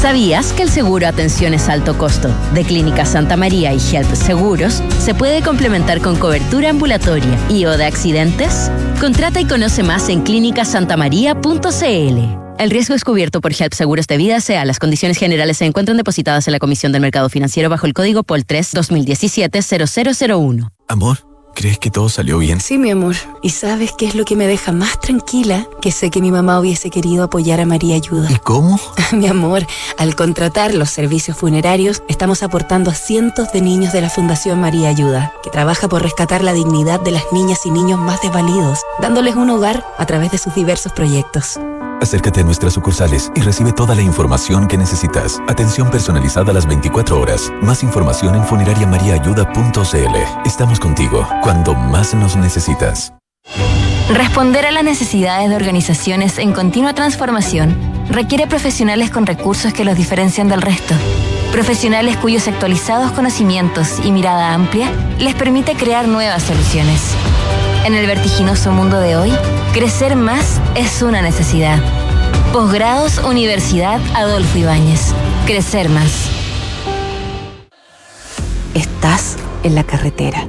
¿Sabías 0.00 0.52
que 0.52 0.62
el 0.62 0.70
seguro 0.70 1.08
Atenciones 1.08 1.68
Alto 1.68 1.98
Costo 1.98 2.30
de 2.54 2.62
Clínica 2.62 3.04
Santa 3.04 3.36
María 3.36 3.74
y 3.74 3.80
Health 3.80 4.14
Seguros 4.14 4.84
se 5.00 5.16
puede 5.16 5.42
complementar 5.42 6.00
con 6.00 6.14
cobertura 6.14 6.70
ambulatoria 6.70 7.36
y 7.48 7.64
o 7.64 7.76
de 7.76 7.86
accidentes? 7.86 8.70
Contrata 9.00 9.40
y 9.40 9.46
conoce 9.46 9.82
más 9.82 10.08
en 10.08 10.22
clínicasantamaría.cl. 10.22 12.47
El 12.58 12.70
riesgo 12.70 12.96
es 12.96 13.04
cubierto 13.04 13.40
por 13.40 13.52
Help 13.52 13.72
Seguros 13.72 14.08
de 14.08 14.16
Vida 14.16 14.40
SEA. 14.40 14.64
Las 14.64 14.80
condiciones 14.80 15.16
generales 15.16 15.58
se 15.58 15.64
encuentran 15.64 15.96
depositadas 15.96 16.48
en 16.48 16.52
la 16.52 16.58
Comisión 16.58 16.90
del 16.90 17.00
Mercado 17.00 17.28
Financiero 17.28 17.70
bajo 17.70 17.86
el 17.86 17.94
código 17.94 18.24
POL 18.24 18.44
3 18.44 18.74
2017-0001. 18.74 20.68
Amor, 20.88 21.18
¿crees 21.54 21.78
que 21.78 21.92
todo 21.92 22.08
salió 22.08 22.38
bien? 22.38 22.60
Sí, 22.60 22.76
mi 22.76 22.90
amor. 22.90 23.14
¿Y 23.42 23.50
sabes 23.50 23.92
qué 23.96 24.06
es 24.06 24.16
lo 24.16 24.24
que 24.24 24.34
me 24.34 24.48
deja 24.48 24.72
más 24.72 24.98
tranquila? 24.98 25.68
Que 25.80 25.92
sé 25.92 26.10
que 26.10 26.20
mi 26.20 26.32
mamá 26.32 26.58
hubiese 26.58 26.90
querido 26.90 27.22
apoyar 27.22 27.60
a 27.60 27.64
María 27.64 27.94
Ayuda. 27.94 28.28
¿Y 28.28 28.38
cómo? 28.38 28.80
mi 29.12 29.28
amor, 29.28 29.64
al 29.96 30.16
contratar 30.16 30.74
los 30.74 30.90
servicios 30.90 31.36
funerarios, 31.36 32.02
estamos 32.08 32.42
aportando 32.42 32.90
a 32.90 32.94
cientos 32.94 33.52
de 33.52 33.60
niños 33.60 33.92
de 33.92 34.00
la 34.00 34.10
Fundación 34.10 34.60
María 34.60 34.88
Ayuda, 34.88 35.32
que 35.44 35.50
trabaja 35.50 35.88
por 35.88 36.02
rescatar 36.02 36.42
la 36.42 36.54
dignidad 36.54 36.98
de 36.98 37.12
las 37.12 37.22
niñas 37.30 37.64
y 37.66 37.70
niños 37.70 38.00
más 38.00 38.20
desvalidos, 38.20 38.80
dándoles 39.00 39.36
un 39.36 39.48
hogar 39.50 39.86
a 39.96 40.06
través 40.06 40.32
de 40.32 40.38
sus 40.38 40.56
diversos 40.56 40.90
proyectos. 40.90 41.60
Acércate 42.00 42.40
a 42.40 42.44
nuestras 42.44 42.74
sucursales 42.74 43.32
y 43.34 43.40
recibe 43.40 43.72
toda 43.72 43.94
la 43.94 44.02
información 44.02 44.68
que 44.68 44.78
necesitas. 44.78 45.40
Atención 45.48 45.90
personalizada 45.90 46.52
a 46.52 46.54
las 46.54 46.66
24 46.66 47.20
horas. 47.20 47.52
Más 47.60 47.82
información 47.82 48.36
en 48.36 48.44
funerariamariaayuda.cl. 48.44 50.46
Estamos 50.46 50.78
contigo 50.78 51.26
cuando 51.42 51.74
más 51.74 52.14
nos 52.14 52.36
necesitas. 52.36 53.12
Responder 54.14 54.64
a 54.64 54.70
las 54.70 54.84
necesidades 54.84 55.50
de 55.50 55.56
organizaciones 55.56 56.38
en 56.38 56.52
continua 56.52 56.94
transformación 56.94 57.76
requiere 58.08 58.46
profesionales 58.46 59.10
con 59.10 59.26
recursos 59.26 59.74
que 59.74 59.84
los 59.84 59.96
diferencian 59.96 60.48
del 60.48 60.62
resto. 60.62 60.94
Profesionales 61.52 62.16
cuyos 62.16 62.48
actualizados 62.48 63.12
conocimientos 63.12 63.98
y 64.04 64.12
mirada 64.12 64.54
amplia 64.54 64.90
les 65.18 65.34
permite 65.34 65.74
crear 65.74 66.08
nuevas 66.08 66.42
soluciones. 66.42 67.14
En 67.84 67.94
el 67.94 68.06
vertiginoso 68.06 68.70
mundo 68.72 69.00
de 69.00 69.16
hoy, 69.16 69.32
crecer 69.72 70.14
más 70.16 70.60
es 70.74 71.00
una 71.00 71.22
necesidad. 71.22 71.78
Posgrados 72.52 73.18
Universidad 73.18 74.00
Adolfo 74.14 74.58
Ibáñez. 74.58 75.14
Crecer 75.46 75.88
más. 75.88 76.28
Estás 78.74 79.36
en 79.62 79.74
la 79.74 79.84
carretera. 79.84 80.46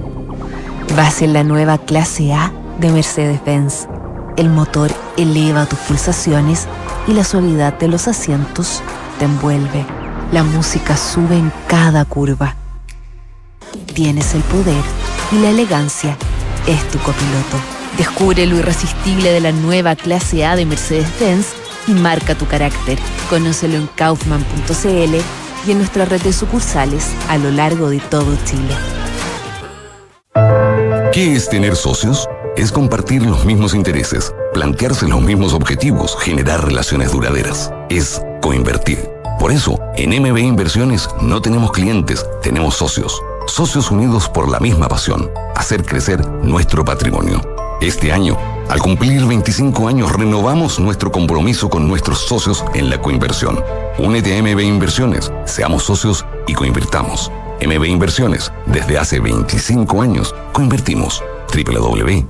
Vas 0.98 1.22
en 1.22 1.34
la 1.34 1.44
nueva 1.44 1.78
clase 1.78 2.34
A 2.34 2.52
de 2.80 2.92
Mercedes-Benz. 2.92 3.88
El 4.36 4.50
motor 4.50 4.92
eleva 5.16 5.66
tus 5.66 5.80
pulsaciones 5.80 6.68
y 7.08 7.14
la 7.14 7.24
suavidad 7.24 7.74
de 7.78 7.88
los 7.88 8.08
asientos 8.08 8.82
te 9.18 9.26
envuelve. 9.26 9.86
La 10.32 10.44
música 10.44 10.98
sube 10.98 11.38
en 11.38 11.54
cada 11.68 12.04
curva. 12.06 12.56
Tienes 13.94 14.34
el 14.36 14.42
poder 14.42 14.84
y 15.32 15.40
la 15.40 15.50
elegancia 15.52 16.18
es 16.68 16.88
tu 16.90 17.00
copiloto. 17.00 17.58
Descubre 17.98 18.46
lo 18.46 18.58
irresistible 18.58 19.32
de 19.32 19.42
la 19.42 19.52
nueva 19.52 19.96
clase 19.96 20.46
A 20.46 20.56
de 20.56 20.66
Mercedes-Benz 20.66 21.48
y 21.88 21.92
marca 21.94 22.36
tu 22.36 22.46
carácter. 22.46 22.98
Conócelo 23.30 23.76
en 23.76 23.88
kaufman.cl 23.88 25.16
y 25.68 25.72
en 25.72 25.78
nuestra 25.78 26.06
red 26.06 26.22
de 26.22 26.34
sucursales 26.34 27.12
a 27.28 27.38
lo 27.38 27.52
largo 27.52 27.90
de 27.90 28.00
todo 28.00 28.38
Chile. 28.46 28.76
¿Qué 31.12 31.36
es 31.36 31.50
tener 31.50 31.76
socios? 31.76 32.28
Es 32.56 32.72
compartir 32.72 33.24
los 33.24 33.46
mismos 33.46 33.74
intereses, 33.74 34.34
plantearse 34.54 35.08
los 35.08 35.22
mismos 35.22 35.54
objetivos, 35.54 36.16
generar 36.20 36.66
relaciones 36.66 37.12
duraderas. 37.12 37.72
Es 37.90 38.22
coinvertir. 38.42 39.10
Por 39.40 39.52
eso, 39.52 39.80
en 39.96 40.10
MB 40.22 40.38
Inversiones 40.38 41.10
no 41.22 41.42
tenemos 41.42 41.72
clientes, 41.72 42.26
tenemos 42.42 42.76
socios. 42.76 43.22
Socios 43.50 43.92
unidos 43.92 44.30
por 44.30 44.48
la 44.48 44.60
misma 44.60 44.88
pasión, 44.88 45.30
hacer 45.56 45.84
crecer 45.84 46.26
nuestro 46.44 46.86
patrimonio. 46.86 47.42
Este 47.82 48.14
año, 48.14 48.38
al 48.70 48.80
cumplir 48.80 49.26
25 49.26 49.88
años, 49.88 50.14
renovamos 50.14 50.80
nuestro 50.80 51.12
compromiso 51.12 51.70
con 51.70 51.88
nuestros 51.88 52.20
socios 52.20 52.64
en 52.74 52.90
la 52.90 53.02
coinversión. 53.02 53.62
Únete 53.98 54.38
a 54.38 54.42
MB 54.42 54.60
Inversiones, 54.62 55.32
seamos 55.46 55.84
socios 55.84 56.26
y 56.48 56.54
coinvirtamos. 56.54 57.32
MB 57.62 57.86
Inversiones, 57.86 58.54
desde 58.68 58.98
hace 58.98 59.20
25 59.20 60.02
años, 60.02 60.34
coinvertimos. 60.54 61.22
www.mbi.cl 61.54 62.30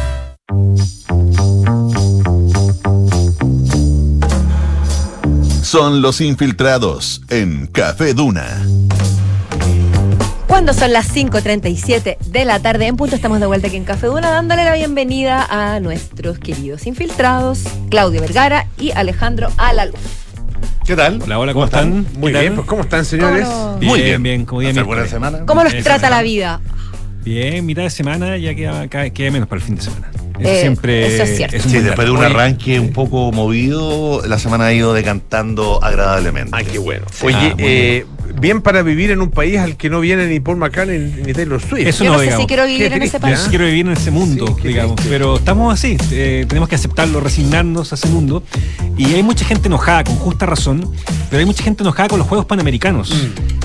Son 5.61 6.01
los 6.01 6.21
infiltrados 6.21 7.21
en 7.29 7.67
Café 7.67 8.13
Duna. 8.13 8.45
Cuando 10.47 10.73
son 10.73 10.91
las 10.91 11.15
5.37 11.15 12.17
de 12.17 12.45
la 12.45 12.59
tarde 12.59 12.87
en 12.87 12.97
punto, 12.97 13.15
estamos 13.15 13.39
de 13.39 13.45
vuelta 13.45 13.67
aquí 13.67 13.77
en 13.77 13.85
Café 13.85 14.07
Duna 14.07 14.29
dándole 14.31 14.65
la 14.65 14.73
bienvenida 14.73 15.45
a 15.49 15.79
nuestros 15.79 16.37
queridos 16.39 16.85
infiltrados, 16.85 17.63
Claudio 17.89 18.21
Vergara 18.21 18.67
y 18.77 18.91
Alejandro 18.91 19.49
Alaluz. 19.57 19.99
¿Qué 20.85 20.95
tal? 20.95 21.21
Hola, 21.21 21.39
hola, 21.39 21.53
¿cómo 21.53 21.65
están? 21.65 22.05
Muy 22.17 22.33
¿Qué 22.33 22.39
bien, 22.39 22.53
tal? 22.53 22.55
pues 22.55 22.67
¿cómo 22.67 22.81
están, 22.81 23.05
señores? 23.05 23.47
¿Cómo 23.47 23.77
Bien, 23.77 23.89
Muy 23.89 24.01
bien, 24.01 24.23
bien, 24.23 24.45
como 24.45 24.59
día 24.61 24.71
¿Hace 24.71 24.79
miércoles. 24.81 25.11
buena 25.11 25.29
semana? 25.29 25.45
¿Cómo 25.45 25.63
nos 25.63 25.73
Esa 25.73 25.83
trata 25.83 26.09
la 26.09 26.21
vida? 26.21 26.59
Bien, 27.23 27.65
mitad 27.65 27.83
de 27.83 27.89
semana 27.89 28.35
ya 28.37 28.53
queda, 28.55 28.87
queda 28.89 29.31
menos 29.31 29.47
para 29.47 29.61
el 29.61 29.65
fin 29.65 29.75
de 29.75 29.81
semana. 29.83 30.11
Eso 30.41 30.49
Eh, 30.49 30.61
siempre 30.61 31.05
eso 31.15 31.23
es 31.23 31.37
cierto. 31.37 31.57
un 31.57 31.61
Sí, 31.63 31.79
después 31.79 32.05
de 32.07 32.11
un 32.13 32.23
arranque 32.23 32.79
un 32.79 32.91
poco 32.93 33.31
movido, 33.31 34.21
la 34.27 34.39
semana 34.39 34.65
ha 34.67 34.73
ido 34.73 34.93
decantando 34.93 35.83
agradablemente. 35.83 36.51
Ay, 36.53 36.65
qué 36.65 36.77
bueno. 36.79 37.05
Oye, 37.23 37.35
Ah, 37.37 37.55
eh, 37.57 38.05
bien 38.41 38.61
para 38.61 38.81
vivir 38.81 39.11
en 39.11 39.21
un 39.21 39.29
país 39.29 39.57
al 39.59 39.77
que 39.77 39.89
no 39.89 39.99
viene 40.01 40.25
ni 40.27 40.39
Paul 40.39 40.57
McCartney 40.57 40.97
ni 41.25 41.31
Taylor 41.33 41.61
Swift. 41.61 41.87
Eso 41.87 42.03
Yo 42.03 42.09
no, 42.09 42.13
no 42.15 42.19
sé 42.19 42.25
digamos. 42.25 42.43
si 42.43 42.47
quiero 42.47 42.65
vivir 42.65 42.91
en 42.93 43.01
ese 43.03 43.19
país. 43.19 43.37
Yo 43.37 43.43
sí 43.43 43.49
quiero 43.49 43.65
vivir 43.65 43.85
en 43.85 43.91
ese 43.93 44.11
mundo, 44.11 44.57
Sí, 44.61 44.67
digamos. 44.69 44.95
triste. 44.95 45.11
Pero 45.11 45.35
estamos 45.37 45.73
así, 45.73 45.95
eh, 46.11 46.45
tenemos 46.49 46.67
que 46.67 46.75
aceptarlo, 46.75 47.19
resignarnos 47.21 47.91
a 47.91 47.95
ese 47.95 48.07
mundo. 48.09 48.43
Y 48.97 49.13
hay 49.13 49.23
mucha 49.23 49.45
gente 49.45 49.67
enojada, 49.67 50.03
con 50.03 50.15
justa 50.15 50.45
razón, 50.45 50.91
pero 51.29 51.39
hay 51.39 51.45
mucha 51.45 51.63
gente 51.63 51.83
enojada 51.83 52.09
con 52.09 52.19
los 52.19 52.27
Juegos 52.27 52.45
Panamericanos. 52.47 53.13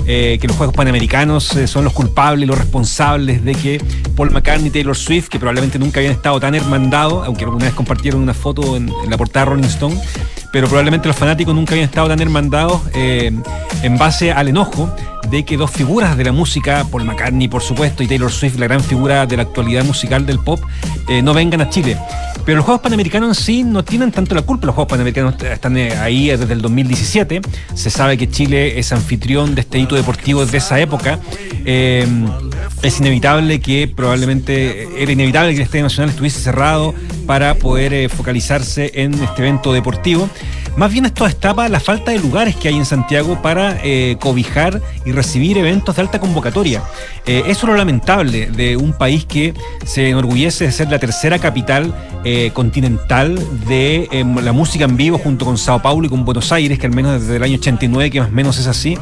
Eh, 0.09 0.37
que 0.39 0.47
los 0.47 0.55
Juegos 0.55 0.73
Panamericanos 0.73 1.53
eh, 1.57 1.67
son 1.67 1.83
los 1.83 1.91
culpables, 1.91 2.47
los 2.47 2.57
responsables 2.57 3.43
de 3.43 3.53
que 3.55 3.81
Paul 4.15 4.31
McCartney 4.31 4.67
y 4.67 4.71
Taylor 4.71 4.95
Swift, 4.95 5.27
que 5.27 5.37
probablemente 5.37 5.77
nunca 5.79 5.99
habían 5.99 6.13
estado 6.13 6.39
tan 6.39 6.55
hermandados, 6.55 7.25
aunque 7.25 7.43
alguna 7.43 7.65
vez 7.65 7.73
compartieron 7.73 8.21
una 8.21 8.33
foto 8.33 8.77
en, 8.77 8.89
en 9.03 9.09
la 9.09 9.17
portada 9.17 9.45
de 9.45 9.51
Rolling 9.51 9.67
Stone, 9.67 9.99
pero 10.57 10.69
probablemente 10.69 11.07
los 11.07 11.15
fanáticos 11.15 11.53
nunca 11.53 11.73
habían 11.73 11.87
estado 11.87 12.07
tan 12.07 12.19
hermandados 12.19 12.81
eh, 12.95 13.31
en 13.83 13.97
base 13.99 14.31
al 14.31 14.47
enojo 14.47 14.91
de 15.29 15.45
que 15.45 15.57
dos 15.57 15.71
figuras 15.71 16.17
de 16.17 16.23
la 16.23 16.31
música, 16.31 16.85
Paul 16.91 17.05
McCartney 17.05 17.47
por 17.47 17.61
supuesto 17.61 18.03
y 18.03 18.07
Taylor 18.07 18.31
Swift, 18.31 18.57
la 18.57 18.67
gran 18.67 18.81
figura 18.81 19.25
de 19.25 19.37
la 19.37 19.43
actualidad 19.43 19.83
musical 19.83 20.25
del 20.25 20.39
pop, 20.39 20.59
eh, 21.07 21.21
no 21.21 21.33
vengan 21.33 21.61
a 21.61 21.69
Chile. 21.69 21.97
Pero 22.45 22.57
los 22.57 22.65
Juegos 22.65 22.81
Panamericanos 22.81 23.37
en 23.37 23.43
sí 23.43 23.63
no 23.63 23.83
tienen 23.83 24.11
tanto 24.11 24.33
la 24.33 24.41
culpa. 24.41 24.67
Los 24.67 24.75
Juegos 24.75 24.89
Panamericanos 24.89 25.35
están 25.43 25.75
eh, 25.75 25.97
ahí 25.97 26.29
desde 26.29 26.53
el 26.53 26.61
2017. 26.61 27.41
Se 27.73 27.89
sabe 27.89 28.17
que 28.17 28.29
Chile 28.29 28.79
es 28.79 28.93
anfitrión 28.93 29.53
de 29.53 29.61
este 29.61 29.79
hito 29.79 29.95
deportivo 29.95 30.45
desde 30.45 30.59
esa 30.59 30.79
época. 30.79 31.19
Eh, 31.65 32.07
es 32.83 32.99
inevitable 32.99 33.59
que 33.59 33.91
probablemente 33.93 34.87
era 35.01 35.11
inevitable 35.11 35.51
que 35.51 35.57
el 35.57 35.63
Estadio 35.63 35.83
Nacional 35.83 36.11
estuviese 36.11 36.39
cerrado 36.39 36.93
para 37.25 37.55
poder 37.55 37.93
eh, 37.93 38.07
focalizarse 38.07 38.91
en 38.95 39.13
este 39.15 39.41
evento 39.41 39.73
deportivo. 39.73 40.29
Más 40.77 40.93
bien 40.93 41.05
esto 41.05 41.25
destapa 41.25 41.67
la 41.69 41.79
falta 41.79 42.11
de 42.11 42.19
lugares 42.19 42.55
que 42.55 42.67
hay 42.67 42.75
en 42.75 42.85
Santiago 42.85 43.41
para 43.41 43.79
eh, 43.83 44.15
cobijar 44.19 44.79
y 45.05 45.11
recibir 45.11 45.57
eventos 45.57 45.95
de 45.95 46.03
alta 46.03 46.19
convocatoria. 46.19 46.83
Eh, 47.25 47.43
eso 47.47 47.65
es 47.65 47.71
lo 47.71 47.75
lamentable 47.75 48.45
de 48.45 48.77
un 48.77 48.93
país 48.93 49.25
que 49.25 49.53
se 49.85 50.09
enorgullece 50.09 50.65
de 50.65 50.71
ser 50.71 50.89
la 50.89 50.99
tercera 50.99 51.39
capital 51.39 51.93
eh, 52.23 52.51
continental 52.53 53.37
de 53.67 54.07
eh, 54.11 54.25
la 54.43 54.51
música 54.51 54.85
en 54.85 54.97
vivo 54.97 55.17
junto 55.17 55.45
con 55.45 55.57
Sao 55.57 55.81
Paulo 55.81 56.07
y 56.07 56.09
con 56.09 56.25
Buenos 56.25 56.51
Aires, 56.51 56.77
que 56.77 56.85
al 56.85 56.93
menos 56.93 57.21
desde 57.21 57.37
el 57.37 57.43
año 57.43 57.55
89, 57.55 58.11
que 58.11 58.19
más 58.19 58.29
o 58.29 58.33
menos 58.33 58.59
es 58.59 58.67
así, 58.67 58.97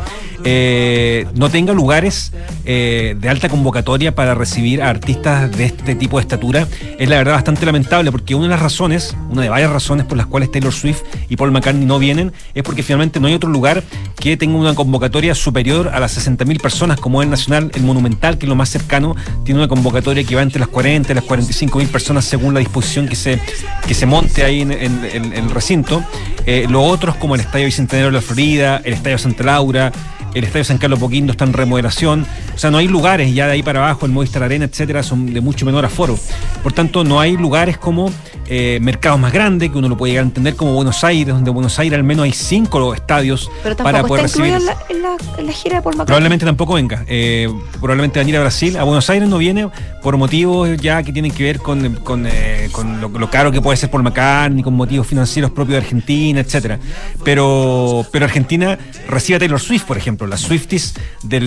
no 1.33 1.49
tenga 1.49 1.73
lugares 1.73 2.31
de 2.63 3.27
alta 3.27 3.49
convocatoria 3.49 4.13
para 4.13 4.35
recibir 4.35 4.83
a 4.83 4.89
artistas 4.89 5.51
de 5.57 5.65
este 5.65 5.95
tipo 5.95 6.17
de 6.17 6.21
estatura. 6.21 6.67
Es 6.99 7.09
la 7.09 7.17
verdad 7.17 7.33
bastante 7.33 7.65
lamentable 7.65 8.11
porque 8.11 8.35
una 8.35 8.45
de 8.45 8.51
las 8.51 8.61
razones, 8.61 9.15
una 9.31 9.41
de 9.41 9.49
varias 9.49 9.71
razones 9.71 10.05
por 10.05 10.17
las 10.17 10.27
cuales 10.27 10.51
Taylor 10.51 10.71
Swift 10.71 11.01
y 11.29 11.35
Paul 11.35 11.51
McCartney 11.51 11.64
no 11.73 11.99
vienen, 11.99 12.33
es 12.53 12.63
porque 12.63 12.83
finalmente 12.83 13.19
no 13.19 13.27
hay 13.27 13.33
otro 13.33 13.49
lugar 13.49 13.83
que 14.19 14.37
tenga 14.37 14.57
una 14.57 14.75
convocatoria 14.75 15.35
superior 15.35 15.89
a 15.89 15.99
las 15.99 16.17
60.000 16.17 16.59
personas 16.59 16.99
como 16.99 17.21
el 17.21 17.29
Nacional, 17.29 17.71
el 17.73 17.83
Monumental, 17.83 18.37
que 18.37 18.45
es 18.45 18.49
lo 18.49 18.55
más 18.55 18.69
cercano, 18.69 19.15
tiene 19.43 19.59
una 19.59 19.67
convocatoria 19.67 20.23
que 20.23 20.35
va 20.35 20.41
entre 20.41 20.59
las 20.59 20.69
40 20.69 21.11
y 21.11 21.15
las 21.15 21.23
45.000 21.23 21.87
personas 21.87 22.25
según 22.25 22.53
la 22.53 22.59
disposición 22.59 23.07
que 23.07 23.15
se, 23.15 23.41
que 23.87 23.93
se 23.93 24.05
monte 24.05 24.43
ahí 24.43 24.61
en 24.61 24.71
el 24.71 25.49
recinto. 25.49 26.03
Eh, 26.45 26.67
los 26.69 26.83
otros 26.91 27.15
como 27.15 27.35
el 27.35 27.41
Estadio 27.41 27.65
Bicentenario 27.65 28.07
de 28.07 28.13
la 28.13 28.21
Florida, 28.21 28.81
el 28.83 28.93
Estadio 28.93 29.17
Santa 29.17 29.43
Laura, 29.43 29.91
el 30.35 30.43
Estadio 30.43 30.63
San 30.65 30.77
Carlos 30.77 30.99
Poquindo 30.99 31.31
está 31.31 31.45
en 31.45 31.53
remodelación. 31.53 32.27
O 32.53 32.57
sea, 32.57 32.69
no 32.69 32.77
hay 32.77 32.87
lugares 32.87 33.33
ya 33.33 33.47
de 33.47 33.53
ahí 33.53 33.63
para 33.63 33.79
abajo, 33.79 34.05
el 34.05 34.11
Movistar 34.11 34.43
Arena, 34.43 34.65
etcétera, 34.65 35.01
son 35.01 35.33
de 35.33 35.41
mucho 35.41 35.65
menor 35.65 35.85
aforo. 35.85 36.19
Por 36.61 36.73
tanto, 36.73 37.03
no 37.03 37.19
hay 37.19 37.37
lugares 37.37 37.77
como 37.77 38.11
eh, 38.47 38.77
mercados 38.81 39.19
más 39.19 39.31
grandes, 39.33 39.71
que 39.71 39.77
uno 39.77 39.89
lo 39.89 39.97
puede 39.97 40.11
llegar 40.11 40.25
a 40.25 40.27
entender 40.27 40.55
como 40.55 40.73
Buenos 40.73 41.03
Aires, 41.03 41.33
donde 41.33 41.49
en 41.49 41.53
Buenos 41.55 41.79
Aires 41.79 41.97
al 41.97 42.03
menos 42.03 42.25
hay 42.25 42.33
cinco 42.33 42.93
estadios 42.93 43.49
Pero 43.63 43.75
para 43.77 44.03
poder 44.03 44.25
está 44.25 44.43
recibir. 44.43 44.57
en 44.59 44.65
la, 44.65 44.77
en, 44.89 45.01
la, 45.01 45.15
en 45.37 45.45
la 45.47 45.51
gira 45.53 45.75
de 45.77 45.81
Paul 45.81 45.95
McCartney. 45.95 46.05
Probablemente 46.05 46.45
tampoco 46.45 46.73
venga. 46.73 47.03
Eh, 47.07 47.49
probablemente 47.79 48.19
van 48.19 48.27
a 48.27 48.29
ir 48.29 48.37
a 48.37 48.41
Brasil. 48.41 48.77
A 48.77 48.83
Buenos 48.83 49.09
Aires 49.09 49.27
no 49.29 49.37
viene 49.37 49.69
por 50.03 50.17
motivos 50.17 50.69
ya 50.77 51.01
que 51.01 51.13
tienen 51.13 51.31
que 51.31 51.43
ver 51.43 51.59
con, 51.59 51.95
con, 52.03 52.25
eh, 52.27 52.67
con 52.73 52.99
lo, 52.99 53.07
lo 53.07 53.29
caro 53.29 53.51
que 53.51 53.61
puede 53.61 53.77
ser 53.77 53.89
por 53.89 54.03
McCartney, 54.03 54.63
con 54.63 54.73
motivos 54.73 55.07
financieros 55.07 55.51
propios 55.51 55.79
de 55.79 55.85
Argentina, 55.85 56.41
etcétera. 56.41 56.77
Pero, 57.23 58.05
pero 58.11 58.25
Argentina 58.25 58.77
recibe 59.07 59.37
a 59.37 59.39
Taylor 59.39 59.59
Swift, 59.61 59.85
por 59.85 59.97
ejemplo. 59.97 60.24
Las 60.27 60.41
Swifties 60.41 60.93
de, 61.23 61.39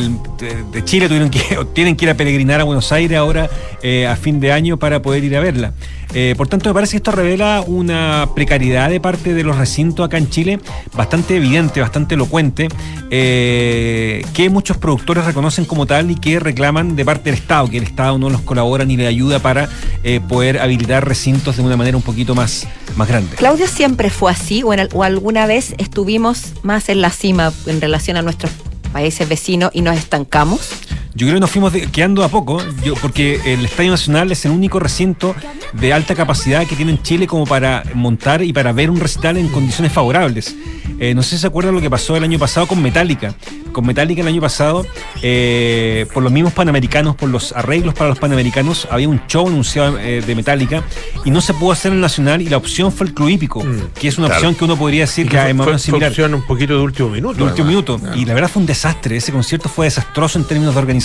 Chile 0.85 1.09
tienen 1.74 1.97
que 1.97 2.05
ir 2.05 2.11
a 2.11 2.14
peregrinar 2.14 2.61
a 2.61 2.64
Buenos 2.64 2.93
Aires 2.93 3.18
ahora 3.18 3.49
eh, 3.83 4.07
a 4.07 4.16
fin 4.16 4.41
de 4.41 4.53
año 4.53 4.79
para 4.79 5.03
poder 5.03 5.24
ir 5.24 5.37
a 5.37 5.41
verla. 5.41 5.74
Eh, 6.15 6.35
por 6.37 6.49
tanto, 6.49 6.71
me 6.71 6.75
parece 6.75 6.93
que 6.93 6.97
esto 6.99 7.11
revela 7.11 7.63
una 7.67 8.31
precariedad 8.35 8.89
de 8.89 9.01
parte 9.01 9.35
de 9.35 9.43
los 9.45 9.57
recintos 9.57 10.07
acá 10.07 10.17
en 10.17 10.31
Chile 10.31 10.59
bastante 10.97 11.37
evidente, 11.37 11.81
bastante 11.81 12.15
elocuente, 12.15 12.69
eh, 13.11 14.25
que 14.33 14.49
muchos 14.49 14.79
productores 14.79 15.25
reconocen 15.25 15.65
como 15.65 15.87
tal 15.87 16.11
y 16.11 16.15
que 16.15 16.41
reclaman 16.41 16.97
de 16.97 17.05
parte 17.05 17.31
del 17.31 17.39
Estado, 17.39 17.69
que 17.69 17.79
el 17.79 17.85
Estado 17.85 18.19
no 18.19 18.31
los 18.31 18.41
colabora 18.41 18.85
ni 18.85 18.97
le 18.97 19.07
ayuda 19.07 19.39
para 19.39 19.69
eh, 20.03 20.21
poder 20.27 20.61
habilitar 20.61 21.07
recintos 21.07 21.57
de 21.57 21.63
una 21.63 21.77
manera 21.77 21.97
un 21.97 22.03
poquito 22.03 22.35
más, 22.35 22.67
más 22.97 23.09
grande. 23.09 23.37
Claudio 23.37 23.67
siempre 23.67 24.11
fue 24.11 24.33
así 24.33 24.63
o, 24.63 24.69
o 24.69 25.03
alguna 25.03 25.47
vez 25.47 25.75
estuvimos 25.79 26.53
más 26.63 26.89
en 26.89 27.03
la 27.03 27.11
cima 27.11 27.53
en 27.67 27.81
relación 27.81 28.17
a 28.17 28.23
nuestros 28.23 28.53
países 28.93 29.29
vecinos 29.29 29.71
y 29.75 29.83
nos 29.83 29.97
estancamos. 29.97 30.71
Yo 31.15 31.27
creo 31.27 31.35
que 31.35 31.41
nos 31.41 31.51
fuimos 31.51 31.73
de- 31.73 31.87
quedando 31.91 32.23
a 32.23 32.29
poco, 32.29 32.63
yo- 32.85 32.95
porque 32.95 33.41
el 33.53 33.65
Estadio 33.65 33.91
Nacional 33.91 34.31
es 34.31 34.45
el 34.45 34.53
único 34.53 34.79
recinto 34.79 35.35
de 35.73 35.93
alta 35.93 36.15
capacidad 36.15 36.65
que 36.67 36.77
tiene 36.77 36.93
en 36.93 37.03
Chile 37.03 37.27
como 37.27 37.45
para 37.45 37.83
montar 37.95 38.43
y 38.43 38.53
para 38.53 38.73
ver 38.73 38.89
un 38.91 39.01
recital 39.01 39.37
en 39.37 39.49
condiciones 39.49 39.93
favorables. 39.93 40.55
Eh, 41.01 41.15
no 41.15 41.23
sé 41.23 41.31
si 41.31 41.39
se 41.39 41.47
acuerdan 41.47 41.75
lo 41.75 41.81
que 41.81 41.91
pasó 41.91 42.17
el 42.17 42.25
año 42.25 42.39
pasado 42.39 42.67
con 42.67 42.81
Metallica. 42.83 43.35
Con 43.73 43.87
Metallica 43.87 44.23
el 44.23 44.29
año 44.29 44.41
pasado, 44.41 44.85
eh, 45.23 46.07
por 46.13 46.23
los 46.23 46.33
mismos 46.33 46.53
panamericanos, 46.53 47.15
por 47.17 47.29
los 47.29 47.53
arreglos 47.53 47.95
para 47.95 48.09
los 48.11 48.19
panamericanos, 48.19 48.89
había 48.91 49.09
un 49.09 49.21
show 49.29 49.47
anunciado 49.47 49.99
eh, 49.99 50.23
de 50.27 50.35
Metallica 50.35 50.83
y 51.25 51.31
no 51.31 51.41
se 51.41 51.55
pudo 51.55 51.73
hacer 51.73 51.91
en 51.93 51.97
el 51.99 52.01
Nacional 52.01 52.43
y 52.43 52.49
la 52.49 52.57
opción 52.57 52.91
fue 52.93 53.07
el 53.07 53.15
Club 53.15 53.29
Hípico, 53.29 53.65
que 53.99 54.09
es 54.09 54.19
una 54.19 54.29
claro. 54.29 54.41
opción 54.41 54.55
que 54.55 54.65
uno 54.65 54.77
podría 54.77 55.03
decir 55.03 55.29
que 55.29 55.37
es 55.37 55.43
más 55.55 55.67
menos 55.67 55.67
fue- 55.67 55.79
similar. 55.79 56.11
opción 56.11 56.35
un 56.35 56.43
poquito 56.47 56.75
de 56.77 56.81
último 56.83 57.09
minuto. 57.11 57.35
De 57.37 57.43
último 57.45 57.69
minuto. 57.69 58.01
Y 58.17 58.25
la 58.25 58.35
verdad 58.35 58.49
fue 58.51 58.61
un 58.61 58.67
desastre. 58.67 59.17
Ese 59.17 59.31
concierto 59.33 59.69
fue 59.69 59.87
desastroso 59.87 60.39
en 60.39 60.45
términos 60.47 60.75
de 60.75 60.81
organización, 60.81 60.98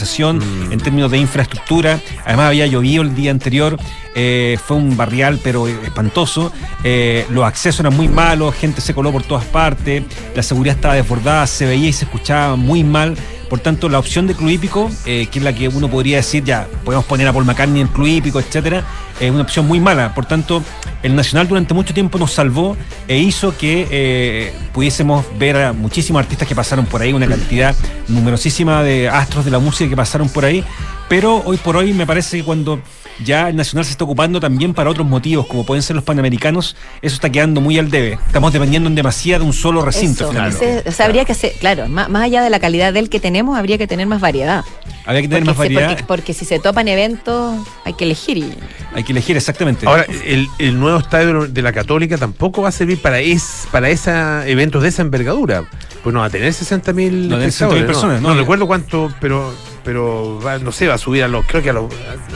en 0.72 0.80
términos 0.80 1.12
de 1.12 1.18
infraestructura. 1.18 2.00
Además 2.26 2.48
había 2.48 2.68
llovido 2.68 3.04
el 3.04 3.16
día 3.16 3.32
anterior. 3.32 3.78
eh, 4.16 4.58
fue 4.64 4.78
un 4.78 4.96
barrial, 4.96 5.40
pero 5.44 5.68
espantoso. 5.68 6.52
Eh, 6.84 7.26
los 7.30 7.44
accesos 7.46 7.80
eran 7.80 7.96
muy 7.96 8.08
malos, 8.08 8.54
gente 8.56 8.82
se 8.82 8.94
coló 8.94 9.12
por 9.12 9.24
todas 9.24 9.46
partes, 9.46 10.04
la 10.36 10.44
seguridad 10.44 10.76
estaba 10.76 10.94
desbordada, 10.96 11.48
se 11.48 11.66
veía 11.66 11.90
y 11.90 11.94
se 11.94 12.06
escuchaba 12.06 12.56
muy 12.56 12.84
mal. 12.84 13.18
Por 13.54 13.60
tanto, 13.60 13.88
la 13.88 14.00
opción 14.00 14.26
de 14.26 14.34
Club 14.34 14.50
Hípico, 14.50 14.90
eh, 15.06 15.28
que 15.28 15.38
es 15.38 15.46
la 15.46 15.54
que 15.54 15.68
uno 15.68 15.88
podría 15.88 16.18
decir, 16.18 16.44
ya, 16.44 16.68
podemos 16.84 17.06
poner 17.06 17.28
a 17.28 17.34
Paul 17.34 17.46
McCartney 17.46 17.82
en 17.82 17.88
Club 17.88 18.08
Hípico, 18.08 18.40
etcétera, 18.40 18.84
es 19.20 19.30
una 19.30 19.44
opción 19.44 19.68
muy 19.68 19.80
mala. 19.80 20.16
Por 20.16 20.26
tanto, 20.26 20.64
el 21.04 21.16
Nacional 21.16 21.48
durante 21.48 21.76
mucho 21.76 21.94
tiempo 21.94 22.18
nos 22.18 22.32
salvó 22.32 22.76
e 23.08 23.20
hizo 23.20 23.56
que 23.56 23.88
eh, 23.92 24.54
pudiésemos 24.74 25.24
ver 25.38 25.58
a 25.58 25.72
muchísimos 25.72 26.20
artistas 26.20 26.48
que 26.48 26.56
pasaron 26.56 26.88
por 26.88 27.04
ahí, 27.04 27.14
una 27.14 27.28
cantidad 27.28 27.76
numerosísima 28.08 28.82
de 28.82 29.08
astros 29.08 29.46
de 29.46 29.52
la 29.52 29.60
música 29.60 29.88
que 29.88 29.96
pasaron 29.96 30.30
por 30.30 30.46
ahí. 30.46 30.64
Pero 31.08 31.44
hoy 31.46 31.58
por 31.58 31.78
hoy 31.78 31.94
me 31.94 32.08
parece 32.08 32.38
que 32.38 32.44
cuando 32.44 32.82
ya 33.24 33.50
el 33.50 33.56
Nacional 33.56 33.86
se 33.86 33.92
está 33.92 34.04
ocupando 34.04 34.40
también 34.40 34.74
para 34.74 34.90
otros 34.90 35.06
motivos, 35.08 35.46
como 35.48 35.66
pueden 35.66 35.84
ser 35.84 35.96
los 35.96 36.04
panamericanos, 36.06 36.76
eso 37.02 37.16
está 37.16 37.30
quedando 37.30 37.62
muy 37.62 37.78
al 37.78 37.90
debe. 37.92 38.18
Estamos 38.28 38.52
dependiendo 38.54 38.90
en 38.90 38.96
demasía 38.96 39.40
de 39.40 39.46
un 39.46 39.54
solo 39.54 39.82
recinto. 39.84 40.24
Eso, 40.24 40.32
finalmente. 40.32 40.78
ese- 40.80 40.90
o 40.90 40.92
sea, 40.92 41.06
habría 41.06 41.26
que 41.26 41.32
hacer, 41.34 41.54
claro, 41.60 41.88
más, 41.88 42.10
más 42.10 42.24
allá 42.24 42.42
de 42.42 42.50
la 42.50 42.60
calidad 42.60 42.94
del 42.94 43.10
que 43.10 43.20
tenemos, 43.20 43.58
habría 43.58 43.78
que 43.78 43.88
tener 43.88 44.08
más 44.08 44.22
variedad. 44.22 44.64
Había 45.06 45.22
que 45.22 45.28
tener 45.28 45.44
Porque 45.44 45.58
más 45.60 45.68
si- 45.68 45.74
variedad. 45.74 45.88
porque, 45.90 46.04
porque 46.06 46.34
si 46.34 46.46
se 46.46 46.60
topan 46.60 46.88
eventos, 46.88 47.56
hay 47.86 47.94
que 47.94 48.06
elegir. 48.06 48.38
Y, 48.38 48.54
Hay 48.96 49.04
que 49.04 49.12
elegir 49.12 49.36
exactamente. 49.38 49.86
Ahora, 49.88 50.06
el, 50.26 50.48
el 50.60 50.80
nuevo 50.80 50.98
estadio 51.00 51.48
de 51.48 51.62
la 51.62 51.74
Católica 51.74 52.18
tampoco 52.18 52.62
va 52.62 52.70
a 52.70 52.72
servir 52.72 53.02
para 53.02 53.20
es, 53.20 53.68
para 53.72 53.90
esa, 53.90 54.48
eventos 54.48 54.82
de 54.84 54.90
esa 54.90 55.02
envergadura. 55.02 55.66
Pues 56.04 56.14
no 56.14 56.20
va 56.20 56.26
a 56.28 56.30
tener 56.30 56.54
60 56.54 56.94
mil 56.94 57.30
No, 57.30 57.38
de 57.38 57.48
60.000 57.48 57.86
personas, 57.86 58.22
no, 58.22 58.30
¿no? 58.30 58.34
no 58.36 58.40
recuerdo 58.42 58.68
cuánto, 58.68 59.14
pero 59.22 59.54
pero 59.84 60.40
va- 60.40 60.60
no 60.60 60.72
sé, 60.72 60.88
va 60.88 60.94
a 60.96 60.98
subir 60.98 61.24
a 61.24 61.28
los, 61.28 61.46
creo 61.46 61.62
que 61.62 61.70
a 61.70 61.74
los, 61.74 61.86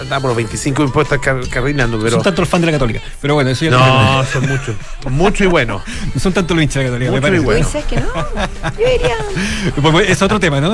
por 0.10 0.24
los 0.24 0.36
25 0.36 0.84
impuestos 0.84 1.20
car- 1.20 1.48
carrilando, 1.50 1.98
pero. 2.00 2.12
son 2.12 2.24
tanto 2.24 2.42
los 2.42 2.50
fans 2.50 2.62
de 2.62 2.66
la 2.68 2.72
Católica. 2.74 3.00
Pero 3.22 3.34
bueno, 3.36 3.50
eso 3.50 3.66
ya 3.66 3.72
No, 3.72 4.24
son 4.32 4.48
muchos. 4.48 4.76
Mucho 5.10 5.44
y 5.44 5.48
bueno. 5.48 5.82
No 6.14 6.20
son 6.20 6.34
tanto 6.34 6.54
los 6.54 6.64
hinchas 6.64 6.84
de 6.84 6.90
la 6.90 6.98
Católica, 7.06 7.12
me 7.12 7.40
Mucho 7.40 7.42
y 7.42 7.46
parece. 7.46 7.46
bueno. 7.46 7.68
¿Tú 7.68 7.78
dices 7.78 7.86
que 7.86 7.96
no? 8.00 8.08
Yo. 9.74 9.82
Pues, 9.82 9.92
pues, 9.94 10.10
es 10.10 10.22
otro 10.22 10.40
tema, 10.40 10.60
¿no? 10.62 10.72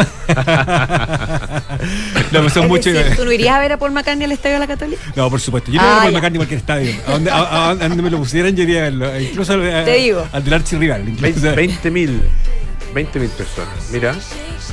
no, 2.31 2.49
son 2.49 2.63
Es 2.63 2.69
muchos. 2.69 2.93
decir, 2.93 3.15
¿Tú 3.15 3.25
no 3.25 3.31
irías 3.31 3.55
a 3.55 3.59
ver 3.59 3.71
a 3.73 3.77
Paul 3.77 3.91
McCartney 3.91 4.25
al 4.25 4.31
Estadio 4.31 4.55
de 4.55 4.59
la 4.59 4.67
Católica? 4.67 5.01
No, 5.15 5.29
por 5.29 5.39
supuesto. 5.39 5.71
Yo 5.71 5.81
no 5.81 5.87
Ah, 5.87 5.89
iría 5.89 6.01
por 6.03 6.11
ya. 6.11 6.17
McCartney 6.17 6.35
en 6.35 6.39
cualquier 6.39 6.59
estadio. 6.59 6.93
A 7.07 7.11
donde, 7.11 7.31
a- 7.31 7.35
a- 7.37 7.69
a 7.69 7.75
donde 7.75 8.01
me 8.03 8.09
lo 8.09 8.17
pusieran, 8.19 8.55
yo 8.55 8.63
iría 8.63 8.79
a 8.79 8.83
verlo. 8.83 9.19
Incluso 9.19 9.53
al, 9.53 9.73
a- 9.75 9.85
Te 9.85 9.93
digo. 9.95 10.27
al 10.31 10.43
del 10.43 10.53
archirrival. 10.53 11.07
incluso. 11.09 11.55
20 11.55 11.91
mil. 11.91 12.21
20 12.93 13.19
mil 13.19 13.29
personas. 13.29 13.73
Mira. 13.91 14.15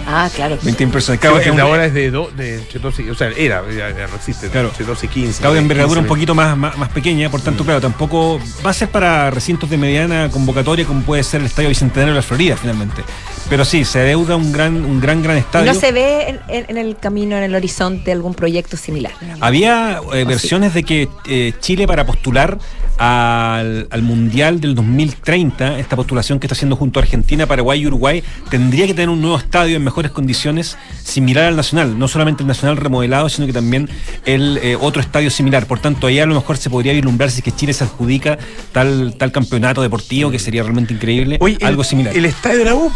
Ah, 0.06 0.28
claro. 0.34 0.58
20 0.62 0.86
personas. 0.88 1.20
Claro, 1.20 1.36
un- 1.52 1.60
ahora 1.60 1.86
es 1.86 1.94
de, 1.94 2.10
do- 2.10 2.30
de 2.36 2.56
entre 2.56 2.78
12 2.80 3.02
y- 3.02 3.10
o 3.10 3.14
sea, 3.14 3.28
era, 3.36 3.62
ya, 3.70 3.88
existe, 4.14 4.48
Claro. 4.48 4.68
entre 4.68 4.84
12 4.84 5.06
y 5.06 5.08
15. 5.08 5.38
Claro, 5.40 5.54
de 5.54 5.60
envergadura 5.60 6.00
un 6.00 6.06
15.000. 6.06 6.08
poquito 6.08 6.34
más, 6.34 6.56
más, 6.56 6.76
más 6.78 6.88
pequeña, 6.90 7.30
por 7.30 7.40
tanto, 7.40 7.64
claro, 7.64 7.80
tampoco 7.80 8.40
va 8.64 8.70
a 8.70 8.74
ser 8.74 8.88
para 8.88 9.30
recintos 9.30 9.70
de 9.70 9.76
mediana 9.78 10.28
convocatoria 10.30 10.84
como 10.84 11.02
puede 11.02 11.22
ser 11.22 11.40
el 11.40 11.46
Estadio 11.46 11.68
Bicentenario 11.68 12.12
de 12.14 12.18
la 12.20 12.22
Florida, 12.22 12.56
finalmente. 12.56 13.02
Pero 13.48 13.64
sí, 13.64 13.84
se 13.84 14.00
adeuda 14.00 14.36
un 14.36 14.52
gran, 14.52 14.84
un 14.84 15.00
gran, 15.00 15.22
gran 15.22 15.36
¿Y 15.36 15.40
estadio. 15.40 15.72
no 15.72 15.78
se 15.78 15.92
ve 15.92 16.28
en, 16.28 16.40
en- 16.48 16.66
en 16.68 16.76
el 16.78 16.96
camino, 16.96 17.36
en 17.36 17.42
el 17.42 17.54
horizonte, 17.54 18.12
algún 18.12 18.34
proyecto 18.34 18.76
similar? 18.76 19.12
Había 19.40 20.00
eh, 20.12 20.24
versiones 20.24 20.72
de 20.74 20.82
que 20.84 21.08
eh, 21.28 21.52
Chile 21.60 21.86
para 21.86 22.06
postular 22.06 22.58
al, 22.98 23.88
al 23.90 24.02
Mundial 24.02 24.60
del 24.60 24.74
2030, 24.74 25.78
esta 25.78 25.96
postulación 25.96 26.38
que 26.38 26.46
está 26.46 26.54
haciendo 26.54 26.76
junto 26.76 27.00
a 27.00 27.02
Argentina, 27.02 27.46
Paraguay 27.46 27.80
y 27.80 27.86
Uruguay, 27.86 28.22
tendría 28.50 28.86
que 28.86 28.94
tener 28.94 29.08
un 29.08 29.20
nuevo 29.20 29.38
estadio 29.38 29.76
en 29.76 29.84
mejores 29.90 30.12
condiciones, 30.12 30.76
similar 31.02 31.44
al 31.44 31.56
Nacional. 31.56 31.98
No 31.98 32.06
solamente 32.08 32.42
el 32.42 32.46
Nacional 32.46 32.76
remodelado, 32.76 33.28
sino 33.28 33.46
que 33.46 33.52
también 33.52 33.88
el 34.24 34.58
eh, 34.62 34.76
otro 34.80 35.00
estadio 35.02 35.30
similar. 35.30 35.66
Por 35.66 35.80
tanto, 35.80 36.06
ahí 36.06 36.18
a 36.20 36.26
lo 36.26 36.34
mejor 36.34 36.56
se 36.56 36.70
podría 36.70 36.92
vislumbrar 36.92 37.30
si 37.30 37.38
es 37.38 37.44
que 37.44 37.52
Chile 37.52 37.72
se 37.72 37.84
adjudica 37.84 38.38
tal, 38.72 39.14
tal 39.18 39.32
campeonato 39.32 39.82
deportivo, 39.82 40.30
que 40.30 40.38
sería 40.38 40.62
realmente 40.62 40.94
increíble. 40.94 41.36
Oye, 41.40 41.56
el- 41.60 41.66
algo 41.66 41.82
similar. 41.84 42.16
El 42.16 42.24
estadio 42.24 42.58
de 42.60 42.64
la 42.66 42.74
U. 42.74 42.92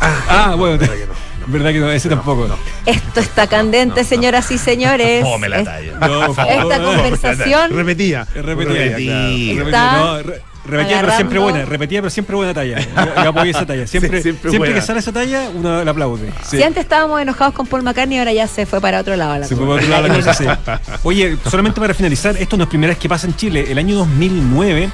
ah, 0.00 0.54
bueno, 0.56 0.78
verdad 0.78 0.94
que 0.94 1.06
no. 1.06 1.12
verdad 1.52 1.72
que 1.72 1.78
no, 1.80 1.90
ese 1.90 2.08
tampoco. 2.08 2.48
Esto 2.86 3.20
está 3.20 3.46
candente, 3.46 4.04
señoras 4.04 4.50
y 4.50 4.58
señores. 4.58 5.22
Fome 5.24 5.48
la 5.48 5.64
talla. 5.64 5.98
No, 6.00 6.30
Esta 6.30 6.82
conversación 6.82 7.70
Repetía. 7.70 8.26
Repetía, 8.34 8.82
Repetía. 8.96 9.64
claro. 9.64 10.18
Está 10.20 10.42
Repetía, 10.68 10.96
repetía, 10.96 11.00
pero 11.00 11.16
siempre 11.16 11.38
agarrando- 11.38 11.42
buena. 11.52 11.64
Repetía, 11.64 12.00
pero 12.02 12.10
siempre 12.10 12.36
buena 12.36 12.54
talla. 12.54 12.78
Yo, 12.80 13.22
yo 13.24 13.28
apoyo 13.30 13.50
esa 13.50 13.66
talla. 13.66 13.86
Siempre, 13.86 14.22
Sí, 14.22 14.34
siempre 14.48 14.74
que 14.74 14.80
sale 14.82 15.00
esa 15.00 15.12
talla, 15.12 15.48
uno 15.54 15.84
la 15.84 15.90
aplaude. 15.90 16.30
Sí. 16.44 16.58
Si 16.58 16.62
antes 16.62 16.82
estábamos 16.84 17.20
enojados 17.20 17.54
con 17.54 17.66
Paul 17.66 17.82
McCartney, 17.82 18.18
ahora 18.18 18.32
ya 18.32 18.46
se 18.46 18.66
fue 18.66 18.80
para 18.80 19.00
otro 19.00 19.16
lado. 19.16 19.38
la 19.38 19.46
Se 19.46 19.56
fue 19.56 19.66
cosa. 19.66 19.80
por 19.80 19.84
otro 19.84 19.90
lado 19.90 20.08
la 20.08 20.14
cosa, 20.14 20.34
sí. 20.34 20.44
Oye, 21.02 21.36
solamente 21.50 21.80
para 21.80 21.94
finalizar, 21.94 22.36
esto 22.36 22.56
no 22.56 22.64
es 22.64 22.68
primera 22.68 22.90
vez 22.92 22.98
que 22.98 23.08
pasa 23.08 23.26
en 23.26 23.34
Chile. 23.36 23.66
El 23.70 23.78
año 23.78 23.96
2009, 23.96 24.90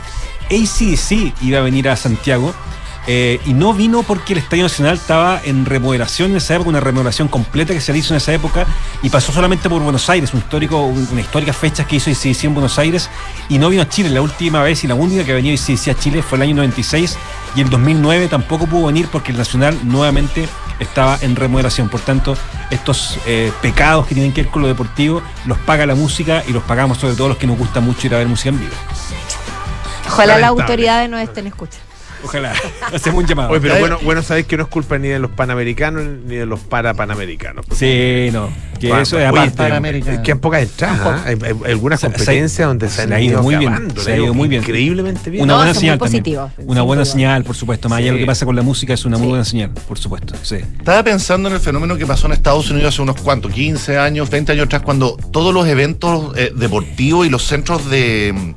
ACDC 0.50 1.32
iba 1.42 1.58
a 1.58 1.62
venir 1.62 1.88
a 1.88 1.96
Santiago. 1.96 2.54
Eh, 3.06 3.40
y 3.44 3.52
no 3.52 3.74
vino 3.74 4.02
porque 4.02 4.32
el 4.32 4.38
Estadio 4.38 4.62
Nacional 4.62 4.94
estaba 4.94 5.40
en 5.44 5.66
remodelación 5.66 6.30
en 6.30 6.38
esa 6.38 6.54
época, 6.54 6.70
una 6.70 6.80
remodelación 6.80 7.28
completa 7.28 7.74
que 7.74 7.80
se 7.80 7.92
le 7.92 7.98
hizo 7.98 8.14
en 8.14 8.16
esa 8.18 8.32
época 8.32 8.66
y 9.02 9.10
pasó 9.10 9.30
solamente 9.32 9.68
por 9.68 9.82
Buenos 9.82 10.08
Aires, 10.08 10.32
un 10.32 10.40
histórico, 10.40 10.80
un- 10.80 11.06
una 11.12 11.20
histórica 11.20 11.52
fecha 11.52 11.86
que 11.86 11.96
hizo 11.96 12.10
ACDC 12.10 12.44
en 12.44 12.54
Buenos 12.54 12.78
Aires 12.78 13.10
y 13.48 13.58
no 13.58 13.68
vino 13.68 13.82
a 13.82 13.88
Chile. 13.88 14.08
La 14.10 14.22
última 14.22 14.62
vez 14.62 14.84
y 14.84 14.86
la 14.86 14.94
única 14.94 15.22
que 15.24 15.34
venía 15.34 15.52
ACDC 15.54 15.90
a 15.90 15.94
Chile 15.94 16.22
fue 16.22 16.36
el 16.36 16.42
año 16.42 16.54
96 16.56 17.16
y 17.56 17.60
el 17.60 17.68
2009 17.70 18.28
tampoco 18.28 18.66
pudo 18.66 18.86
venir 18.86 19.08
porque 19.12 19.32
el 19.32 19.38
Nacional 19.38 19.78
nuevamente 19.84 20.48
estaba 20.80 21.18
en 21.20 21.36
remodelación. 21.36 21.88
Por 21.88 22.00
tanto, 22.00 22.36
estos 22.70 23.18
eh, 23.26 23.52
pecados 23.60 24.06
que 24.06 24.14
tienen 24.14 24.32
que 24.32 24.42
ver 24.42 24.50
con 24.50 24.62
lo 24.62 24.68
deportivo 24.68 25.22
los 25.46 25.58
paga 25.58 25.84
la 25.86 25.94
música 25.94 26.42
y 26.48 26.52
los 26.52 26.62
pagamos 26.62 26.98
sobre 26.98 27.14
todo 27.14 27.28
los 27.28 27.36
que 27.36 27.46
nos 27.46 27.58
gusta 27.58 27.80
mucho 27.80 28.06
ir 28.06 28.14
a 28.14 28.18
ver 28.18 28.26
música 28.28 28.48
en 28.48 28.58
vivo. 28.60 28.72
Ojalá 30.06 30.34
las 30.38 30.50
autoridades 30.50 31.10
nos 31.10 31.20
estén 31.20 31.46
escuchando. 31.46 31.83
Ojalá. 32.24 32.52
Hacemos 32.92 33.20
un 33.22 33.26
llamado. 33.26 33.50
Oye, 33.50 33.60
pero 33.60 33.78
bueno, 33.78 33.98
bueno 34.02 34.22
sabéis 34.22 34.46
que 34.46 34.56
no 34.56 34.64
es 34.64 34.68
culpa 34.68 34.98
ni 34.98 35.08
de 35.08 35.18
los 35.18 35.30
panamericanos 35.30 36.02
ni 36.26 36.36
de 36.36 36.46
los 36.46 36.60
parapanamericanos. 36.60 37.66
Sí, 37.74 38.28
no. 38.32 38.48
Que 38.80 38.88
Va- 38.90 39.02
eso 39.02 39.18
es 39.18 39.22
oye, 39.30 39.40
aparte. 39.40 39.56
Panamericano. 39.56 40.22
Que 40.22 40.32
han 40.32 40.38
pocas 40.40 40.62
entradas. 40.62 41.00
¿ah? 41.02 41.22
Hay, 41.26 41.36
hay 41.42 41.70
algunas 41.72 42.00
Se- 42.00 42.06
se- 42.06 42.12
competencias 42.12 42.68
donde 42.68 42.88
se, 42.88 42.96
se 42.96 43.02
han 43.02 43.12
ha 43.12 43.20
ido 43.20 43.32
ido 43.34 43.42
muy 43.42 43.56
bien, 43.56 43.92
se 43.98 44.12
ha 44.12 44.16
ido 44.16 44.34
muy 44.34 44.48
bien. 44.48 44.62
Increíblemente 44.62 45.30
bien. 45.30 45.42
Una 45.44 45.52
No, 45.54 45.58
buena 45.58 45.74
señal 45.74 45.98
Una 46.66 46.82
buena 46.82 47.02
duda. 47.02 47.12
señal, 47.12 47.44
por 47.44 47.56
supuesto. 47.56 47.88
Más 47.88 47.98
allá 47.98 48.06
de 48.06 48.12
lo 48.12 48.18
que 48.18 48.26
pasa 48.26 48.44
con 48.46 48.56
la 48.56 48.62
música, 48.62 48.92
es 48.94 49.04
una 49.04 49.16
muy 49.16 49.26
Sí. 49.26 49.30
buena 49.30 49.44
señal, 49.44 49.70
por 49.86 49.98
supuesto. 49.98 50.34
Sí. 50.42 50.56
Estaba 50.56 51.02
pensando 51.02 51.48
en 51.48 51.54
el 51.54 51.60
fenómeno 51.60 51.96
que 51.96 52.06
pasó 52.06 52.26
en 52.26 52.32
Estados 52.32 52.70
Unidos 52.70 52.94
hace 52.94 53.02
unos 53.02 53.20
cuantos, 53.20 53.52
15 53.52 53.98
años, 53.98 54.28
20 54.30 54.52
años 54.52 54.66
atrás, 54.66 54.82
cuando 54.82 55.16
todos 55.30 55.54
los 55.54 55.66
eventos 55.68 56.36
eh, 56.36 56.52
deportivos 56.54 57.26
y 57.26 57.30
los 57.30 57.44
centros 57.44 57.88
de, 57.88 58.54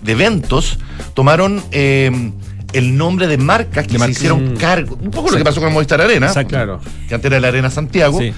de 0.00 0.12
eventos 0.12 0.78
tomaron 1.14 1.62
eh, 1.72 2.30
el 2.72 2.96
nombre 2.96 3.26
de 3.26 3.38
marcas 3.38 3.86
que 3.86 3.92
De 3.92 3.94
se 3.94 3.98
marcas. 3.98 4.16
hicieron 4.16 4.52
Mm. 4.54 4.56
cargo. 4.56 4.98
Un 5.00 5.10
poco 5.10 5.30
lo 5.30 5.36
que 5.38 5.44
pasó 5.44 5.60
con 5.60 5.72
Movistar 5.72 6.00
Arena, 6.00 6.26
Exacto. 6.26 6.50
Claro. 6.50 6.80
que 7.08 7.14
antes 7.14 7.30
era 7.30 7.40
la 7.40 7.48
Arena 7.48 7.70
Santiago. 7.70 8.18
Sí. 8.20 8.32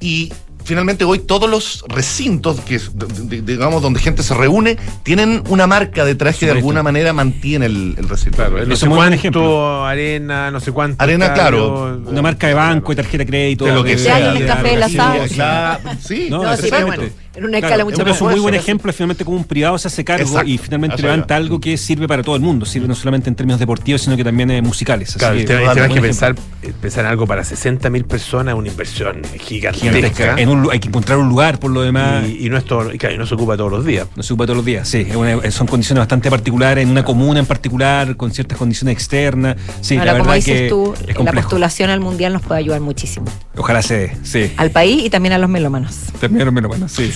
Y 0.00 0.32
finalmente 0.62 1.04
hoy 1.04 1.18
todos 1.20 1.48
los 1.50 1.82
recintos 1.88 2.60
que 2.60 2.76
es, 2.76 2.90
de- 2.94 3.06
de- 3.40 3.42
digamos 3.42 3.82
donde 3.82 3.98
gente 3.98 4.22
se 4.22 4.34
reúne 4.34 4.76
tienen 5.02 5.42
una 5.48 5.66
marca 5.66 6.04
detrás 6.04 6.36
que 6.36 6.46
de 6.46 6.52
alguna 6.52 6.82
manera 6.82 7.12
mantiene 7.12 7.66
el, 7.66 7.94
el 7.98 8.08
recinto. 8.08 8.36
Claro, 8.36 8.52
no 8.58 8.62
Eso 8.62 8.66
sé 8.76 8.84
es 8.84 8.88
muy 8.88 8.96
buen 8.98 9.18
cuánto 9.18 9.84
arena, 9.86 10.50
no 10.50 10.60
sé 10.60 10.70
cuánto. 10.72 11.02
Arena, 11.02 11.32
claro. 11.32 12.00
Una 12.06 12.22
marca 12.22 12.46
de 12.46 12.54
banco, 12.54 12.92
de 12.92 12.96
tarjeta 12.96 13.18
de 13.24 13.26
crédito. 13.26 13.64
De 13.64 13.72
lo 13.72 13.82
que 13.82 13.92
de- 13.92 13.98
sea. 13.98 14.16
alguien 14.16 14.36
el 14.42 14.46
café, 14.46 14.74
el 14.74 14.84
Sí, 14.84 14.98
asado. 14.98 15.24
Claro, 15.34 15.80
sí, 16.06 16.26
No, 16.30 16.42
No, 16.42 16.56
sí, 16.56 16.62
pero 16.62 16.66
exactamente. 16.76 16.96
bueno, 16.96 17.12
en 17.34 17.44
una 17.44 17.58
Claro, 17.58 17.66
escala 17.66 17.84
mucho 17.84 17.96
pero 17.98 18.08
más 18.08 18.16
es 18.16 18.22
un 18.22 18.30
muy 18.32 18.40
buen 18.40 18.54
ejemplo, 18.54 18.92
finalmente, 18.92 19.24
como 19.24 19.36
un 19.36 19.44
privado 19.44 19.78
se 19.78 19.88
hace 19.88 20.04
cargo 20.04 20.24
Exacto. 20.26 20.48
y 20.48 20.58
finalmente 20.58 21.00
levanta 21.02 21.36
algo 21.36 21.60
que 21.60 21.76
sirve 21.76 22.08
para 22.08 22.22
todo 22.22 22.34
el 22.36 22.42
mundo. 22.42 22.66
Sirve 22.66 22.88
no 22.88 22.94
solamente 22.94 23.28
en 23.28 23.36
términos 23.36 23.60
deportivos, 23.60 24.02
sino 24.02 24.16
que 24.16 24.24
también 24.24 24.50
eh, 24.50 24.62
musicales. 24.62 25.10
Así 25.10 25.18
Claro, 25.18 25.34
el 25.36 25.44
tema, 25.44 25.72
es 25.86 25.92
que 25.94 26.00
pensar, 26.00 26.34
eh, 26.62 26.72
pensar 26.80 27.04
en 27.04 27.10
algo 27.10 27.26
para 27.26 27.44
60 27.44 27.88
mil 27.90 28.04
personas 28.04 28.54
es 28.54 28.58
una 28.58 28.68
inversión 28.68 29.22
gigantesca. 29.38 29.86
Gigantesca. 29.92 30.34
En 30.38 30.48
un 30.48 30.62
lu- 30.62 30.70
hay 30.70 30.80
que 30.80 30.88
encontrar 30.88 31.18
un 31.18 31.28
lugar 31.28 31.58
por 31.60 31.70
lo 31.70 31.82
demás. 31.82 32.26
Y, 32.28 32.46
y 32.46 32.50
no, 32.50 32.56
es 32.56 32.64
todo- 32.64 32.92
y 32.92 32.98
claro, 32.98 33.16
no 33.16 33.26
se 33.26 33.34
ocupa 33.34 33.56
todos 33.56 33.70
los 33.70 33.84
días. 33.84 34.06
No 34.16 34.22
se 34.22 34.32
ocupa 34.32 34.46
todos 34.46 34.56
los 34.58 34.66
días, 34.66 34.88
sí. 34.88 35.06
es 35.08 35.14
una- 35.16 35.50
son 35.50 35.66
condiciones 35.66 36.00
bastante 36.00 36.30
particulares, 36.30 36.82
en 36.84 36.90
una 36.90 37.04
comuna 37.04 37.40
en 37.40 37.46
particular, 37.46 38.16
con 38.16 38.32
ciertas 38.32 38.58
condiciones 38.58 38.94
externas. 38.94 39.56
Sí, 39.80 39.94
Ahora, 39.96 40.12
la 40.12 40.18
como 40.18 40.24
verdad 40.30 40.34
dices 40.36 40.60
que 40.62 40.68
tú, 40.68 40.94
la 41.24 41.32
postulación 41.32 41.90
al 41.90 42.00
mundial 42.00 42.32
nos 42.32 42.42
puede 42.42 42.58
ayudar 42.60 42.80
muchísimo. 42.80 43.26
Ojalá 43.56 43.82
se 43.82 43.96
dé, 43.98 44.16
sí. 44.22 44.52
Al 44.56 44.70
país 44.70 45.04
y 45.04 45.10
también 45.10 45.32
a 45.34 45.38
los 45.38 45.48
melómanos. 45.48 45.96
Terminaron 46.20 46.52
menos 46.54 46.68
bueno, 46.68 46.88
sí. 46.88 47.12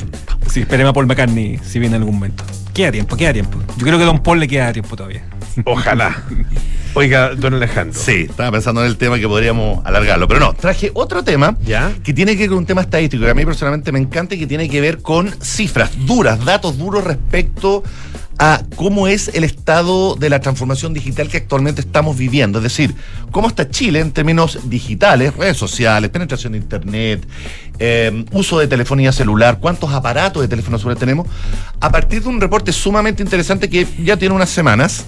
Sí, 0.50 0.60
esperemos 0.60 0.90
a 0.90 0.92
Paul 0.94 1.06
McCartney 1.06 1.58
si 1.64 1.78
viene 1.78 1.96
en 1.96 2.02
algún 2.02 2.16
momento. 2.16 2.44
Queda 2.72 2.92
tiempo, 2.92 3.16
queda 3.16 3.32
tiempo. 3.32 3.58
Yo 3.76 3.86
creo 3.86 3.98
que 3.98 4.04
a 4.04 4.06
Don 4.06 4.22
Paul 4.22 4.40
le 4.40 4.48
queda 4.48 4.72
tiempo 4.72 4.96
todavía. 4.96 5.24
Ojalá. 5.64 6.22
Oiga, 6.94 7.34
don 7.34 7.54
Alejandro. 7.54 7.98
Sí, 7.98 8.26
estaba 8.30 8.52
pensando 8.52 8.80
en 8.82 8.86
el 8.86 8.96
tema 8.96 9.18
que 9.18 9.26
podríamos 9.26 9.84
alargarlo. 9.84 10.28
Pero 10.28 10.38
no, 10.38 10.52
traje 10.54 10.92
otro 10.94 11.24
tema 11.24 11.56
¿Ya? 11.64 11.92
que 12.04 12.12
tiene 12.12 12.36
que 12.36 12.42
ver 12.42 12.50
con 12.50 12.58
un 12.58 12.66
tema 12.66 12.82
estadístico 12.82 13.24
que 13.24 13.30
a 13.30 13.34
mí 13.34 13.44
personalmente 13.44 13.90
me 13.90 13.98
encanta 13.98 14.36
y 14.36 14.38
que 14.38 14.46
tiene 14.46 14.68
que 14.68 14.80
ver 14.80 15.02
con 15.02 15.34
cifras 15.42 15.90
duras, 16.06 16.44
datos 16.44 16.78
duros 16.78 17.02
respecto 17.02 17.82
a 18.38 18.62
cómo 18.76 19.06
es 19.06 19.28
el 19.34 19.44
estado 19.44 20.16
de 20.16 20.28
la 20.28 20.40
transformación 20.40 20.92
digital 20.92 21.28
que 21.28 21.36
actualmente 21.36 21.80
estamos 21.80 22.16
viviendo. 22.16 22.58
Es 22.58 22.64
decir, 22.64 22.94
cómo 23.30 23.48
está 23.48 23.68
Chile 23.68 24.00
en 24.00 24.12
términos 24.12 24.58
digitales, 24.64 25.34
redes 25.36 25.56
sociales, 25.56 26.10
penetración 26.10 26.52
de 26.52 26.58
Internet, 26.58 27.26
eh, 27.78 28.24
uso 28.32 28.58
de 28.58 28.66
telefonía 28.66 29.12
celular, 29.12 29.58
cuántos 29.60 29.92
aparatos 29.92 30.42
de 30.42 30.48
teléfono 30.48 30.78
celular 30.78 30.98
tenemos, 30.98 31.28
a 31.80 31.90
partir 31.90 32.22
de 32.22 32.28
un 32.28 32.40
reporte 32.40 32.72
sumamente 32.72 33.22
interesante 33.22 33.68
que 33.68 33.86
ya 34.02 34.16
tiene 34.16 34.34
unas 34.34 34.50
semanas. 34.50 35.04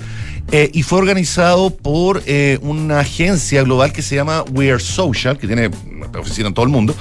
eh, 0.53 0.71
y 0.73 0.85
fue 0.85 1.01
organizado 1.01 1.71
por 1.71 2.23
eh, 2.25 2.61
una 2.63 3.01
agencia 3.01 3.65
global 3.65 3.93
que 3.93 4.01
se 4.01 4.15
llama 4.15 4.45
We 4.53 4.71
Are 4.71 4.79
Social, 4.79 5.39
que 5.39 5.49
tiene 5.49 5.73
oficina 6.17 6.47
en 6.47 6.55
todo 6.55 6.65
el 6.65 6.71
mundo, 6.71 6.95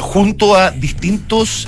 junto 0.00 0.54
a 0.54 0.70
distintos 0.70 1.66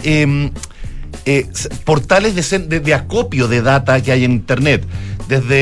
eh, 1.25 1.47
portales 1.85 2.35
de, 2.35 2.81
de- 2.81 2.95
acopio 2.95 3.49
de 3.49 3.63
data 3.63 4.01
que 4.03 4.13
hay 4.13 4.25
en 4.25 4.33
Internet, 4.33 4.85
desde 5.29 5.55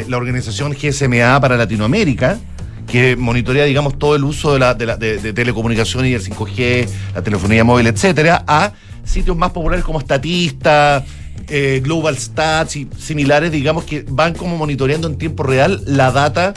eh, 0.00 0.04
la 0.08 0.16
organización 0.16 0.72
GSMA 0.72 1.40
para 1.40 1.56
Latinoamérica, 1.56 2.38
que 2.86 3.16
monitorea, 3.16 3.64
digamos, 3.64 3.98
todo 3.98 4.16
el 4.16 4.24
uso 4.24 4.52
de, 4.52 4.58
la, 4.58 4.74
de, 4.74 4.86
la- 4.86 4.96
de 4.96 5.32
telecomunicaciones 5.32 6.10
y 6.10 6.14
el 6.14 6.22
5G, 6.22 6.88
la 7.14 7.22
telefonía 7.22 7.64
móvil, 7.64 7.86
etcétera, 7.86 8.44
a 8.46 8.72
sitios 9.04 9.36
más 9.36 9.50
populares 9.50 9.84
como 9.84 10.00
Statista, 10.00 11.04
eh, 11.48 11.80
Global 11.82 12.16
Stats 12.18 12.76
y 12.76 12.88
similares, 12.98 13.50
digamos, 13.50 13.84
que 13.84 14.04
van 14.08 14.34
como 14.34 14.56
monitoreando 14.56 15.08
en 15.08 15.16
tiempo 15.18 15.42
real 15.42 15.82
la 15.86 16.10
data 16.12 16.54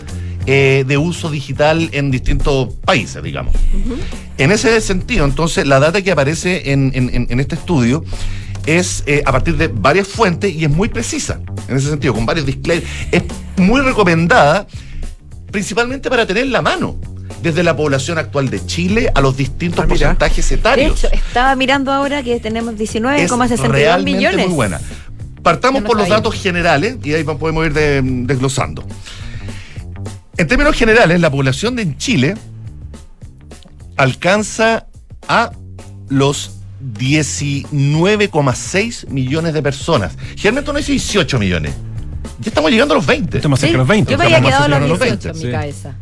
eh, 0.48 0.84
de 0.88 0.98
uso 0.98 1.30
digital 1.32 1.90
en 1.92 2.12
distintos 2.12 2.74
países, 2.86 3.22
digamos. 3.24 3.54
En 4.38 4.52
ese 4.52 4.80
sentido, 4.82 5.26
entonces, 5.26 5.66
la 5.66 5.80
data 5.80 6.02
que 6.02 6.12
aparece 6.12 6.72
en, 6.72 6.92
en- 6.94 7.10
en- 7.14 7.28
en 7.30 7.40
este 7.40 7.56
estudio 7.56 8.04
es 8.66 9.04
eh, 9.06 9.22
a 9.26 9.32
partir 9.32 9.58
de 9.58 9.68
varias 9.68 10.08
fuentes 10.08 10.54
y 10.54 10.66
es 10.66 10.72
muy 10.72 10.90
precisa, 10.90 11.40
en 11.68 11.78
ese 11.78 11.90
sentido, 11.90 12.14
con 12.14 12.26
varios 12.26 12.46
disclaimers. 12.46 12.88
Es 13.12 13.24
muy 13.58 13.82
recomendada, 13.82 14.68
principalmente 15.52 16.10
para 16.10 16.26
tener 16.26 16.48
la 16.48 16.62
mano, 16.62 16.96
desde 17.42 17.64
la 17.64 17.76
población 17.76 18.18
actual 18.18 18.50
de 18.50 18.66
Chile 18.66 19.12
a 19.14 19.22
los 19.22 19.38
distintos 19.38 19.86
Ah, 19.86 19.88
porcentajes 19.88 20.50
De 20.50 20.56
etarios. 20.56 21.04
hecho, 21.04 21.14
estaba 21.14 21.56
mirando 21.56 21.92
ahora 21.92 22.24
que 22.24 22.40
tenemos 22.40 22.74
es 22.80 22.94
19,62 22.96 23.68
realmente 23.70 24.18
millones. 24.18 24.48
muy 24.48 24.56
buena. 24.56 24.80
Partamos 25.44 25.84
no 25.84 25.88
por 25.88 25.98
los 25.98 26.08
sabía. 26.08 26.18
datos 26.18 26.34
generales 26.36 26.98
y 27.04 27.14
ahí 27.14 27.24
podemos 27.24 27.66
ir 27.68 27.74
de- 27.74 28.02
desglosando. 28.04 28.84
En 30.38 30.48
términos 30.48 30.76
generales, 30.76 31.20
la 31.22 31.30
población 31.32 31.76
de 31.76 31.82
en 31.84 31.98
Chile 31.98 32.36
alcanza 33.98 34.88
a 35.28 35.52
los 36.10 36.52
19,6 37.00 39.08
millones 39.10 39.54
de 39.54 39.62
personas. 39.64 40.14
Generalmente 40.36 40.70
uno 40.72 40.80
dice 40.80 40.92
18 40.92 41.40
millones. 41.40 41.74
Ya 42.40 42.50
estamos 42.50 42.70
llegando 42.72 42.94
a 42.94 42.98
los 42.98 43.06
20. 43.06 43.38
Estamos 43.38 43.60
cerca 43.60 43.72
de 43.74 43.78
los 43.78 43.88
20. 43.88 44.12
yo 44.12 44.18
me 44.18 44.26
había 44.26 44.42
quedado 44.42 44.66
a 44.66 44.68
cerca 44.68 44.80
los 44.88 45.00
de 45.00 45.06
18 45.06 45.30
en 45.30 45.36
mi 45.38 45.42
sí. 45.44 45.52
cabeza. 45.52 45.94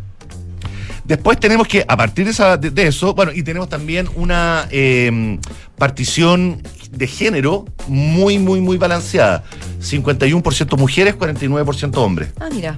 Después 1.06 1.38
tenemos 1.40 1.68
que, 1.68 1.86
a 1.88 1.96
partir 1.98 2.26
de, 2.26 2.32
esa- 2.32 2.58
de- 2.58 2.72
de 2.72 2.88
eso, 2.88 3.14
bueno, 3.14 3.32
y 3.34 3.44
tenemos 3.44 3.68
también 3.70 4.10
una 4.16 4.68
eh, 4.72 5.38
partición 5.78 6.62
de 6.92 7.08
género 7.08 7.66
muy, 7.88 8.40
muy, 8.40 8.62
muy 8.62 8.78
balanceada. 8.78 9.44
51% 9.82 10.78
mujeres, 10.78 11.16
49% 11.18 11.98
hombres. 11.98 12.30
Ah, 12.40 12.48
mira. 12.54 12.78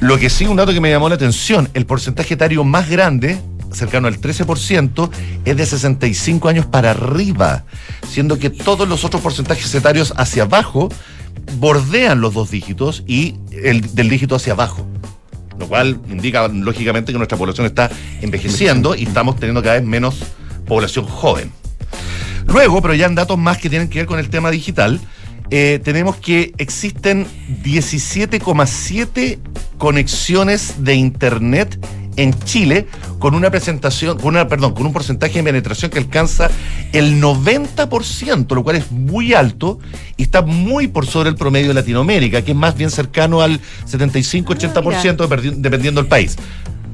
Lo 0.00 0.18
que 0.18 0.28
sí, 0.28 0.46
un 0.46 0.56
dato 0.56 0.72
que 0.72 0.80
me 0.80 0.90
llamó 0.90 1.08
la 1.08 1.14
atención, 1.14 1.68
el 1.74 1.86
porcentaje 1.86 2.34
etario 2.34 2.64
más 2.64 2.90
grande, 2.90 3.38
cercano 3.72 4.08
al 4.08 4.20
13%, 4.20 5.10
es 5.44 5.56
de 5.56 5.66
65 5.66 6.48
años 6.48 6.66
para 6.66 6.90
arriba, 6.90 7.64
siendo 8.08 8.38
que 8.38 8.50
todos 8.50 8.88
los 8.88 9.04
otros 9.04 9.22
porcentajes 9.22 9.74
etarios 9.74 10.12
hacia 10.16 10.44
abajo 10.44 10.88
bordean 11.58 12.20
los 12.20 12.34
dos 12.34 12.50
dígitos 12.50 13.02
y 13.06 13.36
el 13.50 13.94
del 13.94 14.08
dígito 14.08 14.36
hacia 14.36 14.52
abajo. 14.52 14.86
Lo 15.58 15.68
cual 15.68 16.00
indica, 16.08 16.48
lógicamente, 16.48 17.12
que 17.12 17.18
nuestra 17.18 17.38
población 17.38 17.66
está 17.66 17.90
envejeciendo 18.20 18.94
y 18.94 19.04
estamos 19.04 19.36
teniendo 19.36 19.62
cada 19.62 19.76
vez 19.76 19.84
menos 19.84 20.16
población 20.66 21.06
joven. 21.06 21.52
Luego, 22.46 22.82
pero 22.82 22.94
ya 22.94 23.06
en 23.06 23.14
datos 23.14 23.38
más 23.38 23.58
que 23.58 23.70
tienen 23.70 23.88
que 23.88 24.00
ver 24.00 24.06
con 24.06 24.18
el 24.18 24.28
tema 24.28 24.50
digital, 24.50 25.00
eh, 25.50 25.80
tenemos 25.84 26.16
que 26.16 26.52
existen 26.58 27.26
17,7 27.62 29.38
conexiones 29.78 30.76
de 30.84 30.94
internet 30.94 31.78
en 32.16 32.32
Chile 32.44 32.86
con 33.18 33.34
una 33.34 33.50
presentación, 33.50 34.16
con 34.18 34.28
una, 34.36 34.46
perdón, 34.46 34.72
con 34.74 34.86
un 34.86 34.92
porcentaje 34.92 35.34
de 35.38 35.42
penetración 35.42 35.90
que 35.90 35.98
alcanza 35.98 36.48
el 36.92 37.20
90%, 37.20 38.54
lo 38.54 38.62
cual 38.62 38.76
es 38.76 38.92
muy 38.92 39.34
alto 39.34 39.80
y 40.16 40.22
está 40.22 40.42
muy 40.42 40.86
por 40.86 41.06
sobre 41.06 41.30
el 41.30 41.34
promedio 41.34 41.68
de 41.68 41.74
Latinoamérica, 41.74 42.42
que 42.42 42.52
es 42.52 42.56
más 42.56 42.76
bien 42.76 42.90
cercano 42.90 43.40
al 43.42 43.60
75-80% 43.90 45.16
dependi- 45.28 45.54
dependiendo 45.56 46.00
del 46.00 46.08
país. 46.08 46.36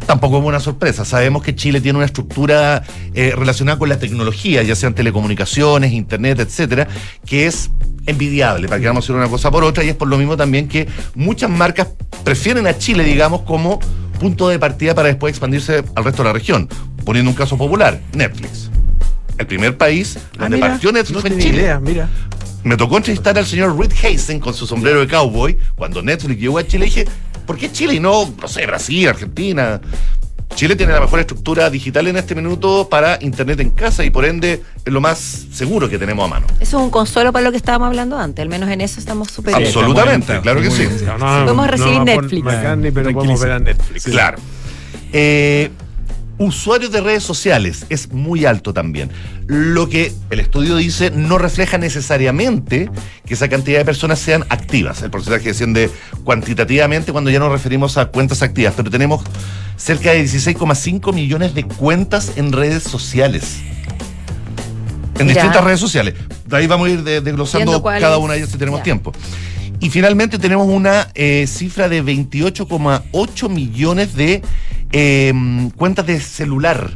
Tampoco 0.06 0.38
es 0.38 0.44
una 0.44 0.60
sorpresa. 0.60 1.04
Sabemos 1.04 1.42
que 1.42 1.54
Chile 1.54 1.80
tiene 1.80 1.98
una 1.98 2.06
estructura 2.06 2.82
eh, 3.14 3.32
relacionada 3.36 3.78
con 3.78 3.88
la 3.88 3.98
tecnología, 3.98 4.62
ya 4.62 4.74
sean 4.74 4.94
telecomunicaciones, 4.94 5.92
internet, 5.92 6.40
etcétera, 6.40 6.88
que 7.24 7.46
es 7.46 7.70
envidiable, 8.06 8.66
para 8.66 8.80
que 8.80 8.86
vamos 8.86 9.04
a 9.04 9.06
hacer 9.06 9.14
una 9.16 9.28
cosa 9.28 9.50
por 9.50 9.62
otra, 9.62 9.84
y 9.84 9.88
es 9.90 9.94
por 9.94 10.08
lo 10.08 10.18
mismo 10.18 10.36
también 10.36 10.68
que 10.68 10.88
muchas 11.14 11.50
marcas 11.50 11.88
prefieren 12.24 12.66
a 12.66 12.76
Chile, 12.76 13.04
digamos, 13.04 13.42
como 13.42 13.78
punto 14.18 14.48
de 14.48 14.58
partida 14.58 14.94
para 14.94 15.08
después 15.08 15.30
expandirse 15.30 15.84
al 15.94 16.04
resto 16.04 16.22
de 16.22 16.28
la 16.28 16.32
región. 16.32 16.68
Poniendo 17.04 17.30
un 17.30 17.36
caso 17.36 17.56
popular, 17.56 18.00
Netflix. 18.12 18.70
El 19.38 19.46
primer 19.46 19.76
país 19.78 20.18
Ah, 20.18 20.42
donde 20.42 20.56
mira, 20.56 20.68
partió 20.70 20.92
Netflix 20.92 21.14
no 21.14 21.20
fue 21.20 21.30
en 21.30 21.38
Chile. 21.38 21.58
idea, 21.62 21.80
mira. 21.80 22.08
Me 22.62 22.76
tocó 22.76 22.98
entrevistar 22.98 23.38
al 23.38 23.46
señor 23.46 23.78
Reed 23.78 23.92
Hastings 23.92 24.42
con 24.42 24.52
su 24.52 24.66
sombrero 24.66 25.00
de 25.00 25.06
cowboy 25.06 25.56
cuando 25.76 26.02
Netflix 26.02 26.38
llegó 26.40 26.58
a 26.58 26.66
Chile. 26.66 26.84
Y 26.86 26.88
dije, 26.90 27.06
¿por 27.50 27.58
qué 27.58 27.72
Chile 27.72 27.94
y 27.94 27.98
no, 27.98 28.32
no 28.40 28.46
sé, 28.46 28.64
Brasil, 28.64 29.08
Argentina? 29.08 29.80
Chile 30.54 30.76
tiene 30.76 30.92
la 30.92 31.00
mejor 31.00 31.18
estructura 31.18 31.68
digital 31.68 32.06
en 32.06 32.16
este 32.16 32.36
minuto 32.36 32.88
para 32.88 33.18
Internet 33.20 33.58
en 33.58 33.70
casa 33.70 34.04
y 34.04 34.10
por 34.10 34.24
ende 34.24 34.62
es 34.84 34.92
lo 34.92 35.00
más 35.00 35.18
seguro 35.50 35.88
que 35.88 35.98
tenemos 35.98 36.26
a 36.26 36.28
mano. 36.28 36.46
Eso 36.60 36.78
es 36.78 36.84
un 36.84 36.90
consuelo 36.90 37.32
para 37.32 37.44
lo 37.44 37.50
que 37.50 37.56
estábamos 37.56 37.88
hablando 37.88 38.16
antes. 38.16 38.40
Al 38.40 38.48
menos 38.48 38.70
en 38.70 38.80
eso 38.82 39.00
estamos 39.00 39.32
súper. 39.32 39.56
Absolutamente, 39.56 40.40
claro 40.42 40.60
que 40.60 40.70
sí. 40.70 40.86
No, 41.18 41.18
Podemos 41.18 41.66
recibir 41.66 41.94
no, 41.94 42.04
Netflix. 42.04 42.44
McCartney, 42.44 42.92
pero 42.92 43.12
podemos 43.12 43.40
ver 43.40 43.50
a 43.50 43.58
Netflix. 43.58 44.04
Claro. 44.04 44.38
Eh, 45.12 45.72
usuarios 46.40 46.90
de 46.90 47.02
redes 47.02 47.22
sociales 47.22 47.84
es 47.90 48.10
muy 48.12 48.46
alto 48.46 48.72
también. 48.72 49.10
Lo 49.46 49.88
que 49.90 50.10
el 50.30 50.40
estudio 50.40 50.76
dice 50.76 51.10
no 51.10 51.36
refleja 51.36 51.76
necesariamente 51.76 52.90
que 53.26 53.34
esa 53.34 53.48
cantidad 53.48 53.78
de 53.78 53.84
personas 53.84 54.18
sean 54.18 54.44
activas. 54.48 55.02
El 55.02 55.10
porcentaje 55.10 55.44
desciende 55.48 55.90
cuantitativamente 56.24 57.12
cuando 57.12 57.30
ya 57.30 57.38
nos 57.38 57.52
referimos 57.52 57.98
a 57.98 58.06
cuentas 58.06 58.40
activas, 58.42 58.72
pero 58.74 58.90
tenemos 58.90 59.22
cerca 59.76 60.12
de 60.12 60.24
16,5 60.24 61.12
millones 61.12 61.54
de 61.54 61.64
cuentas 61.64 62.32
en 62.36 62.52
redes 62.52 62.84
sociales. 62.84 63.58
En 65.18 65.26
Mira. 65.26 65.42
distintas 65.42 65.62
redes 65.62 65.80
sociales. 65.80 66.14
De 66.46 66.56
ahí 66.56 66.66
vamos 66.66 66.88
a 66.88 66.90
ir 66.90 67.02
de- 67.04 67.20
desglosando 67.20 67.82
cada 67.82 68.16
una 68.16 68.32
de 68.32 68.38
ellas 68.38 68.50
si 68.50 68.56
tenemos 68.58 68.80
Ya. 68.80 68.84
tiempo. 68.84 69.12
Y 69.78 69.90
finalmente 69.90 70.38
tenemos 70.38 70.66
una 70.68 71.08
eh, 71.14 71.46
cifra 71.46 71.88
de 71.90 72.02
28,8 72.02 73.48
millones 73.50 74.14
de 74.14 74.42
eh, 74.92 75.32
cuentas 75.76 76.06
de 76.06 76.20
celular. 76.20 76.90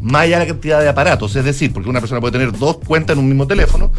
más 0.00 0.22
allá 0.22 0.38
de 0.40 0.46
la 0.46 0.52
cantidad 0.52 0.80
de 0.80 0.88
aparatos. 0.88 1.36
Es 1.36 1.44
decir, 1.44 1.72
porque 1.72 1.88
una 1.88 2.00
persona 2.00 2.20
puede 2.20 2.32
tener 2.32 2.52
dos 2.58 2.78
cuentas 2.78 3.14
en 3.14 3.20
un 3.20 3.28
mismo 3.28 3.46
teléfono, 3.46 3.92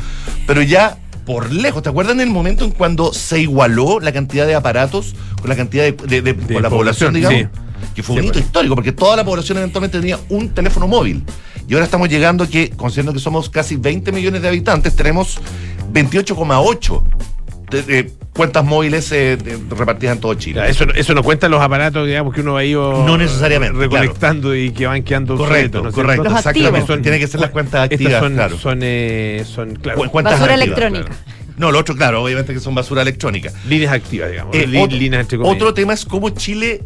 pero 0.45 0.61
ya 0.61 0.97
por 1.25 1.51
lejos. 1.53 1.81
¿Te 1.81 1.89
acuerdas 1.89 2.13
en 2.15 2.21
el 2.21 2.29
momento 2.29 2.65
en 2.65 2.71
cuando 2.71 3.13
se 3.13 3.39
igualó 3.39 3.99
la 4.01 4.11
cantidad 4.11 4.45
de 4.45 4.55
aparatos 4.55 5.15
con 5.39 5.49
la 5.49 5.55
cantidad 5.55 5.83
de, 5.85 5.93
de- 5.93 6.21
de- 6.21 6.35
con 6.53 6.61
la 6.61 6.69
población, 6.69 7.13
población, 7.13 7.13
digamos? 7.13 7.39
sí. 7.53 7.89
Que 7.95 8.03
fue 8.03 8.15
un 8.15 8.21
Sí, 8.21 8.25
hito 8.27 8.33
pues. 8.33 8.45
histórico, 8.45 8.75
porque 8.75 8.91
toda 8.91 9.15
la 9.15 9.23
población 9.23 9.57
eventualmente 9.59 9.99
tenía 9.99 10.19
un 10.29 10.49
teléfono 10.49 10.87
móvil. 10.87 11.23
Y 11.67 11.73
ahora 11.73 11.85
estamos 11.85 12.09
llegando 12.09 12.49
que, 12.49 12.71
considerando 12.71 13.13
que 13.13 13.19
somos 13.19 13.49
casi 13.49 13.75
20 13.77 14.11
millones 14.11 14.41
de 14.41 14.47
habitantes, 14.49 14.95
tenemos 14.95 15.39
28,8 15.93 17.03
de- 17.73 17.83
de 17.83 18.11
cuentas 18.33 18.63
móviles 18.63 19.11
eh, 19.11 19.35
de- 19.37 19.57
repartidas 19.75 20.15
en 20.15 20.21
todo 20.21 20.33
Chile. 20.35 20.61
Ya, 20.61 20.67
Eso, 20.67 20.85
eso 20.95 21.13
no 21.13 21.23
cuenta 21.23 21.49
los 21.49 21.61
aparatos, 21.61 22.07
digamos, 22.07 22.33
que 22.33 22.41
uno 22.41 22.55
ha 22.57 22.63
ido 22.63 23.03
No 23.05 23.17
necesariamente, 23.17 23.77
recolectando 23.77 24.55
y 24.55 24.71
que 24.71 24.87
van 24.87 25.03
quedando 25.03 25.35
Correcto, 25.35 25.79
obsoletos, 25.79 25.83
¿no 25.83 25.89
es 25.89 25.95
correcto? 25.95 26.23
Los 26.23 26.33
exactamente. 26.37 26.77
activos. 26.79 27.01
Tiene 27.01 27.19
que 27.19 27.27
ser 27.27 27.39
las 27.41 27.49
cuentas 27.49 27.83
Estas 27.83 27.93
activas, 27.99 28.21
son, 28.21 28.33
claro. 28.33 28.57
son, 28.57 28.79
eh, 28.83 29.43
son 29.45 29.75
claro, 29.75 29.99
Cu- 29.99 30.09
cuentas 30.09 30.33
Basura 30.39 30.53
activas, 30.53 30.77
electrónica. 30.77 31.05
claro. 31.15 31.43
No, 31.55 31.71
lo 31.71 31.77
otro, 31.79 31.95
claro, 31.95 32.23
obviamente 32.23 32.51
que 32.53 32.59
son 32.59 32.73
basura 32.73 33.01
electrónica. 33.03 33.51
líneas 33.67 33.93
activas, 33.93 34.31
digamos. 34.31 34.55
Eh, 34.55 34.65
líneas 34.65 35.21
entre 35.21 35.37
comillas. 35.37 35.55
otro 35.55 35.73
tema 35.73 35.93
es 35.93 36.03
cómo 36.05 36.29
Chile 36.31 36.81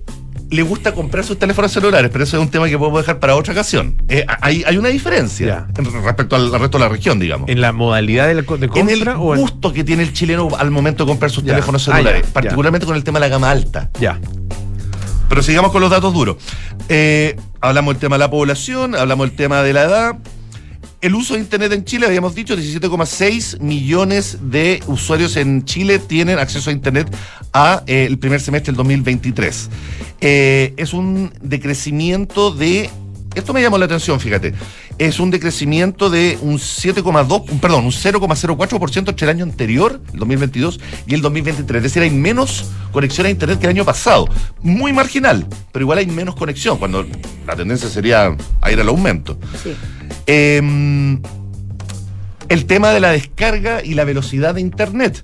le 0.49 0.61
gusta 0.63 0.93
comprar 0.93 1.23
sus 1.25 1.37
teléfonos 1.37 1.71
celulares, 1.71 2.09
pero 2.11 2.23
eso 2.23 2.37
es 2.37 2.41
un 2.43 2.49
tema 2.49 2.67
que 2.69 2.77
podemos 2.77 3.01
dejar 3.01 3.19
para 3.19 3.35
otra 3.35 3.53
ocasión. 3.53 4.01
Eh, 4.07 4.25
hay, 4.41 4.63
hay 4.65 4.77
una 4.77 4.89
diferencia 4.89 5.67
en- 5.77 6.03
respecto 6.03 6.35
al, 6.35 6.53
al 6.53 6.59
resto 6.61 6.77
de 6.77 6.83
la 6.85 6.89
región, 6.89 7.19
digamos. 7.19 7.49
¿En 7.49 7.59
la 7.61 7.73
modalidad 7.73 8.27
de, 8.27 8.35
la 8.35 8.41
de 8.41 8.45
compra 8.47 8.79
En 8.79 8.89
el 8.89 9.07
o 9.09 9.33
en- 9.35 9.41
gusto 9.41 9.73
que 9.73 9.83
tiene 9.83 10.03
el 10.03 10.13
chileno 10.13 10.49
al 10.57 10.71
momento 10.71 11.03
de 11.03 11.09
comprar 11.09 11.31
sus 11.31 11.43
teléfonos 11.43 11.87
Ah, 11.89 11.91
celulares, 11.97 12.25
particularmente 12.31 12.85
con 12.85 12.95
el 12.95 13.03
tema 13.03 13.19
de 13.19 13.25
la 13.25 13.29
gama 13.29 13.51
alta. 13.51 13.89
Ya. 13.99 14.19
Pero 15.29 15.43
sigamos 15.43 15.71
con 15.73 15.81
los 15.81 15.91
datos 15.91 16.13
duros. 16.13 16.37
Eh, 16.87 17.35
hablamos 17.59 17.95
del 17.95 17.99
tema 17.99 18.15
de 18.15 18.19
la 18.19 18.29
población, 18.31 18.95
hablamos 18.95 19.27
del 19.27 19.35
tema 19.35 19.61
de 19.63 19.73
la 19.73 19.83
edad. 19.83 20.15
El 20.99 21.13
uso 21.13 21.35
de 21.35 21.41
Internet 21.41 21.71
en 21.73 21.85
Chile, 21.85 22.07
habíamos 22.07 22.33
dicho, 22.33 22.57
17,6 22.57 23.59
millones 23.59 24.39
de 24.41 24.81
usuarios 24.87 25.35
en 25.37 25.63
Chile 25.63 25.99
tienen 25.99 26.39
acceso 26.39 26.71
a 26.71 26.73
Internet 26.73 27.15
a 27.53 27.83
eh, 27.85 28.05
el 28.07 28.17
primer 28.17 28.41
semestre 28.41 28.71
del 28.71 28.77
2023. 28.77 29.69
Eh, 30.21 30.73
es 30.75 30.93
un 30.93 31.31
decrecimiento 31.41 32.49
de... 32.51 32.89
Esto 33.35 33.53
me 33.53 33.61
llamó 33.61 33.77
la 33.77 33.85
atención, 33.85 34.19
fíjate. 34.19 34.55
Es 34.97 35.19
un 35.19 35.29
decrecimiento 35.29 36.09
de 36.09 36.39
un 36.41 36.55
7,2, 36.57 37.51
un- 37.51 37.59
perdón, 37.59 37.85
un 37.85 37.91
0,04% 37.91 39.09
entre 39.09 39.25
el 39.25 39.29
año 39.29 39.43
anterior, 39.43 40.01
el 40.11 40.19
2022, 40.19 40.79
y 41.05 41.13
el 41.13 41.21
2023. 41.21 41.77
Es 41.77 41.83
decir, 41.83 42.01
hay 42.01 42.09
menos 42.09 42.65
conexión 42.91 43.27
a 43.27 43.29
Internet 43.29 43.59
que 43.59 43.67
el 43.67 43.73
año 43.73 43.85
pasado. 43.85 44.27
Muy 44.63 44.91
marginal, 44.93 45.45
pero 45.71 45.83
igual 45.83 45.99
hay 45.99 46.07
menos 46.07 46.35
conexión, 46.35 46.79
cuando 46.79 47.05
la 47.45 47.55
tendencia 47.55 47.87
sería 47.87 48.35
a 48.61 48.71
ir 48.71 48.79
al 48.81 48.87
aumento. 48.89 49.37
Sí. 49.61 49.75
Eh, 50.27 50.61
el 52.49 52.65
tema 52.65 52.91
de 52.91 52.99
la 52.99 53.11
descarga 53.11 53.83
y 53.83 53.93
la 53.93 54.03
velocidad 54.03 54.55
de 54.55 54.61
Internet. 54.61 55.23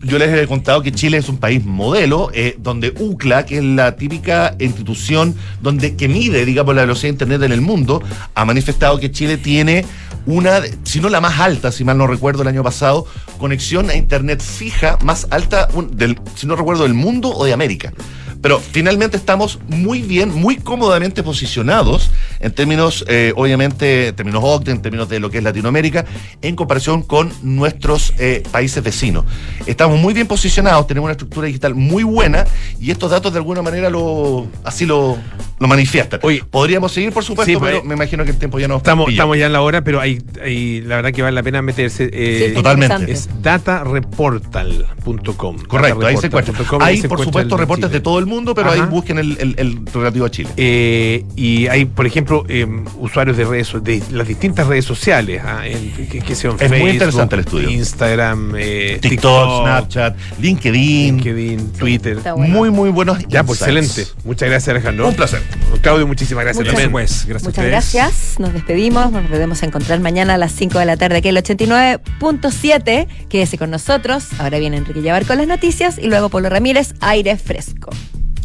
Yo 0.00 0.18
les 0.18 0.32
he 0.32 0.46
contado 0.46 0.82
que 0.82 0.92
Chile 0.92 1.18
es 1.18 1.28
un 1.28 1.38
país 1.38 1.64
modelo, 1.64 2.30
eh, 2.32 2.56
donde 2.58 2.94
UCLA, 2.98 3.46
que 3.46 3.58
es 3.58 3.64
la 3.64 3.96
típica 3.96 4.54
institución 4.60 5.34
donde, 5.60 5.96
que 5.96 6.06
mide, 6.06 6.44
digamos, 6.44 6.74
la 6.76 6.82
velocidad 6.82 7.08
de 7.08 7.14
Internet 7.14 7.42
en 7.42 7.52
el 7.52 7.60
mundo, 7.60 8.00
ha 8.34 8.44
manifestado 8.44 9.00
que 9.00 9.10
Chile 9.10 9.38
tiene 9.38 9.84
una, 10.24 10.60
si 10.84 11.00
no 11.00 11.08
la 11.08 11.20
más 11.20 11.40
alta, 11.40 11.72
si 11.72 11.82
mal 11.82 11.98
no 11.98 12.06
recuerdo, 12.06 12.42
el 12.42 12.48
año 12.48 12.62
pasado, 12.62 13.06
conexión 13.38 13.90
a 13.90 13.96
Internet 13.96 14.40
fija 14.40 14.98
más 15.02 15.26
alta, 15.30 15.68
del, 15.90 16.20
si 16.36 16.46
no 16.46 16.54
recuerdo, 16.54 16.84
del 16.84 16.94
mundo 16.94 17.30
o 17.34 17.44
de 17.44 17.52
América. 17.52 17.92
Pero 18.40 18.60
finalmente 18.60 19.16
estamos 19.16 19.58
muy 19.68 20.02
bien, 20.02 20.32
muy 20.34 20.56
cómodamente 20.56 21.22
posicionados 21.22 22.10
en 22.40 22.52
términos, 22.52 23.04
eh, 23.08 23.32
obviamente, 23.36 24.08
en 24.08 24.16
términos 24.16 24.42
OCDE, 24.44 24.72
en 24.72 24.82
términos 24.82 25.08
de 25.08 25.18
lo 25.20 25.30
que 25.30 25.38
es 25.38 25.44
Latinoamérica, 25.44 26.04
en 26.40 26.54
comparación 26.54 27.02
con 27.02 27.32
nuestros 27.42 28.12
eh, 28.18 28.42
países 28.52 28.82
vecinos. 28.82 29.24
Estamos 29.66 29.98
muy 29.98 30.14
bien 30.14 30.26
posicionados, 30.28 30.86
tenemos 30.86 31.06
una 31.06 31.12
estructura 31.12 31.46
digital 31.48 31.74
muy 31.74 32.04
buena 32.04 32.44
y 32.80 32.90
estos 32.92 33.10
datos 33.10 33.32
de 33.32 33.38
alguna 33.38 33.62
manera 33.62 33.90
lo, 33.90 34.46
así 34.62 34.86
lo, 34.86 35.16
lo 35.58 35.68
manifiestan. 35.68 36.20
Podríamos 36.50 36.92
seguir, 36.92 37.12
por 37.12 37.24
supuesto, 37.24 37.52
Sí, 37.52 37.58
pero 37.60 37.78
pues, 37.78 37.88
me 37.88 37.94
imagino 37.94 38.24
que 38.24 38.30
el 38.30 38.38
tiempo 38.38 38.58
ya 38.60 38.68
nos 38.68 38.76
Estamos, 38.78 39.06
pilla. 39.06 39.16
estamos 39.16 39.36
ya 39.38 39.46
en 39.46 39.52
la 39.52 39.60
hora, 39.62 39.82
pero 39.82 40.00
hay, 40.00 40.22
hay- 40.44 40.80
la 40.82 40.96
verdad 40.96 41.12
que 41.12 41.22
vale 41.22 41.34
la 41.34 41.42
pena 41.42 41.60
meterse. 41.62 42.08
eh, 42.12 42.46
Sí, 42.50 42.54
Totalmente. 42.54 43.10
Es 43.10 43.28
datareportal.com. 43.42 45.58
Correcto, 45.66 46.06
ahí 46.06 46.16
se 46.16 46.26
encuentra. 46.26 46.54
Hay, 46.80 47.02
por 47.02 47.22
supuesto, 47.24 47.56
reportes 47.56 47.90
de 47.90 48.00
todo 48.00 48.18
el 48.18 48.26
mundo, 48.28 48.54
pero 48.54 48.70
ahí 48.70 48.80
busquen 48.82 49.18
el, 49.18 49.36
el- 49.40 49.54
el 49.58 49.86
relativo 49.92 50.26
a 50.26 50.30
Chile. 50.30 50.50
Eh, 50.56 51.24
y 51.36 51.66
hay, 51.68 51.84
por 51.86 52.06
ejemplo, 52.06 52.44
eh, 52.48 52.66
usuarios 52.98 53.36
de 53.36 53.44
redes 53.44 53.72
de 53.82 54.02
las 54.12 54.28
distintas 54.28 54.66
redes 54.66 54.84
sociales, 54.84 55.42
ah, 55.44 55.66
en, 55.66 55.90
que, 56.08 56.20
que 56.20 56.34
sean 56.34 56.54
Es 56.60 56.68
muy 56.68 56.78
Facebook, 56.78 56.88
interesante 56.92 57.34
el 57.34 57.40
estudio. 57.40 57.70
Instagram, 57.70 58.54
eh, 58.56 58.98
TikTok, 59.00 59.62
Snapchat, 59.62 60.16
LinkedIn, 60.40 61.16
LinkedIn, 61.16 61.72
Twitter. 61.72 62.18
Bueno. 62.36 62.54
Muy, 62.54 62.70
muy 62.70 62.90
buenos. 62.90 63.18
Ya, 63.28 63.42
pues 63.44 63.60
excelente. 63.60 64.06
Muchas 64.24 64.48
gracias, 64.48 64.68
Alejandro. 64.68 65.08
Un 65.08 65.14
placer. 65.14 65.42
Claudio, 65.82 66.06
muchísimas 66.06 66.44
gracias 66.44 66.60
Muchas 66.64 66.72
también. 66.74 66.92
Pues, 66.92 67.24
gracias 67.26 67.44
Muchas 67.48 67.64
gracias. 67.64 68.34
Nos 68.38 68.52
despedimos. 68.52 69.10
Nos 69.12 69.28
volvemos 69.28 69.62
a 69.62 69.66
encontrar 69.66 70.00
mañana 70.00 70.34
a 70.34 70.38
las 70.38 70.52
5 70.52 70.78
de 70.78 70.84
la 70.86 70.96
tarde 70.96 71.18
aquí 71.18 71.28
en 71.28 71.36
el 71.36 71.42
89.7. 71.42 73.06
Quédese 73.28 73.58
con 73.58 73.70
nosotros. 73.70 74.24
Ahora 74.38 74.58
viene 74.58 74.76
Enrique 74.76 75.00
Llevar 75.02 75.24
con 75.26 75.38
las 75.38 75.46
noticias 75.46 75.98
y 75.98 76.06
luego 76.08 76.28
Polo 76.28 76.48
Ramírez, 76.48 76.94
aire 77.00 77.36
fresco. 77.36 77.90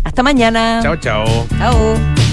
Hasta 0.04 0.24
mañana. 0.24 0.80
Chao, 0.84 0.96
chao. 0.98 1.26
Chao. 1.58 2.33